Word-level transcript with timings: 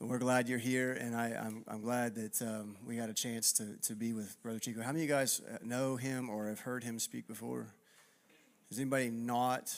we're 0.00 0.18
glad 0.18 0.48
you're 0.48 0.58
here, 0.58 0.92
and 0.92 1.16
I, 1.16 1.28
I'm, 1.28 1.64
I'm 1.66 1.80
glad 1.80 2.14
that 2.16 2.42
um, 2.42 2.76
we 2.86 2.96
got 2.96 3.08
a 3.08 3.14
chance 3.14 3.52
to, 3.54 3.76
to 3.84 3.94
be 3.94 4.12
with 4.12 4.40
Brother 4.42 4.58
Chico. 4.58 4.82
How 4.82 4.92
many 4.92 5.04
of 5.04 5.08
you 5.08 5.14
guys 5.14 5.40
uh, 5.40 5.56
know 5.64 5.96
him 5.96 6.28
or 6.28 6.48
have 6.48 6.60
heard 6.60 6.84
him 6.84 6.98
speak 6.98 7.26
before? 7.26 7.68
Has 8.68 8.78
anybody 8.78 9.08
not 9.08 9.74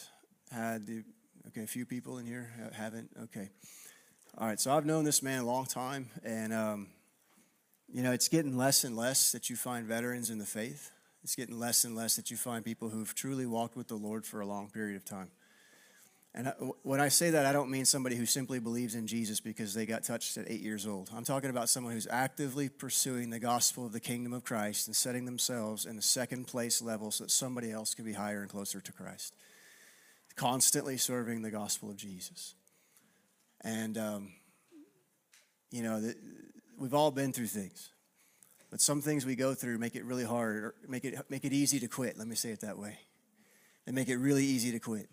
had 0.51 0.87
the, 0.87 1.05
okay, 1.49 1.63
a 1.63 1.67
few 1.69 1.87
people 1.87 2.19
in 2.19 2.27
here 2.27 2.51
haven't? 2.73 3.11
Okay. 3.25 3.49
All 4.37 4.49
right, 4.49 4.59
so 4.59 4.73
I've 4.73 4.87
known 4.87 5.05
this 5.05 5.23
man 5.23 5.43
a 5.43 5.47
long 5.47 5.67
time, 5.67 6.11
and, 6.25 6.53
um, 6.53 6.89
you 7.93 8.03
know, 8.03 8.13
it's 8.13 8.29
getting 8.29 8.57
less 8.57 8.83
and 8.83 8.97
less 8.97 9.31
that 9.33 9.49
you 9.49 9.55
find 9.57 9.87
veterans 9.87 10.31
in 10.31 10.39
the 10.39 10.47
faith. 10.47 10.91
It's 11.23 11.37
getting 11.37 11.59
less 11.59 11.85
and 11.85 11.95
less 11.95 12.17
that 12.17 12.31
you 12.31 12.37
find 12.37 12.65
people 12.65 12.89
who've 12.89 13.15
truly 13.15 13.47
walked 13.47 13.77
with 13.77 13.87
the 13.89 13.97
Lord 13.97 14.27
for 14.27 14.41
a 14.41 14.47
long 14.47 14.69
period 14.69 14.97
of 14.97 15.05
time. 15.05 15.31
And 16.39 16.53
when 16.85 17.01
I 17.01 17.09
say 17.09 17.31
that, 17.31 17.47
I 17.47 17.53
don't 17.53 17.69
mean 17.69 17.85
somebody 17.85 18.15
who 18.15 18.25
simply 18.25 18.61
believes 18.61 18.95
in 18.95 19.09
Jesus 19.09 19.41
because 19.41 19.75
they 19.75 19.87
got 19.87 20.05
touched 20.05 20.37
at 20.37 20.49
eight 20.49 20.61
years 20.61 20.87
old. 20.87 21.11
I'm 21.13 21.25
talking 21.25 21.51
about 21.51 21.69
someone 21.69 21.95
who's 21.95 22.07
actively 22.09 22.69
pursuing 22.69 23.31
the 23.31 23.41
gospel 23.41 23.85
of 23.85 23.93
the 23.93 23.99
kingdom 23.99 24.33
of 24.33 24.45
Christ 24.45 24.87
and 24.87 24.95
setting 24.95 25.25
themselves 25.25 25.85
in 25.85 25.97
the 25.97 26.03
second 26.03 26.47
place 26.47 26.81
level 26.81 27.11
so 27.11 27.25
that 27.25 27.33
somebody 27.33 27.73
else 27.73 27.93
can 27.93 28.05
be 28.05 28.13
higher 28.13 28.41
and 28.41 28.49
closer 28.49 28.81
to 28.81 28.93
Christ. 28.93 29.35
Constantly 30.37 30.97
serving 30.97 31.43
the 31.43 31.51
gospel 31.51 31.91
of 31.91 31.97
Jesus. 31.97 32.55
And, 33.63 33.99
um, 33.99 34.33
you 35.73 35.83
know, 35.83 36.01
the, 36.01 36.15
we've 36.79 36.95
all 36.95 37.11
been 37.11 37.33
through 37.33 37.49
things. 37.49 37.91
But 38.71 38.81
some 38.81 39.01
things 39.01 39.27
we 39.27 39.35
go 39.35 39.55
through 39.55 39.79
make 39.79 39.97
it 39.97 40.05
really 40.05 40.25
hard, 40.25 40.57
or 40.57 40.75
make 40.87 41.05
it, 41.05 41.19
make 41.29 41.45
it 41.45 41.53
easy 41.53 41.81
to 41.81 41.89
quit. 41.89 42.17
Let 42.17 42.29
me 42.29 42.37
say 42.37 42.51
it 42.51 42.61
that 42.61 42.79
way. 42.79 42.97
They 43.87 43.93
make 43.93 44.09
it 44.09 44.19
really 44.19 44.45
easy 44.45 44.71
to 44.71 44.79
quit. 44.79 45.09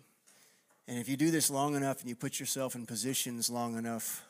And 0.88 0.98
if 0.98 1.08
you 1.08 1.16
do 1.16 1.30
this 1.30 1.50
long 1.50 1.74
enough 1.74 2.00
and 2.00 2.08
you 2.08 2.14
put 2.14 2.38
yourself 2.38 2.76
in 2.76 2.86
positions 2.86 3.50
long 3.50 3.76
enough, 3.76 4.24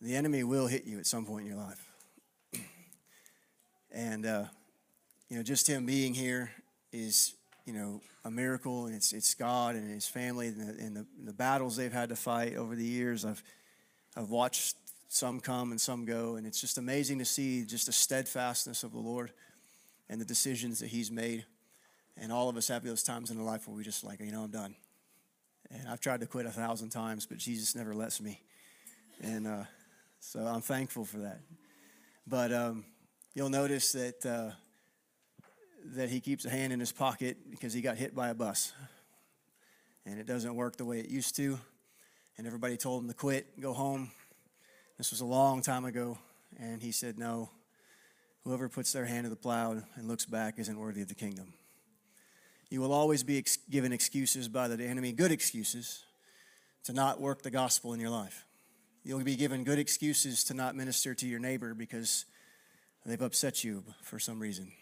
the 0.00 0.14
enemy 0.16 0.42
will 0.42 0.66
hit 0.66 0.84
you 0.84 0.98
at 0.98 1.06
some 1.06 1.24
point 1.24 1.46
in 1.46 1.52
your 1.52 1.60
life. 1.62 1.92
and, 3.92 4.26
uh, 4.26 4.44
you 5.28 5.36
know, 5.36 5.42
just 5.44 5.68
him 5.68 5.86
being 5.86 6.14
here 6.14 6.50
is, 6.92 7.34
you 7.64 7.72
know, 7.72 8.00
a 8.24 8.30
miracle. 8.30 8.86
And 8.86 8.94
it's, 8.94 9.12
it's 9.12 9.34
God 9.34 9.76
and 9.76 9.88
his 9.88 10.06
family 10.06 10.48
and, 10.48 10.60
the, 10.60 10.84
and 10.84 10.96
the, 10.96 11.06
the 11.24 11.32
battles 11.32 11.76
they've 11.76 11.92
had 11.92 12.08
to 12.08 12.16
fight 12.16 12.56
over 12.56 12.74
the 12.74 12.84
years. 12.84 13.24
I've, 13.24 13.42
I've 14.16 14.30
watched 14.30 14.74
some 15.08 15.38
come 15.38 15.70
and 15.70 15.80
some 15.80 16.04
go. 16.04 16.34
And 16.34 16.46
it's 16.46 16.60
just 16.60 16.76
amazing 16.76 17.20
to 17.20 17.24
see 17.24 17.64
just 17.64 17.86
the 17.86 17.92
steadfastness 17.92 18.82
of 18.82 18.92
the 18.92 18.98
Lord 18.98 19.30
and 20.08 20.20
the 20.20 20.24
decisions 20.24 20.80
that 20.80 20.88
he's 20.88 21.10
made. 21.10 21.44
And 22.16 22.32
all 22.32 22.48
of 22.48 22.56
us 22.56 22.66
have 22.68 22.82
those 22.82 23.04
times 23.04 23.30
in 23.30 23.38
our 23.38 23.44
life 23.44 23.68
where 23.68 23.76
we 23.76 23.84
just 23.84 24.02
like, 24.02 24.20
you 24.20 24.32
know, 24.32 24.42
I'm 24.42 24.50
done. 24.50 24.74
And 25.70 25.88
I've 25.88 26.00
tried 26.00 26.20
to 26.20 26.26
quit 26.26 26.46
a 26.46 26.50
thousand 26.50 26.90
times, 26.90 27.26
but 27.26 27.38
Jesus 27.38 27.74
never 27.74 27.94
lets 27.94 28.20
me. 28.20 28.40
And 29.20 29.46
uh, 29.46 29.64
so 30.20 30.40
I'm 30.40 30.60
thankful 30.60 31.04
for 31.04 31.18
that. 31.18 31.40
But 32.26 32.52
um, 32.52 32.84
you'll 33.34 33.50
notice 33.50 33.92
that, 33.92 34.26
uh, 34.26 34.50
that 35.94 36.10
he 36.10 36.20
keeps 36.20 36.44
a 36.44 36.50
hand 36.50 36.72
in 36.72 36.80
his 36.80 36.92
pocket 36.92 37.50
because 37.50 37.72
he 37.72 37.80
got 37.80 37.96
hit 37.96 38.14
by 38.14 38.28
a 38.28 38.34
bus. 38.34 38.72
And 40.04 40.20
it 40.20 40.26
doesn't 40.26 40.54
work 40.54 40.76
the 40.76 40.84
way 40.84 41.00
it 41.00 41.08
used 41.08 41.36
to. 41.36 41.58
And 42.38 42.46
everybody 42.46 42.76
told 42.76 43.02
him 43.02 43.08
to 43.08 43.14
quit, 43.14 43.60
go 43.60 43.72
home. 43.72 44.10
This 44.98 45.10
was 45.10 45.20
a 45.20 45.24
long 45.24 45.62
time 45.62 45.84
ago. 45.84 46.18
And 46.58 46.82
he 46.82 46.92
said, 46.92 47.18
No, 47.18 47.50
whoever 48.44 48.68
puts 48.68 48.92
their 48.92 49.04
hand 49.04 49.24
to 49.24 49.30
the 49.30 49.36
plow 49.36 49.72
and 49.72 50.08
looks 50.08 50.24
back 50.24 50.58
isn't 50.58 50.78
worthy 50.78 51.02
of 51.02 51.08
the 51.08 51.14
kingdom. 51.14 51.54
You 52.70 52.80
will 52.80 52.92
always 52.92 53.22
be 53.22 53.38
ex- 53.38 53.58
given 53.70 53.92
excuses 53.92 54.48
by 54.48 54.68
the 54.68 54.84
enemy, 54.84 55.12
good 55.12 55.30
excuses, 55.30 56.04
to 56.84 56.92
not 56.92 57.20
work 57.20 57.42
the 57.42 57.50
gospel 57.50 57.92
in 57.92 58.00
your 58.00 58.10
life. 58.10 58.44
You'll 59.04 59.22
be 59.22 59.36
given 59.36 59.62
good 59.62 59.78
excuses 59.78 60.42
to 60.44 60.54
not 60.54 60.74
minister 60.74 61.14
to 61.14 61.26
your 61.28 61.38
neighbor 61.38 61.74
because 61.74 62.24
they've 63.04 63.22
upset 63.22 63.62
you 63.62 63.84
for 64.02 64.18
some 64.18 64.40
reason. 64.40 64.72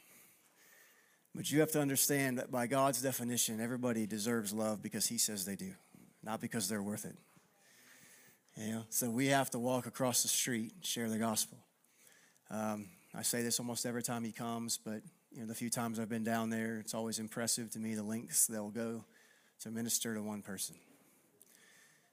But 1.34 1.50
you 1.50 1.60
have 1.60 1.72
to 1.72 1.80
understand 1.80 2.38
that 2.38 2.50
by 2.50 2.66
God's 2.66 3.02
definition, 3.02 3.60
everybody 3.60 4.06
deserves 4.06 4.52
love 4.52 4.80
because 4.82 5.06
He 5.06 5.18
says 5.18 5.44
they 5.44 5.56
do, 5.56 5.72
not 6.22 6.40
because 6.40 6.68
they're 6.68 6.82
worth 6.82 7.04
it. 7.04 7.16
You 8.56 8.72
know, 8.72 8.82
so 8.88 9.10
we 9.10 9.26
have 9.26 9.50
to 9.50 9.58
walk 9.58 9.86
across 9.86 10.22
the 10.22 10.28
street, 10.28 10.72
and 10.74 10.86
share 10.86 11.10
the 11.10 11.18
gospel. 11.18 11.58
Um, 12.50 12.86
I 13.14 13.22
say 13.22 13.42
this 13.42 13.58
almost 13.58 13.84
every 13.84 14.02
time 14.02 14.24
He 14.24 14.32
comes, 14.32 14.78
but 14.78 15.02
you 15.34 15.40
know, 15.40 15.46
the 15.46 15.54
few 15.54 15.68
times 15.68 15.98
I've 15.98 16.08
been 16.08 16.22
down 16.22 16.50
there, 16.50 16.78
it's 16.78 16.94
always 16.94 17.18
impressive 17.18 17.70
to 17.70 17.80
me 17.80 17.94
the 17.94 18.04
lengths 18.04 18.46
they'll 18.46 18.70
go 18.70 19.04
to 19.60 19.70
minister 19.70 20.14
to 20.14 20.22
one 20.22 20.42
person. 20.42 20.76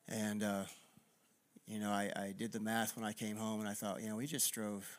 And, 0.08 0.42
uh, 0.42 0.64
you 1.68 1.80
know, 1.80 1.92
I, 1.92 2.12
I 2.16 2.34
did 2.36 2.52
the 2.52 2.60
math 2.60 2.96
when 2.96 3.06
I 3.06 3.14
came 3.14 3.38
home 3.38 3.60
and 3.60 3.70
I 3.70 3.74
thought, 3.74 4.02
you 4.02 4.10
know, 4.10 4.16
we 4.16 4.26
just 4.26 4.52
drove 4.52 4.98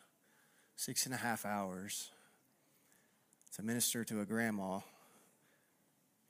six 0.76 1.04
and 1.04 1.14
a 1.14 1.18
half 1.18 1.44
hours 1.44 2.10
to 3.56 3.62
minister 3.62 4.04
to 4.04 4.20
a 4.20 4.24
grandma 4.24 4.78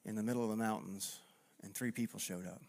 in 0.04 0.14
the 0.14 0.22
middle 0.22 0.42
of 0.42 0.48
the 0.48 0.56
mountains, 0.56 1.20
and 1.62 1.74
three 1.74 1.92
people 1.92 2.18
showed 2.18 2.46
up. 2.46 2.60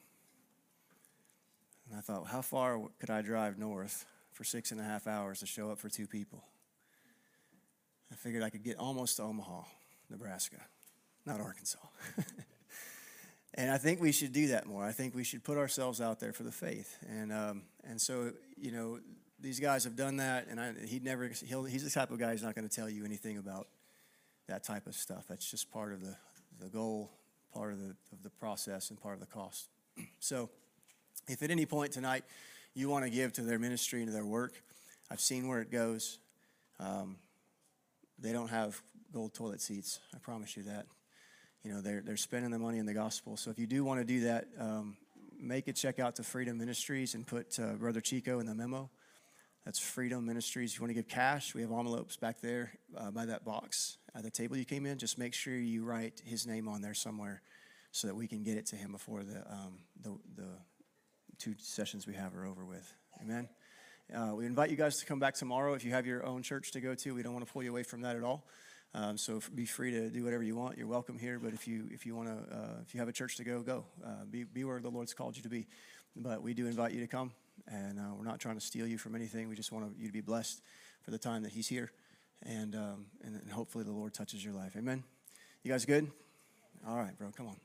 And 1.89 1.97
I 1.97 2.01
thought, 2.01 2.27
how 2.27 2.41
far 2.41 2.79
could 2.99 3.09
I 3.09 3.21
drive 3.21 3.57
north 3.57 4.05
for 4.33 4.43
six 4.43 4.71
and 4.71 4.79
a 4.79 4.83
half 4.83 5.07
hours 5.07 5.39
to 5.39 5.45
show 5.45 5.71
up 5.71 5.79
for 5.79 5.89
two 5.89 6.05
people? 6.07 6.43
I 8.13 8.15
figured 8.15 8.43
I 8.43 8.51
could 8.51 8.63
get 8.63 8.77
almost 8.77 9.17
to 9.17 9.23
Omaha, 9.23 9.63
Nebraska, 10.11 10.57
not 11.25 11.41
Arkansas. 11.41 11.79
and 13.55 13.71
I 13.71 13.79
think 13.79 13.99
we 13.99 14.11
should 14.11 14.31
do 14.31 14.49
that 14.49 14.67
more. 14.67 14.85
I 14.85 14.91
think 14.91 15.15
we 15.15 15.23
should 15.23 15.43
put 15.43 15.57
ourselves 15.57 15.99
out 15.99 16.19
there 16.19 16.31
for 16.31 16.43
the 16.43 16.51
faith. 16.51 16.95
And 17.09 17.33
um, 17.33 17.63
and 17.83 17.99
so 17.99 18.31
you 18.55 18.71
know 18.71 18.99
these 19.39 19.59
guys 19.59 19.83
have 19.85 19.95
done 19.95 20.17
that, 20.17 20.45
and 20.47 20.59
I, 20.59 20.73
he 20.85 20.99
never 20.99 21.27
he'll, 21.27 21.63
he's 21.63 21.83
the 21.83 21.89
type 21.89 22.11
of 22.11 22.19
guy 22.19 22.31
who's 22.31 22.43
not 22.43 22.53
going 22.53 22.69
to 22.69 22.75
tell 22.75 22.87
you 22.87 23.03
anything 23.03 23.39
about 23.39 23.67
that 24.47 24.63
type 24.63 24.85
of 24.85 24.93
stuff. 24.93 25.25
That's 25.27 25.49
just 25.49 25.71
part 25.71 25.91
of 25.91 26.01
the 26.01 26.15
the 26.61 26.69
goal, 26.69 27.09
part 27.51 27.73
of 27.73 27.79
the 27.79 27.95
of 28.11 28.21
the 28.21 28.29
process, 28.29 28.91
and 28.91 29.01
part 29.01 29.15
of 29.15 29.21
the 29.21 29.25
cost. 29.25 29.69
so, 30.19 30.51
if 31.27 31.41
at 31.41 31.49
any 31.49 31.65
point 31.65 31.93
tonight 31.93 32.25
you 32.75 32.89
want 32.89 33.05
to 33.05 33.09
give 33.09 33.33
to 33.33 33.41
their 33.41 33.57
ministry 33.57 34.01
and 34.01 34.07
to 34.09 34.13
their 34.13 34.25
work, 34.25 34.53
I've 35.09 35.21
seen 35.21 35.47
where 35.47 35.61
it 35.61 35.71
goes. 35.71 36.19
Um, 36.79 37.15
they 38.23 38.31
don't 38.31 38.47
have 38.47 38.81
gold 39.11 39.33
toilet 39.33 39.61
seats. 39.61 39.99
I 40.15 40.17
promise 40.17 40.57
you 40.57 40.63
that. 40.63 40.87
You 41.63 41.71
know, 41.71 41.81
they're, 41.81 42.01
they're 42.01 42.17
spending 42.17 42.51
the 42.51 42.59
money 42.59 42.79
in 42.79 42.85
the 42.85 42.93
gospel. 42.93 43.37
So 43.37 43.51
if 43.51 43.59
you 43.59 43.67
do 43.67 43.83
want 43.83 43.99
to 43.99 44.05
do 44.05 44.21
that, 44.21 44.47
um, 44.59 44.97
make 45.39 45.67
a 45.67 45.73
check 45.73 45.99
out 45.99 46.15
to 46.15 46.23
Freedom 46.23 46.57
Ministries 46.57 47.15
and 47.15 47.27
put 47.27 47.59
uh, 47.59 47.73
Brother 47.73 48.01
Chico 48.01 48.39
in 48.39 48.45
the 48.45 48.55
memo. 48.55 48.89
That's 49.65 49.79
Freedom 49.79 50.25
Ministries. 50.25 50.71
If 50.71 50.79
you 50.79 50.83
want 50.83 50.89
to 50.89 50.95
give 50.95 51.07
cash, 51.07 51.53
we 51.53 51.61
have 51.61 51.71
envelopes 51.71 52.17
back 52.17 52.41
there 52.41 52.73
uh, 52.97 53.11
by 53.11 53.25
that 53.25 53.45
box 53.45 53.97
at 54.15 54.23
the 54.23 54.31
table 54.31 54.57
you 54.57 54.65
came 54.65 54.85
in. 54.85 54.97
Just 54.97 55.17
make 55.17 55.33
sure 55.33 55.55
you 55.55 55.85
write 55.85 56.21
his 56.25 56.45
name 56.45 56.67
on 56.67 56.81
there 56.81 56.93
somewhere 56.93 57.41
so 57.91 58.07
that 58.07 58.15
we 58.15 58.27
can 58.27 58.43
get 58.43 58.57
it 58.57 58.65
to 58.67 58.75
him 58.75 58.91
before 58.91 59.23
the, 59.23 59.37
um, 59.49 59.79
the, 60.01 60.17
the 60.35 60.49
two 61.37 61.55
sessions 61.59 62.07
we 62.07 62.13
have 62.13 62.35
are 62.35 62.45
over 62.45 62.65
with. 62.65 62.93
Amen. 63.21 63.47
Uh, 64.13 64.35
we 64.35 64.45
invite 64.45 64.69
you 64.69 64.75
guys 64.75 64.97
to 64.97 65.07
come 65.07 65.17
back 65.17 65.33
tomorrow 65.33 65.73
if 65.73 65.83
you 65.83 65.91
have 65.91 66.05
your 66.05 66.23
own 66.23 66.43
church 66.43 66.71
to 66.71 66.79
go 66.79 66.93
to. 66.93 67.15
We 67.15 67.23
don't 67.23 67.33
want 67.33 67.47
to 67.47 67.51
pull 67.51 67.63
you 67.63 67.71
away 67.71 67.81
from 67.81 68.01
that 68.01 68.15
at 68.15 68.23
all. 68.23 68.45
Um, 68.93 69.17
so 69.17 69.41
be 69.55 69.65
free 69.65 69.89
to 69.89 70.09
do 70.11 70.23
whatever 70.23 70.43
you 70.43 70.55
want. 70.55 70.77
You're 70.77 70.85
welcome 70.85 71.17
here. 71.17 71.39
But 71.39 71.53
if 71.53 71.67
you 71.67 71.87
if 71.89 72.05
you 72.05 72.15
want 72.15 72.27
to 72.27 72.55
uh, 72.55 72.81
if 72.85 72.93
you 72.93 72.99
have 72.99 73.09
a 73.09 73.11
church 73.11 73.37
to 73.37 73.43
go, 73.43 73.61
go. 73.61 73.85
Uh, 74.05 74.25
be 74.29 74.43
be 74.43 74.65
where 74.65 74.79
the 74.79 74.89
Lord's 74.89 75.15
called 75.15 75.35
you 75.35 75.41
to 75.41 75.49
be. 75.49 75.65
But 76.15 76.43
we 76.43 76.53
do 76.53 76.67
invite 76.67 76.91
you 76.91 77.01
to 77.01 77.07
come, 77.07 77.31
and 77.67 77.97
uh, 77.97 78.13
we're 78.15 78.25
not 78.25 78.39
trying 78.39 78.53
to 78.53 78.61
steal 78.61 78.85
you 78.85 78.99
from 78.99 79.15
anything. 79.15 79.49
We 79.49 79.55
just 79.55 79.71
want 79.71 79.91
you 79.97 80.05
to 80.05 80.13
be 80.13 80.21
blessed 80.21 80.61
for 81.01 81.09
the 81.09 81.17
time 81.17 81.41
that 81.41 81.51
He's 81.51 81.67
here, 81.67 81.91
and 82.43 82.75
um, 82.75 83.05
and, 83.23 83.41
and 83.41 83.51
hopefully 83.51 83.83
the 83.83 83.91
Lord 83.91 84.13
touches 84.13 84.45
your 84.45 84.53
life. 84.53 84.75
Amen. 84.77 85.03
You 85.63 85.71
guys 85.71 85.85
good? 85.85 86.11
All 86.87 86.97
right, 86.97 87.17
bro. 87.17 87.31
Come 87.35 87.47
on. 87.47 87.55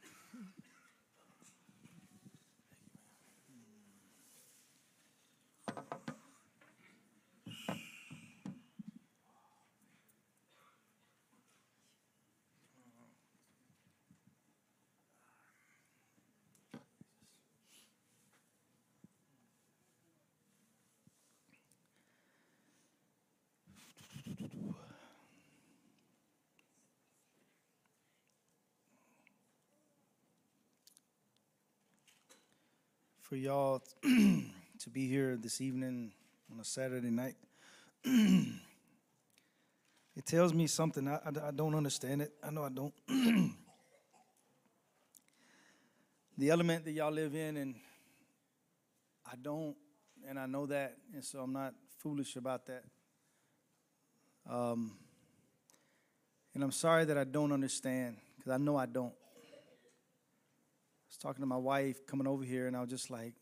For 33.29 33.37
y'all 33.37 33.83
to 34.03 34.91
be 34.91 35.07
here 35.07 35.37
this 35.37 35.61
evening 35.61 36.11
on 36.51 36.59
a 36.61 36.65
Saturday 36.65 37.11
night. 37.11 37.35
it 38.05 38.55
tells 40.25 40.55
me 40.55 40.67
something. 40.67 41.07
I, 41.07 41.17
I, 41.17 41.49
I, 41.49 41.51
don't 41.51 41.75
understand 41.75 42.23
it. 42.23 42.33
I 42.43 42.49
know 42.49 42.65
I 42.65 42.71
don't. 42.71 42.95
the 46.39 46.49
element 46.49 46.87
that 46.87 46.93
y'all 46.93 47.13
live 47.13 47.35
in, 47.35 47.59
and 47.59 47.75
I 49.31 49.35
don't, 49.43 49.77
and 50.27 50.39
I 50.39 50.47
know 50.47 50.65
that, 50.65 50.97
and 51.13 51.23
so 51.23 51.41
I'm 51.41 51.53
not 51.53 51.75
foolish 51.99 52.35
about 52.37 52.65
that. 52.65 52.85
Um, 54.49 54.93
and 56.55 56.65
I'm 56.65 56.73
sorry 56.73 57.05
that 57.05 57.19
I 57.19 57.25
don't 57.25 57.53
understand, 57.53 58.17
because 58.39 58.53
I 58.53 58.57
know 58.57 58.77
I 58.77 58.87
don't. 58.87 59.13
Was 61.19 61.23
talking 61.25 61.43
to 61.43 61.49
my 61.49 61.57
wife 61.57 62.07
coming 62.07 62.29
over 62.29 62.45
here, 62.45 62.69
and 62.69 62.77
I 62.77 62.81
was 62.81 62.91
just 62.91 63.11
like, 63.11 63.35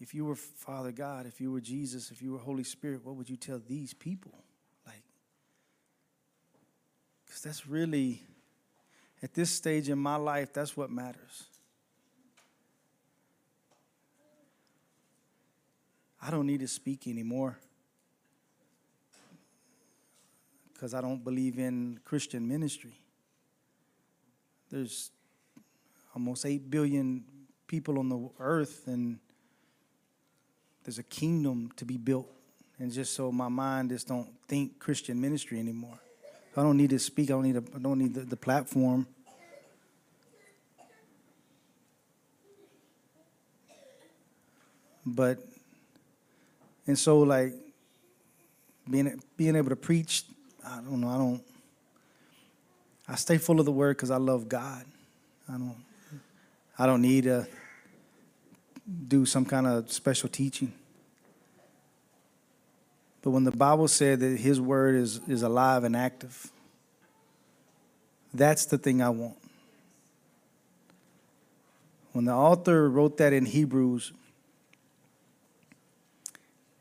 if 0.00 0.14
you 0.14 0.24
were 0.24 0.34
Father 0.34 0.90
God, 0.90 1.26
if 1.26 1.42
you 1.42 1.52
were 1.52 1.60
Jesus, 1.60 2.10
if 2.10 2.22
you 2.22 2.32
were 2.32 2.38
Holy 2.38 2.64
Spirit, 2.64 3.04
what 3.04 3.16
would 3.16 3.28
you 3.28 3.36
tell 3.36 3.60
these 3.68 3.92
people? 3.92 4.32
Like, 4.86 5.02
because 7.26 7.42
that's 7.42 7.66
really, 7.66 8.22
at 9.22 9.34
this 9.34 9.50
stage 9.50 9.90
in 9.90 9.98
my 9.98 10.16
life, 10.16 10.54
that's 10.54 10.74
what 10.74 10.90
matters. 10.90 11.44
I 16.22 16.30
don't 16.30 16.46
need 16.46 16.60
to 16.60 16.68
speak 16.68 17.06
anymore 17.06 17.58
because 20.72 20.94
I 20.94 21.02
don't 21.02 21.22
believe 21.22 21.58
in 21.58 22.00
Christian 22.06 22.48
ministry. 22.48 22.94
There's 24.70 25.10
almost 26.16 26.46
8 26.46 26.70
billion 26.70 27.22
people 27.66 27.98
on 27.98 28.08
the 28.08 28.30
earth, 28.40 28.84
and 28.86 29.18
there's 30.82 30.98
a 30.98 31.02
kingdom 31.02 31.70
to 31.76 31.84
be 31.84 31.98
built. 31.98 32.32
And 32.78 32.90
just 32.90 33.14
so 33.14 33.30
my 33.30 33.48
mind 33.48 33.90
just 33.90 34.08
don't 34.08 34.28
think 34.48 34.78
Christian 34.78 35.20
ministry 35.20 35.58
anymore. 35.58 35.98
I 36.56 36.62
don't 36.62 36.78
need 36.78 36.90
to 36.90 36.98
speak. 36.98 37.30
I 37.30 37.34
don't 37.34 37.42
need. 37.42 37.56
A, 37.56 37.62
I 37.74 37.78
don't 37.78 37.98
need 37.98 38.14
the, 38.14 38.20
the 38.20 38.36
platform. 38.36 39.06
But 45.04 45.38
and 46.86 46.98
so 46.98 47.18
like 47.18 47.52
being 48.90 49.20
being 49.36 49.54
able 49.54 49.68
to 49.68 49.76
preach, 49.76 50.24
I 50.66 50.76
don't 50.76 51.00
know. 51.00 51.08
I 51.08 51.18
don't. 51.18 51.42
I 53.06 53.14
stay 53.16 53.38
full 53.38 53.60
of 53.60 53.66
the 53.66 53.72
word 53.72 53.96
because 53.96 54.10
I 54.10 54.16
love 54.16 54.48
God. 54.48 54.84
I 55.48 55.52
don't. 55.52 55.76
I 56.78 56.86
don't 56.86 57.02
need 57.02 57.24
to 57.24 57.46
do 59.08 59.24
some 59.26 59.44
kind 59.44 59.66
of 59.66 59.90
special 59.90 60.28
teaching. 60.28 60.72
But 63.22 63.30
when 63.30 63.44
the 63.44 63.50
Bible 63.50 63.88
said 63.88 64.20
that 64.20 64.38
His 64.38 64.60
word 64.60 64.94
is, 64.94 65.20
is 65.26 65.42
alive 65.42 65.84
and 65.84 65.96
active, 65.96 66.50
that's 68.32 68.66
the 68.66 68.78
thing 68.78 69.02
I 69.02 69.10
want. 69.10 69.36
When 72.12 72.24
the 72.24 72.32
author 72.32 72.88
wrote 72.88 73.16
that 73.18 73.32
in 73.32 73.46
Hebrews, 73.46 74.12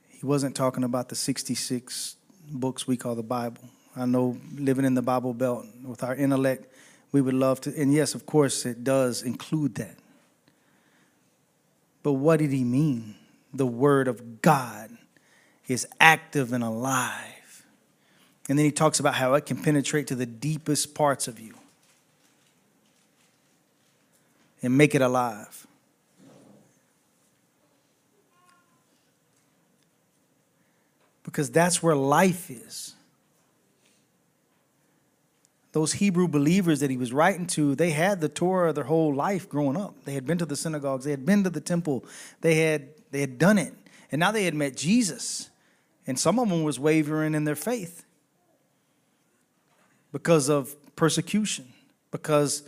he 0.10 0.26
wasn't 0.26 0.56
talking 0.56 0.84
about 0.84 1.10
the 1.10 1.16
66 1.16 2.16
books 2.52 2.88
we 2.88 2.96
call 2.96 3.16
the 3.16 3.24
Bible. 3.24 3.62
I 3.96 4.06
know 4.06 4.38
living 4.56 4.86
in 4.86 4.94
the 4.94 5.02
Bible 5.02 5.34
Belt 5.34 5.66
with 5.84 6.04
our 6.04 6.16
intellect, 6.16 6.72
we 7.16 7.22
would 7.22 7.34
love 7.34 7.62
to, 7.62 7.74
and 7.82 7.94
yes, 7.94 8.14
of 8.14 8.26
course, 8.26 8.66
it 8.66 8.84
does 8.84 9.22
include 9.22 9.76
that. 9.76 9.96
But 12.04 12.12
what 12.12 12.40
did 12.40 12.52
he 12.52 12.66
mean? 12.66 13.16
The 13.54 13.66
Word 13.66 14.10
of 14.10 14.42
God 14.42 14.90
is 15.70 15.88
active 15.98 16.52
and 16.52 16.62
alive. 16.62 17.64
And 18.50 18.60
then 18.60 18.66
he 18.66 18.72
talks 18.74 19.00
about 19.00 19.14
how 19.14 19.34
it 19.36 19.46
can 19.46 19.56
penetrate 19.56 20.08
to 20.08 20.16
the 20.16 20.26
deepest 20.26 20.94
parts 20.94 21.30
of 21.30 21.40
you 21.40 21.54
and 24.62 24.78
make 24.78 24.94
it 24.94 25.02
alive. 25.02 25.66
Because 31.24 31.50
that's 31.50 31.82
where 31.82 31.96
life 31.96 32.52
is. 32.52 32.95
Those 35.76 35.92
Hebrew 35.92 36.30
believers 36.30 36.80
that 36.80 36.90
he 36.90 36.96
was 36.96 37.12
writing 37.12 37.48
to, 37.48 37.76
they 37.76 37.90
had 37.90 38.22
the 38.22 38.30
Torah 38.30 38.72
their 38.72 38.86
whole 38.86 39.14
life 39.14 39.50
growing 39.50 39.76
up. 39.76 39.94
They 40.06 40.14
had 40.14 40.26
been 40.26 40.38
to 40.38 40.46
the 40.46 40.56
synagogues, 40.56 41.04
they 41.04 41.12
had 41.12 41.26
been 41.26 41.44
to 41.44 41.50
the 41.50 41.60
temple, 41.60 42.06
they 42.40 42.56
had, 42.62 42.88
they 43.12 43.20
had 43.20 43.38
done 43.38 43.58
it. 43.58 43.74
And 44.10 44.22
now 44.22 44.32
they 44.32 44.46
had 44.46 44.54
met 44.54 44.78
Jesus. 44.78 45.50
And 46.08 46.18
some 46.18 46.40
of 46.40 46.48
them 46.48 46.64
was 46.64 46.80
wavering 46.80 47.36
in 47.36 47.44
their 47.44 47.58
faith 47.58 48.06
because 50.14 50.48
of 50.48 50.74
persecution, 50.96 51.68
because 52.10 52.64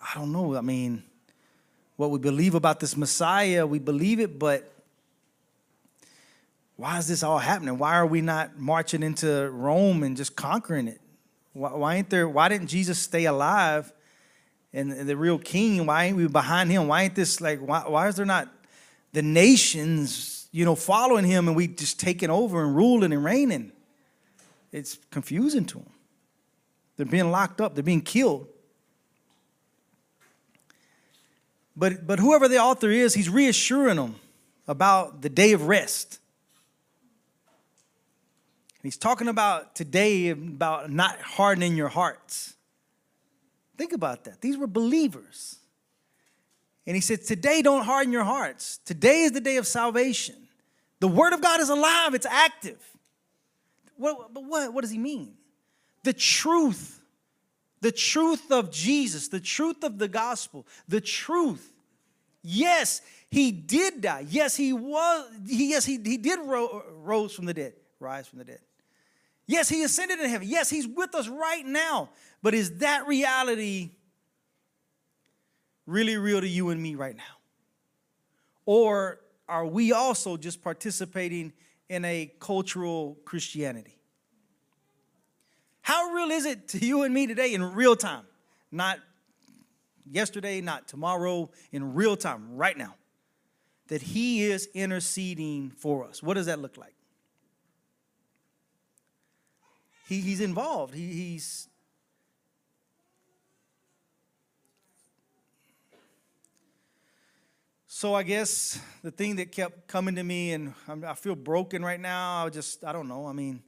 I 0.00 0.18
don't 0.18 0.32
know, 0.32 0.56
I 0.56 0.62
mean, 0.62 1.02
what 1.96 2.10
we 2.10 2.18
believe 2.18 2.54
about 2.54 2.80
this 2.80 2.96
Messiah, 2.96 3.66
we 3.66 3.78
believe 3.78 4.20
it, 4.20 4.38
but 4.38 4.72
why 6.76 6.96
is 6.96 7.08
this 7.08 7.22
all 7.22 7.40
happening? 7.40 7.76
Why 7.76 7.96
are 7.96 8.06
we 8.06 8.22
not 8.22 8.58
marching 8.58 9.02
into 9.02 9.50
Rome 9.50 10.02
and 10.02 10.16
just 10.16 10.34
conquering 10.34 10.88
it? 10.88 11.02
Why, 11.56 11.72
why 11.72 11.94
ain't 11.96 12.10
there? 12.10 12.28
Why 12.28 12.48
didn't 12.48 12.66
Jesus 12.66 12.98
stay 12.98 13.24
alive 13.24 13.90
and 14.74 14.92
the 14.92 15.16
real 15.16 15.38
king? 15.38 15.86
Why 15.86 16.04
ain't 16.04 16.16
we 16.16 16.28
behind 16.28 16.70
him? 16.70 16.86
Why 16.86 17.04
ain't 17.04 17.14
this 17.14 17.40
like? 17.40 17.60
Why, 17.60 17.80
why 17.86 18.08
is 18.08 18.16
there 18.16 18.26
not 18.26 18.48
the 19.14 19.22
nations, 19.22 20.48
you 20.52 20.66
know, 20.66 20.74
following 20.74 21.24
him 21.24 21.48
and 21.48 21.56
we 21.56 21.66
just 21.66 21.98
taking 21.98 22.28
over 22.28 22.62
and 22.62 22.76
ruling 22.76 23.10
and 23.10 23.24
reigning? 23.24 23.72
It's 24.70 24.98
confusing 25.10 25.64
to 25.66 25.78
them. 25.78 25.90
They're 26.98 27.06
being 27.06 27.30
locked 27.30 27.62
up. 27.62 27.74
They're 27.74 27.82
being 27.82 28.02
killed. 28.02 28.48
But, 31.74 32.06
but 32.06 32.18
whoever 32.18 32.48
the 32.48 32.58
author 32.58 32.90
is, 32.90 33.14
he's 33.14 33.30
reassuring 33.30 33.96
them 33.96 34.16
about 34.68 35.22
the 35.22 35.30
day 35.30 35.52
of 35.52 35.66
rest. 35.66 36.20
He's 38.86 38.96
talking 38.96 39.26
about 39.26 39.74
today 39.74 40.28
about 40.28 40.92
not 40.92 41.20
hardening 41.20 41.76
your 41.76 41.88
hearts. 41.88 42.54
Think 43.76 43.92
about 43.92 44.22
that. 44.26 44.40
These 44.40 44.56
were 44.56 44.68
believers. 44.68 45.56
And 46.86 46.94
he 46.94 47.00
said, 47.00 47.24
Today, 47.24 47.62
don't 47.62 47.82
harden 47.82 48.12
your 48.12 48.22
hearts. 48.22 48.78
Today 48.84 49.22
is 49.22 49.32
the 49.32 49.40
day 49.40 49.56
of 49.56 49.66
salvation. 49.66 50.36
The 51.00 51.08
word 51.08 51.32
of 51.32 51.42
God 51.42 51.58
is 51.58 51.68
alive, 51.68 52.14
it's 52.14 52.26
active. 52.26 52.78
What, 53.96 54.32
but 54.32 54.44
what, 54.44 54.72
what 54.72 54.82
does 54.82 54.92
he 54.92 54.98
mean? 54.98 55.34
The 56.04 56.12
truth, 56.12 57.00
the 57.80 57.90
truth 57.90 58.52
of 58.52 58.70
Jesus, 58.70 59.26
the 59.26 59.40
truth 59.40 59.82
of 59.82 59.98
the 59.98 60.06
gospel, 60.06 60.64
the 60.86 61.00
truth. 61.00 61.72
Yes, 62.40 63.02
he 63.32 63.50
did 63.50 64.00
die. 64.00 64.26
Yes, 64.28 64.54
he 64.54 64.72
was, 64.72 65.28
he, 65.44 65.70
yes, 65.70 65.84
he, 65.84 65.98
he 66.04 66.18
did 66.18 66.38
ro- 66.38 66.84
rose 67.02 67.32
from 67.34 67.46
the 67.46 67.54
dead, 67.54 67.72
rise 67.98 68.28
from 68.28 68.38
the 68.38 68.44
dead. 68.44 68.60
Yes, 69.46 69.68
he 69.68 69.84
ascended 69.84 70.18
in 70.18 70.28
heaven. 70.28 70.48
Yes, 70.48 70.68
he's 70.68 70.88
with 70.88 71.14
us 71.14 71.28
right 71.28 71.64
now. 71.64 72.10
But 72.42 72.54
is 72.54 72.78
that 72.78 73.06
reality 73.06 73.90
really 75.86 76.16
real 76.16 76.40
to 76.40 76.48
you 76.48 76.70
and 76.70 76.82
me 76.82 76.96
right 76.96 77.16
now? 77.16 77.22
Or 78.64 79.20
are 79.48 79.64
we 79.64 79.92
also 79.92 80.36
just 80.36 80.62
participating 80.62 81.52
in 81.88 82.04
a 82.04 82.32
cultural 82.40 83.16
Christianity? 83.24 83.96
How 85.82 86.10
real 86.10 86.30
is 86.32 86.44
it 86.44 86.66
to 86.70 86.84
you 86.84 87.04
and 87.04 87.14
me 87.14 87.28
today 87.28 87.54
in 87.54 87.62
real 87.62 87.94
time? 87.94 88.24
Not 88.72 88.98
yesterday, 90.10 90.60
not 90.60 90.88
tomorrow, 90.88 91.48
in 91.70 91.94
real 91.94 92.16
time, 92.16 92.56
right 92.56 92.76
now. 92.76 92.96
That 93.86 94.02
he 94.02 94.42
is 94.42 94.68
interceding 94.74 95.70
for 95.70 96.04
us. 96.04 96.20
What 96.20 96.34
does 96.34 96.46
that 96.46 96.58
look 96.58 96.76
like? 96.76 96.95
He, 100.06 100.20
he's 100.20 100.40
involved. 100.40 100.94
He, 100.94 101.06
he's 101.06 101.68
so 107.86 108.14
I 108.14 108.22
guess 108.22 108.78
the 109.02 109.10
thing 109.10 109.36
that 109.36 109.50
kept 109.50 109.88
coming 109.88 110.14
to 110.14 110.22
me, 110.22 110.52
and 110.52 110.74
I 111.04 111.14
feel 111.14 111.34
broken 111.34 111.84
right 111.84 111.98
now. 111.98 112.46
I 112.46 112.50
just 112.50 112.84
I 112.84 112.92
don't 112.92 113.08
know. 113.08 113.26
I 113.26 113.32
mean, 113.32 113.62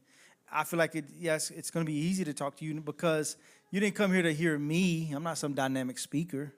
I 0.52 0.62
feel 0.62 0.78
like 0.78 0.94
it. 0.94 1.06
Yes, 1.18 1.50
it's 1.50 1.70
going 1.70 1.84
to 1.84 1.90
be 1.90 1.98
easy 1.98 2.24
to 2.24 2.32
talk 2.32 2.56
to 2.58 2.64
you 2.64 2.80
because 2.80 3.36
you 3.72 3.80
didn't 3.80 3.96
come 3.96 4.12
here 4.12 4.22
to 4.22 4.32
hear 4.32 4.56
me. 4.58 5.10
I'm 5.12 5.24
not 5.24 5.38
some 5.38 5.54
dynamic 5.54 5.98
speaker. 5.98 6.54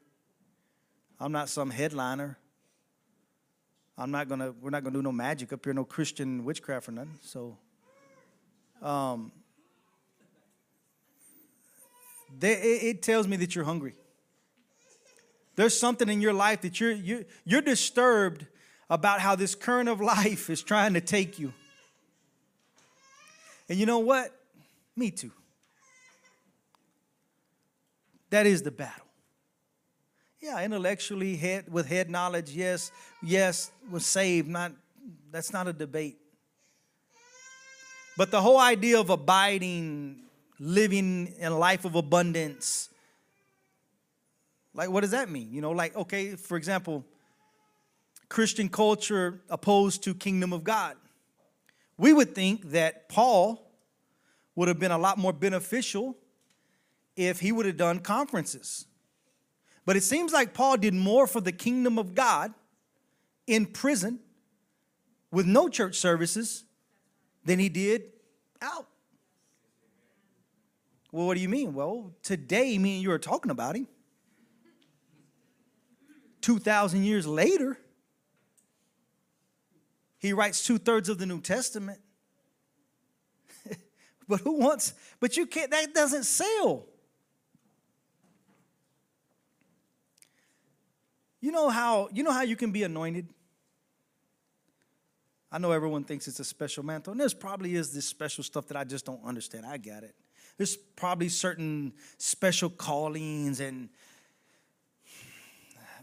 I'm 1.19 1.33
not 1.33 1.49
some 1.49 1.71
headliner. 1.71 2.39
I'm 3.97 4.11
not 4.11 4.29
gonna. 4.29 4.53
We're 4.61 4.71
not 4.71 4.85
gonna 4.85 4.97
do 4.97 5.03
no 5.03 5.13
magic 5.13 5.55
up 5.55 5.65
here, 5.65 5.73
no 5.73 5.85
Christian 5.85 6.45
witchcraft 6.45 6.89
or 6.89 6.93
nothing. 6.93 7.19
So, 7.23 7.57
um, 8.83 9.33
they, 12.39 12.53
it, 12.53 12.83
it 12.85 13.03
tells 13.03 13.27
me 13.27 13.37
that 13.39 13.55
you're 13.55 13.65
hungry. 13.65 13.95
There's 15.57 15.79
something 15.79 16.09
in 16.09 16.21
your 16.21 16.33
life 16.33 16.63
that 16.63 16.81
you're, 16.81 16.93
you're, 16.93 17.25
you're 17.45 17.61
disturbed 17.61 18.47
about 18.89 19.21
how 19.21 19.37
this 19.37 19.55
current 19.55 19.89
of 19.89 20.01
life 20.01 20.49
is 20.51 20.63
trying 20.63 20.95
to 20.95 21.01
take 21.01 21.39
you. 21.39 21.53
And 23.69 23.79
you 23.79 23.87
know 23.87 23.99
what? 23.99 24.35
Me 24.97 25.11
too. 25.11 25.33
That 28.31 28.47
is 28.47 28.63
the 28.63 28.71
battle. 28.71 29.07
Yeah, 30.41 30.63
intellectually, 30.65 31.37
head 31.37 31.71
with 31.71 31.87
head 31.87 32.09
knowledge, 32.09 32.51
yes, 32.51 32.91
yes, 33.23 33.71
was 33.91 34.07
saved. 34.07 34.49
Not 34.49 34.73
that's 35.31 35.53
not 35.53 35.69
a 35.69 35.73
debate. 35.73 36.17
But 38.17 38.31
the 38.31 38.41
whole 38.41 38.59
idea 38.59 38.99
of 38.99 39.11
abiding, 39.11 40.23
living 40.61 41.35
in 41.39 41.53
a 41.53 41.59
life 41.59 41.85
of 41.85 41.95
abundance, 41.95 42.91
like 44.75 44.91
what 44.91 45.01
does 45.01 45.11
that 45.11 45.29
mean? 45.29 45.53
You 45.53 45.63
know, 45.63 45.73
like, 45.73 45.97
okay, 45.97 46.37
for 46.37 46.57
example, 46.57 47.05
Christian 48.29 48.69
culture 48.69 49.41
opposed 49.49 50.05
to 50.05 50.15
kingdom 50.15 50.53
of 50.53 50.63
God. 50.63 50.97
We 51.97 52.13
would 52.13 52.35
think 52.35 52.71
that 52.71 53.09
Paul 53.09 53.67
would 54.55 54.69
have 54.69 54.79
been 54.79 54.93
a 54.93 54.99
lot 54.99 55.19
more 55.19 55.33
beneficial 55.33 56.17
if 57.17 57.41
he 57.41 57.51
would 57.53 57.67
have 57.67 57.77
done 57.77 57.99
conferences. 57.99 58.87
But 59.85 59.97
it 59.97 60.03
seems 60.03 60.33
like 60.33 60.55
Paul 60.55 60.77
did 60.77 60.95
more 60.95 61.27
for 61.27 61.41
the 61.41 61.53
kingdom 61.53 61.99
of 61.99 62.15
God 62.15 62.55
in 63.47 63.67
prison 63.67 64.21
with 65.33 65.47
no 65.47 65.69
church 65.69 65.97
services 65.97 66.65
than 67.45 67.59
he 67.59 67.69
did 67.69 68.05
out. 68.61 68.87
Well, 71.13 71.27
what 71.27 71.35
do 71.35 71.41
you 71.41 71.49
mean? 71.49 71.75
Well, 71.75 72.13
today, 72.23 72.79
me 72.79 72.95
and 72.95 73.03
you 73.03 73.11
are 73.11 73.19
talking 73.19 73.51
about 73.51 73.77
him. 73.77 73.89
2,000 76.41 77.05
years 77.05 77.27
later, 77.27 77.79
he 80.19 80.33
writes 80.33 80.65
two 80.65 80.79
thirds 80.79 81.09
of 81.09 81.19
the 81.19 81.27
New 81.27 81.41
Testament. 81.41 82.01
but 84.29 84.41
who 84.41 84.59
wants, 84.59 84.95
but 85.19 85.37
you 85.37 85.47
can't, 85.47 85.71
that 85.71 85.93
doesn't 85.95 86.25
sell. 86.25 86.87
You 91.41 91.53
know 91.53 91.71
how 91.71 92.11
you 92.13 92.23
know 92.23 92.33
how 92.33 92.43
you 92.43 92.55
can 92.55 92.71
be 92.71 92.83
anointed? 92.83 93.27
I 95.51 95.59
know 95.59 95.73
everyone 95.73 96.05
thinks 96.05 96.29
it's 96.29 96.39
a 96.39 96.45
special 96.45 96.85
mantle, 96.85 97.13
and 97.13 97.21
there's 97.21 97.35
probably 97.35 97.75
is 97.75 97.93
this 97.93 98.05
special 98.05 98.45
stuff 98.45 98.69
that 98.69 98.77
I 98.77 98.85
just 98.85 99.07
don't 99.07 99.25
understand. 99.25 99.65
I 99.67 99.79
get 99.79 100.05
it. 100.05 100.15
There's 100.61 100.77
probably 100.77 101.31
certain 101.31 101.95
special 102.19 102.69
callings, 102.69 103.61
and 103.61 103.89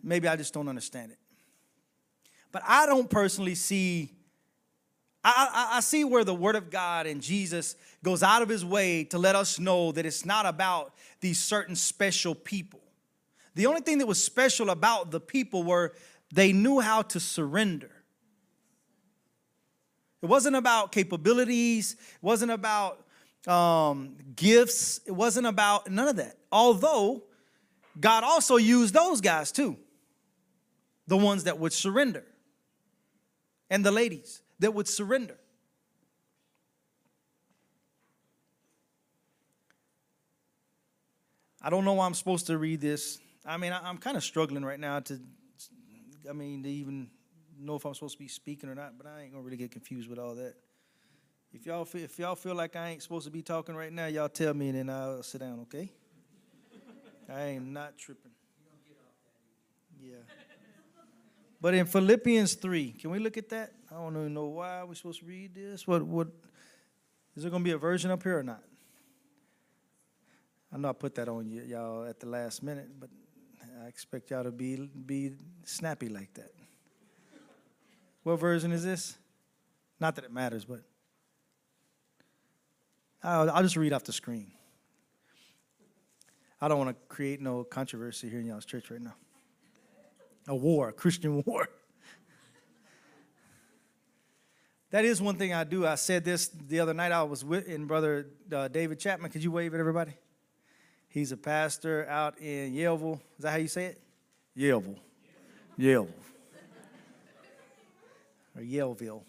maybe 0.01 0.27
I 0.27 0.35
just 0.35 0.51
don't 0.51 0.67
understand 0.67 1.11
it. 1.11 1.19
But 2.51 2.63
I 2.67 2.87
don't 2.87 3.07
personally 3.07 3.53
see. 3.53 4.11
I, 5.23 5.49
I, 5.53 5.77
I 5.77 5.79
see 5.81 6.03
where 6.03 6.23
the 6.23 6.33
Word 6.33 6.55
of 6.55 6.71
God 6.71 7.05
and 7.05 7.21
Jesus 7.21 7.75
goes 8.03 8.23
out 8.23 8.41
of 8.41 8.49
His 8.49 8.65
way 8.65 9.03
to 9.03 9.19
let 9.19 9.35
us 9.35 9.59
know 9.59 9.91
that 9.91 10.07
it's 10.07 10.25
not 10.25 10.47
about 10.47 10.95
these 11.19 11.37
certain 11.37 11.75
special 11.75 12.33
people. 12.33 12.81
The 13.53 13.67
only 13.67 13.81
thing 13.81 13.99
that 13.99 14.07
was 14.07 14.23
special 14.23 14.71
about 14.71 15.11
the 15.11 15.19
people 15.19 15.61
were 15.61 15.93
they 16.33 16.51
knew 16.51 16.79
how 16.79 17.03
to 17.03 17.19
surrender. 17.19 17.91
It 20.23 20.25
wasn't 20.25 20.55
about 20.55 20.91
capabilities, 20.91 21.93
it 21.93 22.23
wasn't 22.23 22.49
about 22.49 23.03
um, 23.47 24.17
gifts, 24.35 24.99
it 25.05 25.11
wasn't 25.11 25.47
about 25.47 25.89
none 25.89 26.07
of 26.07 26.17
that. 26.17 26.37
Although 26.51 27.23
God 27.99 28.23
also 28.23 28.57
used 28.57 28.93
those 28.93 29.21
guys 29.21 29.51
too, 29.51 29.77
the 31.07 31.17
ones 31.17 31.45
that 31.45 31.57
would 31.57 31.73
surrender, 31.73 32.25
and 33.69 33.85
the 33.85 33.91
ladies 33.91 34.41
that 34.59 34.73
would 34.73 34.87
surrender. 34.87 35.37
I 41.61 41.69
don't 41.69 41.85
know 41.85 41.93
why 41.93 42.05
I'm 42.05 42.13
supposed 42.13 42.47
to 42.47 42.57
read 42.57 42.81
this. 42.81 43.19
I 43.45 43.57
mean, 43.57 43.71
I, 43.71 43.89
am 43.89 43.97
kind 43.97 44.15
of 44.15 44.23
struggling 44.23 44.63
right 44.63 44.79
now 44.79 44.99
to, 45.01 45.19
I 46.29 46.33
mean, 46.33 46.63
to 46.63 46.69
even 46.69 47.09
know 47.59 47.75
if 47.75 47.85
I'm 47.85 47.93
supposed 47.93 48.15
to 48.15 48.19
be 48.19 48.27
speaking 48.27 48.69
or 48.69 48.75
not. 48.75 48.97
But 48.97 49.07
I 49.07 49.23
ain't 49.23 49.31
gonna 49.31 49.43
really 49.43 49.57
get 49.57 49.71
confused 49.71 50.09
with 50.09 50.19
all 50.19 50.35
that. 50.35 50.55
If 51.59 51.65
y'all 51.65 51.85
feel, 51.85 52.03
if 52.03 52.19
y'all 52.19 52.35
feel 52.35 52.53
like 52.53 52.75
I 52.75 52.89
ain't 52.89 53.01
supposed 53.01 53.25
to 53.25 53.31
be 53.31 53.41
talking 53.41 53.75
right 53.75 53.91
now, 53.91 54.05
y'all 54.05 54.29
tell 54.29 54.53
me, 54.53 54.69
and 54.69 54.77
then 54.77 54.89
I'll 54.91 55.23
sit 55.23 55.41
down. 55.41 55.61
Okay? 55.61 55.91
I 57.29 57.41
am 57.41 57.73
not 57.73 57.97
tripping. 57.97 58.31
Yeah. 59.99 60.17
But 61.59 61.73
in 61.73 61.87
Philippians 61.87 62.53
three, 62.53 62.91
can 62.91 63.09
we 63.09 63.17
look 63.17 63.37
at 63.37 63.49
that? 63.49 63.71
I 63.89 63.95
don't 63.95 64.15
even 64.15 64.35
know 64.35 64.45
why 64.45 64.83
we're 64.83 64.93
supposed 64.93 65.21
to 65.21 65.25
read 65.25 65.55
this. 65.55 65.87
What 65.87 66.03
what 66.03 66.27
is 67.35 67.41
there 67.41 67.51
gonna 67.51 67.63
be 67.63 67.71
a 67.71 67.77
version 67.79 68.11
up 68.11 68.21
here 68.21 68.37
or 68.37 68.43
not? 68.43 68.61
I 70.71 70.77
know 70.77 70.89
I 70.89 70.93
put 70.93 71.15
that 71.15 71.27
on 71.27 71.49
y- 71.49 71.63
y'all 71.65 72.05
at 72.05 72.19
the 72.19 72.27
last 72.27 72.61
minute, 72.61 72.89
but 72.99 73.09
I 73.83 73.87
expect 73.87 74.29
y'all 74.29 74.43
to 74.43 74.51
be, 74.51 74.75
be 74.75 75.31
snappy 75.63 76.09
like 76.09 76.35
that. 76.35 76.51
What 78.21 78.35
version 78.35 78.71
is 78.71 78.83
this? 78.83 79.17
Not 79.99 80.15
that 80.15 80.25
it 80.25 80.31
matters, 80.31 80.63
but 80.63 80.81
I'll, 83.23 83.49
I'll 83.49 83.63
just 83.63 83.77
read 83.77 83.93
off 83.93 84.03
the 84.03 84.13
screen. 84.13 84.51
I 86.59 86.67
don't 86.67 86.77
want 86.79 86.89
to 86.89 86.95
create 87.07 87.39
no 87.39 87.63
controversy 87.63 88.29
here 88.29 88.39
in 88.39 88.47
y'all's 88.47 88.65
church 88.65 88.89
right 88.89 89.01
now. 89.01 89.15
A 90.47 90.55
war, 90.55 90.89
a 90.89 90.93
Christian 90.93 91.43
war. 91.45 91.67
that 94.89 95.05
is 95.05 95.21
one 95.21 95.35
thing 95.35 95.53
I 95.53 95.63
do. 95.63 95.85
I 95.85 95.95
said 95.95 96.23
this 96.23 96.47
the 96.47 96.79
other 96.79 96.93
night. 96.93 97.11
I 97.11 97.23
was 97.23 97.45
with 97.45 97.67
in 97.67 97.85
Brother 97.85 98.27
uh, 98.51 98.67
David 98.69 98.99
Chapman. 98.99 99.29
Could 99.29 99.43
you 99.43 99.51
wave 99.51 99.73
at 99.73 99.79
everybody? 99.79 100.13
He's 101.09 101.31
a 101.31 101.37
pastor 101.37 102.07
out 102.09 102.39
in 102.39 102.73
Yellville. 102.73 103.19
Is 103.37 103.43
that 103.43 103.51
how 103.51 103.57
you 103.57 103.67
say 103.67 103.85
it? 103.85 104.01
Yellville. 104.57 104.97
Yellville. 105.79 106.09
or 108.55 108.61
Yaleville. 108.61 109.21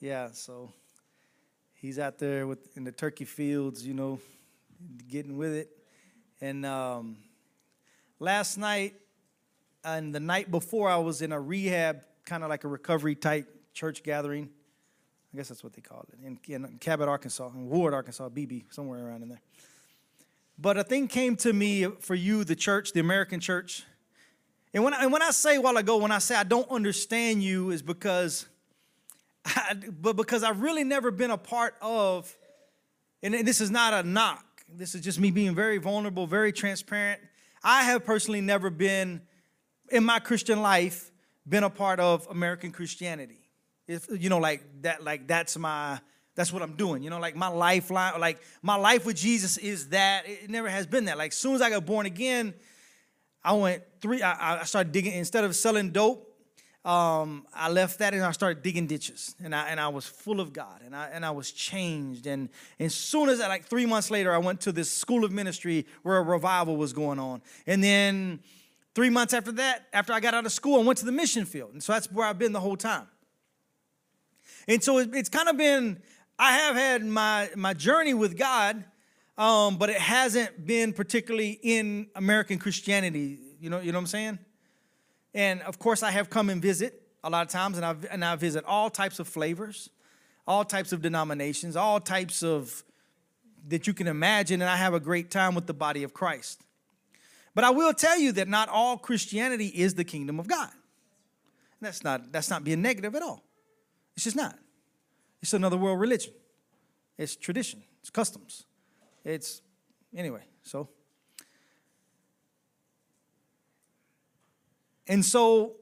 Yeah, 0.00 0.28
so 0.32 0.72
he's 1.84 1.98
out 1.98 2.18
there 2.18 2.46
with 2.46 2.74
in 2.78 2.84
the 2.84 2.92
turkey 2.92 3.26
fields, 3.26 3.86
you 3.86 3.92
know, 3.92 4.18
getting 5.06 5.36
with 5.36 5.52
it. 5.52 5.68
And 6.40 6.64
um, 6.64 7.18
last 8.18 8.56
night 8.56 8.94
and 9.84 10.14
the 10.14 10.20
night 10.20 10.50
before, 10.50 10.88
I 10.88 10.96
was 10.96 11.20
in 11.20 11.30
a 11.30 11.38
rehab, 11.38 12.02
kind 12.24 12.42
of 12.42 12.48
like 12.48 12.64
a 12.64 12.68
recovery 12.68 13.14
type 13.14 13.46
church 13.74 14.02
gathering. 14.02 14.48
I 15.32 15.36
guess 15.36 15.48
that's 15.48 15.62
what 15.62 15.74
they 15.74 15.82
call 15.82 16.06
it 16.08 16.24
in, 16.24 16.38
in 16.48 16.78
Cabot, 16.78 17.06
Arkansas, 17.06 17.50
in 17.54 17.68
Ward, 17.68 17.92
Arkansas, 17.92 18.30
Beebe, 18.30 18.62
somewhere 18.70 19.06
around 19.06 19.22
in 19.22 19.28
there. 19.28 19.42
But 20.58 20.78
a 20.78 20.84
thing 20.84 21.06
came 21.06 21.36
to 21.36 21.52
me 21.52 21.84
for 22.00 22.14
you, 22.14 22.44
the 22.44 22.56
church, 22.56 22.92
the 22.92 23.00
American 23.00 23.40
church. 23.40 23.84
And 24.72 24.84
when 24.84 24.94
I, 24.94 25.02
and 25.02 25.12
when 25.12 25.22
I 25.22 25.32
say 25.32 25.58
while 25.58 25.76
ago, 25.76 25.98
when 25.98 26.12
I 26.12 26.18
say 26.18 26.34
I 26.34 26.44
don't 26.44 26.70
understand 26.70 27.42
you, 27.42 27.70
is 27.72 27.82
because, 27.82 28.46
I, 29.44 29.74
but 30.00 30.16
because 30.16 30.42
I've 30.42 30.60
really 30.60 30.84
never 30.84 31.10
been 31.10 31.30
a 31.30 31.38
part 31.38 31.74
of, 31.82 32.34
and 33.22 33.34
this 33.46 33.60
is 33.60 33.70
not 33.70 33.92
a 33.92 34.06
knock. 34.06 34.44
This 34.68 34.94
is 34.94 35.02
just 35.02 35.20
me 35.20 35.30
being 35.30 35.54
very 35.54 35.78
vulnerable, 35.78 36.26
very 36.26 36.52
transparent. 36.52 37.20
I 37.62 37.84
have 37.84 38.04
personally 38.04 38.40
never 38.40 38.70
been, 38.70 39.22
in 39.90 40.04
my 40.04 40.18
Christian 40.18 40.62
life, 40.62 41.10
been 41.48 41.64
a 41.64 41.70
part 41.70 42.00
of 42.00 42.26
American 42.30 42.72
Christianity. 42.72 43.50
If 43.86 44.06
you 44.10 44.30
know, 44.30 44.38
like 44.38 44.64
that, 44.82 45.04
like 45.04 45.26
that's 45.26 45.58
my 45.58 46.00
that's 46.34 46.52
what 46.52 46.62
I'm 46.62 46.74
doing. 46.74 47.02
You 47.02 47.10
know, 47.10 47.20
like 47.20 47.36
my 47.36 47.48
lifeline, 47.48 48.18
like 48.20 48.40
my 48.62 48.76
life 48.76 49.06
with 49.06 49.16
Jesus 49.16 49.56
is 49.58 49.90
that. 49.90 50.26
It 50.26 50.50
never 50.50 50.68
has 50.68 50.86
been 50.86 51.04
that. 51.04 51.18
Like 51.18 51.32
as 51.32 51.36
soon 51.36 51.54
as 51.54 51.62
I 51.62 51.70
got 51.70 51.86
born 51.86 52.06
again, 52.06 52.54
I 53.44 53.52
went 53.52 53.82
three, 54.00 54.22
I, 54.22 54.60
I 54.60 54.64
started 54.64 54.90
digging, 54.90 55.12
instead 55.12 55.44
of 55.44 55.54
selling 55.54 55.90
dope, 55.90 56.33
um, 56.84 57.46
I 57.54 57.70
left 57.70 57.98
that 58.00 58.12
and 58.12 58.22
I 58.22 58.32
started 58.32 58.62
digging 58.62 58.86
ditches. 58.86 59.34
And 59.42 59.54
I 59.54 59.68
and 59.68 59.80
I 59.80 59.88
was 59.88 60.06
full 60.06 60.40
of 60.40 60.52
God 60.52 60.82
and 60.84 60.94
I 60.94 61.08
and 61.12 61.24
I 61.24 61.30
was 61.30 61.50
changed. 61.50 62.26
And, 62.26 62.48
as 62.78 62.94
soon 62.94 63.28
as 63.28 63.40
I, 63.40 63.48
like 63.48 63.64
three 63.64 63.86
months 63.86 64.10
later, 64.10 64.34
I 64.34 64.38
went 64.38 64.60
to 64.62 64.72
this 64.72 64.90
school 64.90 65.24
of 65.24 65.32
ministry 65.32 65.86
where 66.02 66.18
a 66.18 66.22
revival 66.22 66.76
was 66.76 66.92
going 66.92 67.18
on. 67.18 67.40
And 67.66 67.82
then 67.82 68.40
three 68.94 69.10
months 69.10 69.32
after 69.32 69.52
that, 69.52 69.86
after 69.92 70.12
I 70.12 70.20
got 70.20 70.34
out 70.34 70.44
of 70.44 70.52
school, 70.52 70.80
I 70.80 70.84
went 70.84 70.98
to 70.98 71.06
the 71.06 71.12
mission 71.12 71.46
field. 71.46 71.72
And 71.72 71.82
so 71.82 71.92
that's 71.94 72.12
where 72.12 72.26
I've 72.26 72.38
been 72.38 72.52
the 72.52 72.60
whole 72.60 72.76
time. 72.76 73.06
And 74.68 74.82
so 74.82 74.98
it, 74.98 75.14
it's 75.14 75.28
kind 75.28 75.48
of 75.48 75.56
been 75.56 76.00
I 76.38 76.52
have 76.52 76.74
had 76.74 77.04
my, 77.04 77.50
my 77.54 77.74
journey 77.74 78.12
with 78.12 78.36
God, 78.36 78.84
um, 79.38 79.78
but 79.78 79.88
it 79.88 79.98
hasn't 79.98 80.66
been 80.66 80.92
particularly 80.92 81.58
in 81.62 82.08
American 82.14 82.58
Christianity. 82.58 83.38
You 83.60 83.70
know, 83.70 83.80
you 83.80 83.92
know 83.92 83.98
what 83.98 84.02
I'm 84.02 84.06
saying? 84.08 84.38
And 85.34 85.60
of 85.62 85.78
course, 85.78 86.02
I 86.02 86.10
have 86.12 86.30
come 86.30 86.48
and 86.48 86.62
visit 86.62 87.02
a 87.24 87.30
lot 87.30 87.46
of 87.46 87.52
times, 87.52 87.76
and 87.76 87.84
I 87.84 87.96
and 88.10 88.24
I 88.24 88.36
visit 88.36 88.64
all 88.64 88.88
types 88.90 89.18
of 89.18 89.26
flavors, 89.26 89.90
all 90.46 90.64
types 90.64 90.92
of 90.92 91.02
denominations, 91.02 91.76
all 91.76 92.00
types 92.00 92.42
of 92.42 92.84
that 93.68 93.86
you 93.86 93.94
can 93.94 94.06
imagine, 94.06 94.60
and 94.60 94.70
I 94.70 94.76
have 94.76 94.94
a 94.94 95.00
great 95.00 95.30
time 95.30 95.54
with 95.54 95.66
the 95.66 95.74
body 95.74 96.02
of 96.02 96.12
Christ. 96.12 96.60
But 97.54 97.64
I 97.64 97.70
will 97.70 97.94
tell 97.94 98.18
you 98.18 98.32
that 98.32 98.48
not 98.48 98.68
all 98.68 98.98
Christianity 98.98 99.68
is 99.68 99.94
the 99.94 100.04
kingdom 100.04 100.38
of 100.38 100.46
God. 100.46 100.70
And 100.70 101.86
that's 101.86 102.04
not 102.04 102.30
that's 102.32 102.50
not 102.50 102.62
being 102.62 102.82
negative 102.82 103.14
at 103.14 103.22
all. 103.22 103.42
It's 104.14 104.24
just 104.24 104.36
not. 104.36 104.56
It's 105.42 105.52
another 105.52 105.76
world 105.76 106.00
religion. 106.00 106.32
It's 107.18 107.36
tradition. 107.36 107.82
It's 108.00 108.10
customs. 108.10 108.64
It's, 109.24 109.62
anyway, 110.14 110.42
so. 110.62 110.88
And 115.06 115.24
so, 115.24 115.74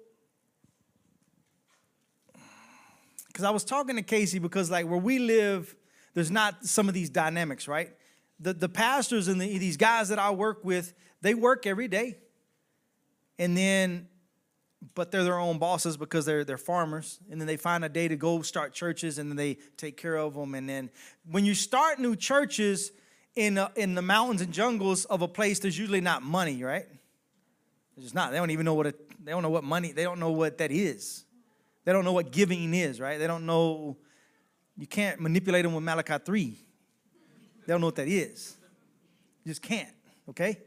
because 3.28 3.44
I 3.44 3.50
was 3.50 3.64
talking 3.64 3.96
to 3.96 4.02
Casey, 4.02 4.38
because 4.38 4.70
like 4.70 4.86
where 4.86 4.98
we 4.98 5.18
live, 5.18 5.74
there's 6.14 6.30
not 6.30 6.64
some 6.66 6.88
of 6.88 6.94
these 6.94 7.08
dynamics, 7.08 7.66
right? 7.66 7.90
The, 8.40 8.52
the 8.52 8.68
pastors 8.68 9.28
and 9.28 9.40
the, 9.40 9.58
these 9.58 9.76
guys 9.76 10.08
that 10.08 10.18
I 10.18 10.30
work 10.30 10.64
with, 10.64 10.92
they 11.22 11.34
work 11.34 11.66
every 11.66 11.88
day. 11.88 12.18
And 13.38 13.56
then, 13.56 14.08
but 14.94 15.10
they're 15.10 15.24
their 15.24 15.38
own 15.38 15.58
bosses 15.58 15.96
because 15.96 16.26
they're, 16.26 16.44
they're 16.44 16.58
farmers. 16.58 17.20
And 17.30 17.40
then 17.40 17.46
they 17.46 17.56
find 17.56 17.84
a 17.84 17.88
day 17.88 18.08
to 18.08 18.16
go 18.16 18.42
start 18.42 18.74
churches 18.74 19.18
and 19.18 19.30
then 19.30 19.36
they 19.36 19.54
take 19.76 19.96
care 19.96 20.16
of 20.16 20.34
them. 20.34 20.54
And 20.54 20.68
then 20.68 20.90
when 21.30 21.44
you 21.44 21.54
start 21.54 21.98
new 21.98 22.16
churches 22.16 22.92
in, 23.34 23.56
uh, 23.56 23.68
in 23.76 23.94
the 23.94 24.02
mountains 24.02 24.42
and 24.42 24.52
jungles 24.52 25.04
of 25.06 25.22
a 25.22 25.28
place, 25.28 25.60
there's 25.60 25.78
usually 25.78 26.00
not 26.00 26.22
money, 26.22 26.62
right? 26.62 26.86
It's 27.96 28.14
not. 28.14 28.32
They 28.32 28.38
don't 28.38 28.50
even 28.50 28.64
know 28.64 28.74
what 28.74 28.88
it, 28.88 29.11
they 29.24 29.32
don't 29.32 29.42
know 29.42 29.50
what 29.50 29.64
money, 29.64 29.92
they 29.92 30.02
don't 30.02 30.18
know 30.18 30.30
what 30.30 30.58
that 30.58 30.70
is. 30.70 31.24
They 31.84 31.92
don't 31.92 32.04
know 32.04 32.12
what 32.12 32.30
giving 32.30 32.74
is, 32.74 33.00
right? 33.00 33.18
They 33.18 33.26
don't 33.26 33.46
know, 33.46 33.96
you 34.76 34.86
can't 34.86 35.20
manipulate 35.20 35.64
them 35.64 35.74
with 35.74 35.84
Malachi 35.84 36.16
3. 36.24 36.58
They 37.66 37.72
don't 37.72 37.80
know 37.80 37.88
what 37.88 37.96
that 37.96 38.08
is. 38.08 38.56
You 39.44 39.50
just 39.50 39.62
can't, 39.62 39.92
okay? 40.30 40.58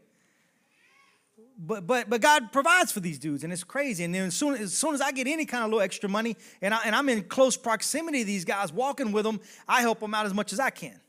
But 1.58 1.88
but 1.88 2.10
but 2.10 2.20
God 2.20 2.52
provides 2.52 2.92
for 2.92 3.00
these 3.00 3.18
dudes, 3.18 3.46
and 3.46 3.54
it's 3.54 3.64
crazy. 3.64 4.04
And 4.04 4.14
then 4.14 4.26
as 4.26 4.36
soon 4.36 4.56
as 4.56 4.74
soon 4.74 4.94
as 4.94 5.00
I 5.00 5.14
get 5.14 5.26
any 5.26 5.46
kind 5.46 5.64
of 5.64 5.70
little 5.70 5.82
extra 5.82 6.10
money, 6.10 6.36
and 6.62 6.74
I, 6.74 6.82
and 6.86 6.94
I'm 6.94 7.08
in 7.08 7.24
close 7.24 7.56
proximity 7.56 8.20
to 8.20 8.26
these 8.26 8.44
guys, 8.44 8.74
walking 8.74 9.14
with 9.14 9.24
them, 9.24 9.40
I 9.66 9.80
help 9.80 10.02
them 10.02 10.14
out 10.14 10.26
as 10.26 10.34
much 10.34 10.52
as 10.52 10.60
I 10.60 10.70
can. 10.70 11.00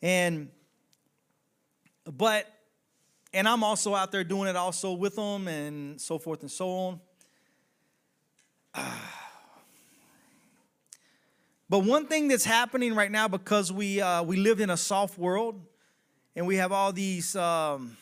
And 0.00 0.48
but 2.06 2.46
and 3.34 3.48
I'm 3.48 3.64
also 3.64 3.94
out 3.94 4.12
there 4.12 4.24
doing 4.24 4.48
it 4.48 4.56
also 4.56 4.92
with 4.92 5.16
them, 5.16 5.48
and 5.48 6.00
so 6.00 6.18
forth 6.18 6.42
and 6.42 6.50
so 6.50 6.68
on. 6.68 7.00
But 11.68 11.84
one 11.86 12.06
thing 12.06 12.28
that's 12.28 12.44
happening 12.44 12.94
right 12.94 13.10
now 13.10 13.28
because 13.28 13.72
we 13.72 13.98
uh, 13.98 14.22
we 14.22 14.36
live 14.36 14.60
in 14.60 14.68
a 14.68 14.76
soft 14.76 15.16
world, 15.16 15.58
and 16.36 16.46
we 16.46 16.56
have 16.56 16.70
all 16.70 16.92
these. 16.92 17.34
Um, 17.34 17.96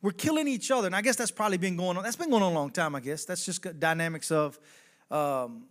we're 0.00 0.12
killing 0.12 0.48
each 0.48 0.70
other, 0.70 0.86
and 0.86 0.96
I 0.96 1.02
guess 1.02 1.16
that's 1.16 1.30
probably 1.30 1.58
been 1.58 1.76
going 1.76 1.98
on. 1.98 2.02
That's 2.02 2.16
been 2.16 2.30
going 2.30 2.42
on 2.42 2.52
a 2.52 2.54
long 2.54 2.70
time. 2.70 2.94
I 2.94 3.00
guess 3.00 3.26
that's 3.26 3.44
just 3.44 3.78
dynamics 3.78 4.30
of 4.30 4.58
um, 5.10 5.64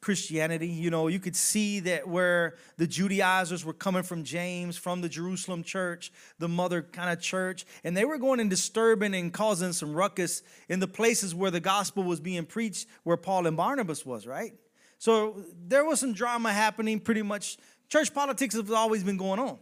Christianity. 0.00 0.68
You 0.68 0.90
know, 0.90 1.08
you 1.08 1.20
could 1.20 1.36
see 1.36 1.80
that 1.80 2.08
where 2.08 2.54
the 2.76 2.86
Judaizers 2.86 3.64
were 3.64 3.72
coming 3.72 4.02
from 4.02 4.24
James, 4.24 4.76
from 4.76 5.02
the 5.02 5.08
Jerusalem 5.08 5.62
church, 5.62 6.12
the 6.38 6.48
mother 6.48 6.82
kind 6.82 7.10
of 7.10 7.20
church, 7.20 7.66
and 7.84 7.96
they 7.96 8.04
were 8.04 8.18
going 8.18 8.40
and 8.40 8.48
disturbing 8.48 9.14
and 9.14 9.32
causing 9.32 9.72
some 9.72 9.92
ruckus 9.92 10.42
in 10.68 10.80
the 10.80 10.88
places 10.88 11.34
where 11.34 11.50
the 11.50 11.60
gospel 11.60 12.02
was 12.02 12.20
being 12.20 12.46
preached, 12.46 12.88
where 13.02 13.16
Paul 13.16 13.46
and 13.46 13.56
Barnabas 13.56 14.06
was, 14.06 14.26
right? 14.26 14.54
So 14.98 15.44
there 15.66 15.84
was 15.84 16.00
some 16.00 16.12
drama 16.12 16.52
happening 16.52 17.00
pretty 17.00 17.22
much. 17.22 17.58
Church 17.88 18.12
politics 18.14 18.54
has 18.54 18.70
always 18.70 19.04
been 19.04 19.16
going 19.16 19.40
on. 19.40 19.58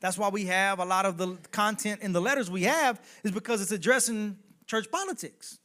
That's 0.00 0.18
why 0.18 0.28
we 0.28 0.46
have 0.46 0.80
a 0.80 0.84
lot 0.84 1.06
of 1.06 1.16
the 1.16 1.36
content 1.50 2.02
in 2.02 2.12
the 2.12 2.20
letters 2.20 2.50
we 2.50 2.64
have 2.64 3.00
is 3.22 3.30
because 3.30 3.62
it's 3.62 3.72
addressing 3.72 4.38
church 4.66 4.90
politics 4.90 5.58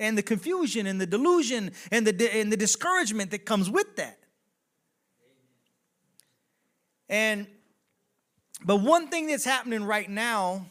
and 0.00 0.18
the 0.18 0.22
confusion 0.22 0.88
and 0.88 1.00
the 1.00 1.06
delusion 1.06 1.70
and 1.92 2.04
the, 2.04 2.34
and 2.34 2.50
the 2.50 2.56
discouragement 2.56 3.30
that 3.30 3.44
comes 3.44 3.70
with 3.70 3.94
that. 3.96 4.18
And 7.08 7.46
but 8.64 8.78
one 8.78 9.08
thing 9.08 9.28
that's 9.28 9.44
happening 9.44 9.84
right 9.84 10.10
now, 10.10 10.66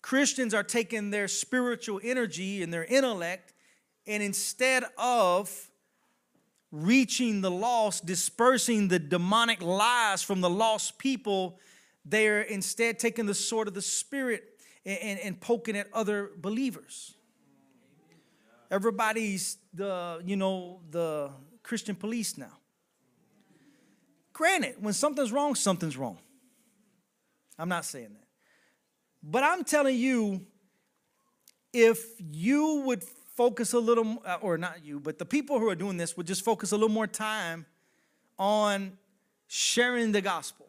Christians 0.00 0.54
are 0.54 0.62
taking 0.62 1.10
their 1.10 1.28
spiritual 1.28 2.00
energy 2.02 2.62
and 2.62 2.72
their 2.72 2.84
intellect 2.84 3.52
and 4.06 4.22
instead 4.22 4.84
of 4.96 5.70
reaching 6.72 7.42
the 7.42 7.50
lost, 7.50 8.06
dispersing 8.06 8.88
the 8.88 8.98
demonic 8.98 9.62
lies 9.62 10.22
from 10.22 10.40
the 10.40 10.50
lost 10.50 10.98
people, 10.98 11.58
they're 12.04 12.40
instead 12.42 12.98
taking 12.98 13.26
the 13.26 13.34
sword 13.34 13.68
of 13.68 13.74
the 13.74 13.82
Spirit 13.82 14.42
and, 14.86 14.98
and, 15.00 15.20
and 15.20 15.40
poking 15.40 15.76
at 15.76 15.88
other 15.92 16.30
believers. 16.36 17.14
Everybody's 18.70 19.58
the, 19.74 20.22
you 20.24 20.36
know, 20.36 20.80
the 20.90 21.30
Christian 21.62 21.96
police 21.96 22.38
now. 22.38 22.58
Granted, 24.32 24.76
when 24.80 24.94
something's 24.94 25.32
wrong, 25.32 25.54
something's 25.54 25.96
wrong. 25.96 26.18
I'm 27.58 27.68
not 27.68 27.84
saying 27.84 28.10
that. 28.14 28.26
But 29.22 29.42
I'm 29.42 29.64
telling 29.64 29.96
you, 29.96 30.46
if 31.72 32.02
you 32.18 32.82
would 32.86 33.04
focus 33.36 33.72
a 33.72 33.78
little, 33.78 34.22
uh, 34.24 34.38
or 34.40 34.56
not 34.56 34.84
you, 34.84 35.00
but 35.00 35.18
the 35.18 35.26
people 35.26 35.58
who 35.58 35.68
are 35.68 35.74
doing 35.74 35.96
this 35.96 36.16
would 36.16 36.26
just 36.26 36.44
focus 36.44 36.72
a 36.72 36.76
little 36.76 36.88
more 36.88 37.06
time 37.06 37.66
on 38.38 38.96
sharing 39.46 40.12
the 40.12 40.20
gospel, 40.20 40.66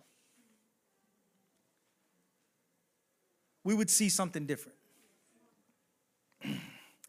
we 3.63 3.73
would 3.73 3.89
see 3.89 4.09
something 4.09 4.45
different. 4.45 4.77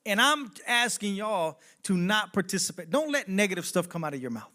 And 0.05 0.21
I'm 0.21 0.51
asking 0.67 1.15
y'all 1.15 1.59
to 1.85 1.97
not 1.97 2.33
participate. 2.33 2.91
Don't 2.91 3.13
let 3.13 3.29
negative 3.29 3.65
stuff 3.65 3.89
come 3.89 4.03
out 4.03 4.15
of 4.15 4.21
your 4.21 4.31
mouth. 4.31 4.51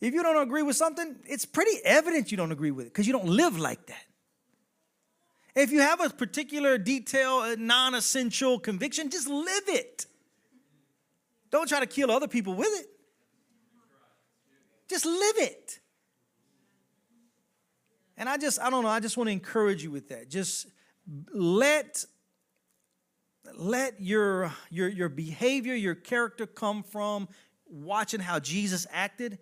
If 0.00 0.12
you 0.12 0.22
don't 0.22 0.42
agree 0.42 0.62
with 0.62 0.76
something, 0.76 1.16
it's 1.26 1.46
pretty 1.46 1.78
evident 1.84 2.30
you 2.30 2.36
don't 2.36 2.52
agree 2.52 2.70
with 2.70 2.86
it 2.86 2.92
because 2.92 3.06
you 3.06 3.12
don't 3.12 3.28
live 3.28 3.58
like 3.58 3.86
that. 3.86 4.04
If 5.54 5.70
you 5.70 5.80
have 5.80 6.00
a 6.00 6.10
particular 6.10 6.76
detail, 6.78 7.42
a 7.42 7.56
non 7.56 7.94
essential 7.94 8.58
conviction, 8.58 9.08
just 9.08 9.28
live 9.28 9.62
it. 9.68 10.06
Don't 11.50 11.68
try 11.68 11.80
to 11.80 11.86
kill 11.86 12.10
other 12.10 12.28
people 12.28 12.54
with 12.54 12.68
it. 12.80 12.86
Just 14.88 15.06
live 15.06 15.36
it. 15.38 15.78
And 18.16 18.28
I 18.28 18.36
just, 18.36 18.60
I 18.60 18.70
don't 18.70 18.82
know, 18.82 18.90
I 18.90 19.00
just 19.00 19.16
want 19.16 19.28
to 19.28 19.32
encourage 19.32 19.82
you 19.82 19.90
with 19.90 20.08
that. 20.08 20.28
Just 20.28 20.66
let 21.32 22.04
let 23.54 24.00
your 24.00 24.52
your 24.70 24.88
your 24.88 25.08
behavior, 25.08 25.74
your 25.74 25.94
character 25.94 26.46
come 26.46 26.82
from 26.82 27.28
watching 27.66 28.20
how 28.20 28.38
Jesus 28.38 28.86
acted 28.90 29.38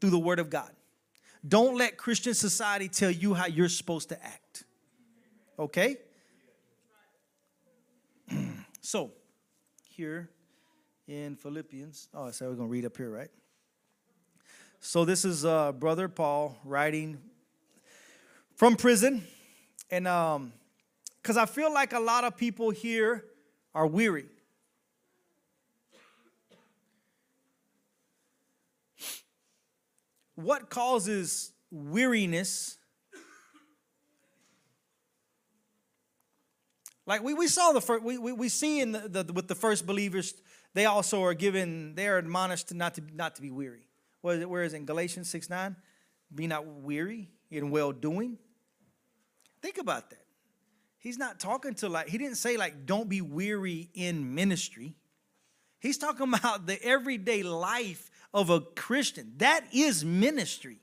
through 0.00 0.10
the 0.10 0.18
word 0.18 0.38
of 0.38 0.50
God. 0.50 0.70
Don't 1.46 1.76
let 1.76 1.96
Christian 1.96 2.34
society 2.34 2.88
tell 2.88 3.10
you 3.10 3.34
how 3.34 3.46
you're 3.46 3.68
supposed 3.68 4.08
to 4.08 4.24
act. 4.24 4.64
Okay? 5.58 5.96
so, 8.80 9.12
here 9.88 10.28
in 11.06 11.36
Philippians, 11.36 12.08
oh, 12.14 12.30
so 12.32 12.48
we're 12.48 12.56
going 12.56 12.68
to 12.68 12.72
read 12.72 12.84
up 12.84 12.96
here, 12.96 13.10
right? 13.10 13.30
So, 14.80 15.04
this 15.04 15.24
is 15.24 15.44
uh, 15.44 15.72
Brother 15.72 16.08
Paul 16.08 16.58
writing 16.64 17.18
from 18.56 18.76
prison. 18.76 19.24
And 19.90 20.08
um, 20.08 20.52
because 21.22 21.36
I 21.36 21.46
feel 21.46 21.72
like 21.72 21.92
a 21.92 22.00
lot 22.00 22.24
of 22.24 22.36
people 22.36 22.70
here 22.70 23.24
are 23.76 23.86
weary. 23.86 24.26
What 30.34 30.70
causes 30.70 31.52
weariness 31.70 32.78
Like 37.08 37.22
we, 37.22 37.34
we 37.34 37.46
saw 37.46 37.70
the 37.70 37.80
first, 37.80 38.02
we, 38.02 38.18
we, 38.18 38.32
we 38.32 38.48
see 38.48 38.80
in 38.80 38.90
the, 38.90 39.22
the, 39.22 39.32
with 39.32 39.46
the 39.46 39.54
first 39.54 39.86
believers, 39.86 40.34
they 40.74 40.86
also 40.86 41.22
are 41.22 41.34
given, 41.34 41.94
they 41.94 42.08
are 42.08 42.18
admonished 42.18 42.74
not 42.74 42.94
to, 42.94 43.02
not 43.14 43.36
to 43.36 43.42
be 43.42 43.52
weary. 43.52 43.86
Whereas 44.22 44.74
in 44.74 44.84
Galatians 44.86 45.30
6 45.30 45.48
9, 45.48 45.76
be 46.34 46.48
not 46.48 46.66
weary 46.66 47.30
in 47.48 47.70
well 47.70 47.92
doing. 47.92 48.38
Think 49.62 49.78
about 49.78 50.10
that. 50.10 50.25
He's 51.06 51.18
not 51.18 51.38
talking 51.38 51.74
to 51.74 51.88
like, 51.88 52.08
he 52.08 52.18
didn't 52.18 52.36
say 52.36 52.56
like, 52.56 52.84
don't 52.84 53.08
be 53.08 53.20
weary 53.20 53.90
in 53.94 54.34
ministry. 54.34 54.96
He's 55.78 55.98
talking 55.98 56.34
about 56.34 56.66
the 56.66 56.82
everyday 56.82 57.44
life 57.44 58.10
of 58.34 58.50
a 58.50 58.60
Christian. 58.60 59.34
That 59.36 59.64
is 59.72 60.04
ministry. 60.04 60.80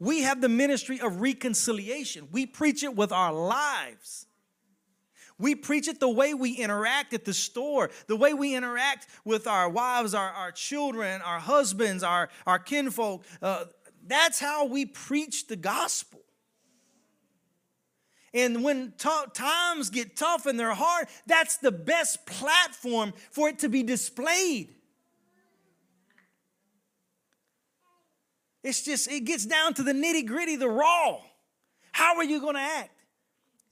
We 0.00 0.22
have 0.22 0.40
the 0.40 0.48
ministry 0.48 1.00
of 1.00 1.20
reconciliation. 1.20 2.26
We 2.32 2.44
preach 2.44 2.82
it 2.82 2.96
with 2.96 3.12
our 3.12 3.32
lives. 3.32 4.26
We 5.38 5.54
preach 5.54 5.86
it 5.86 6.00
the 6.00 6.08
way 6.08 6.34
we 6.34 6.50
interact 6.54 7.14
at 7.14 7.24
the 7.24 7.34
store, 7.34 7.92
the 8.08 8.16
way 8.16 8.34
we 8.34 8.56
interact 8.56 9.06
with 9.24 9.46
our 9.46 9.68
wives, 9.68 10.12
our, 10.14 10.30
our 10.30 10.50
children, 10.50 11.22
our 11.22 11.38
husbands, 11.38 12.02
our, 12.02 12.30
our 12.48 12.58
kinfolk. 12.58 13.24
Uh, 13.40 13.66
that's 14.08 14.40
how 14.40 14.66
we 14.66 14.84
preach 14.84 15.46
the 15.46 15.54
gospel. 15.54 16.23
And 18.34 18.64
when 18.64 18.92
times 18.98 19.90
get 19.90 20.16
tough 20.16 20.46
and 20.46 20.58
they're 20.58 20.74
hard, 20.74 21.06
that's 21.24 21.56
the 21.58 21.70
best 21.70 22.26
platform 22.26 23.12
for 23.30 23.48
it 23.48 23.60
to 23.60 23.68
be 23.68 23.84
displayed. 23.84 24.74
It's 28.64 28.82
just, 28.82 29.08
it 29.08 29.24
gets 29.24 29.46
down 29.46 29.74
to 29.74 29.84
the 29.84 29.92
nitty 29.92 30.26
gritty, 30.26 30.56
the 30.56 30.68
raw. 30.68 31.18
How 31.92 32.16
are 32.16 32.24
you 32.24 32.40
going 32.40 32.54
to 32.54 32.60
act? 32.60 32.90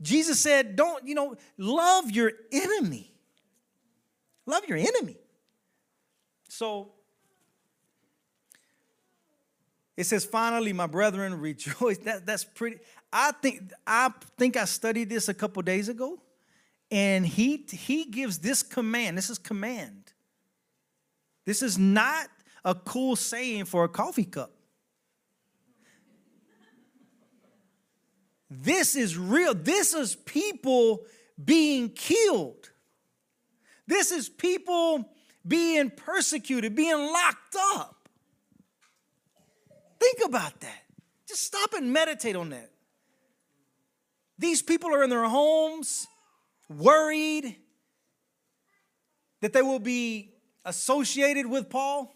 Jesus 0.00 0.38
said, 0.38 0.76
don't, 0.76 1.06
you 1.08 1.16
know, 1.16 1.36
love 1.58 2.10
your 2.10 2.30
enemy. 2.52 3.12
Love 4.46 4.64
your 4.68 4.78
enemy. 4.78 5.16
So 6.48 6.92
it 9.96 10.04
says, 10.04 10.24
finally, 10.24 10.72
my 10.72 10.86
brethren, 10.86 11.40
rejoice. 11.40 11.98
That, 12.04 12.26
that's 12.26 12.44
pretty. 12.44 12.78
I 13.12 13.32
think 13.32 13.72
I 13.86 14.10
think 14.38 14.56
I 14.56 14.64
studied 14.64 15.10
this 15.10 15.28
a 15.28 15.34
couple 15.34 15.60
days 15.62 15.88
ago, 15.88 16.18
and 16.90 17.26
he 17.26 17.66
he 17.70 18.06
gives 18.06 18.38
this 18.38 18.62
command. 18.62 19.18
This 19.18 19.28
is 19.28 19.38
command. 19.38 20.12
This 21.44 21.62
is 21.62 21.78
not 21.78 22.28
a 22.64 22.74
cool 22.74 23.16
saying 23.16 23.66
for 23.66 23.84
a 23.84 23.88
coffee 23.88 24.24
cup. 24.24 24.52
This 28.48 28.96
is 28.96 29.16
real. 29.16 29.54
This 29.54 29.94
is 29.94 30.14
people 30.14 31.02
being 31.42 31.88
killed. 31.90 32.70
This 33.86 34.12
is 34.12 34.28
people 34.28 35.08
being 35.46 35.90
persecuted, 35.90 36.74
being 36.74 36.96
locked 36.96 37.56
up. 37.74 38.08
Think 39.98 40.18
about 40.24 40.60
that. 40.60 40.82
Just 41.26 41.46
stop 41.46 41.72
and 41.74 41.92
meditate 41.92 42.36
on 42.36 42.50
that. 42.50 42.71
These 44.42 44.60
people 44.60 44.92
are 44.92 45.04
in 45.04 45.08
their 45.08 45.28
homes, 45.28 46.08
worried 46.68 47.56
that 49.40 49.52
they 49.52 49.62
will 49.62 49.78
be 49.78 50.34
associated 50.64 51.46
with 51.46 51.70
Paul. 51.70 52.12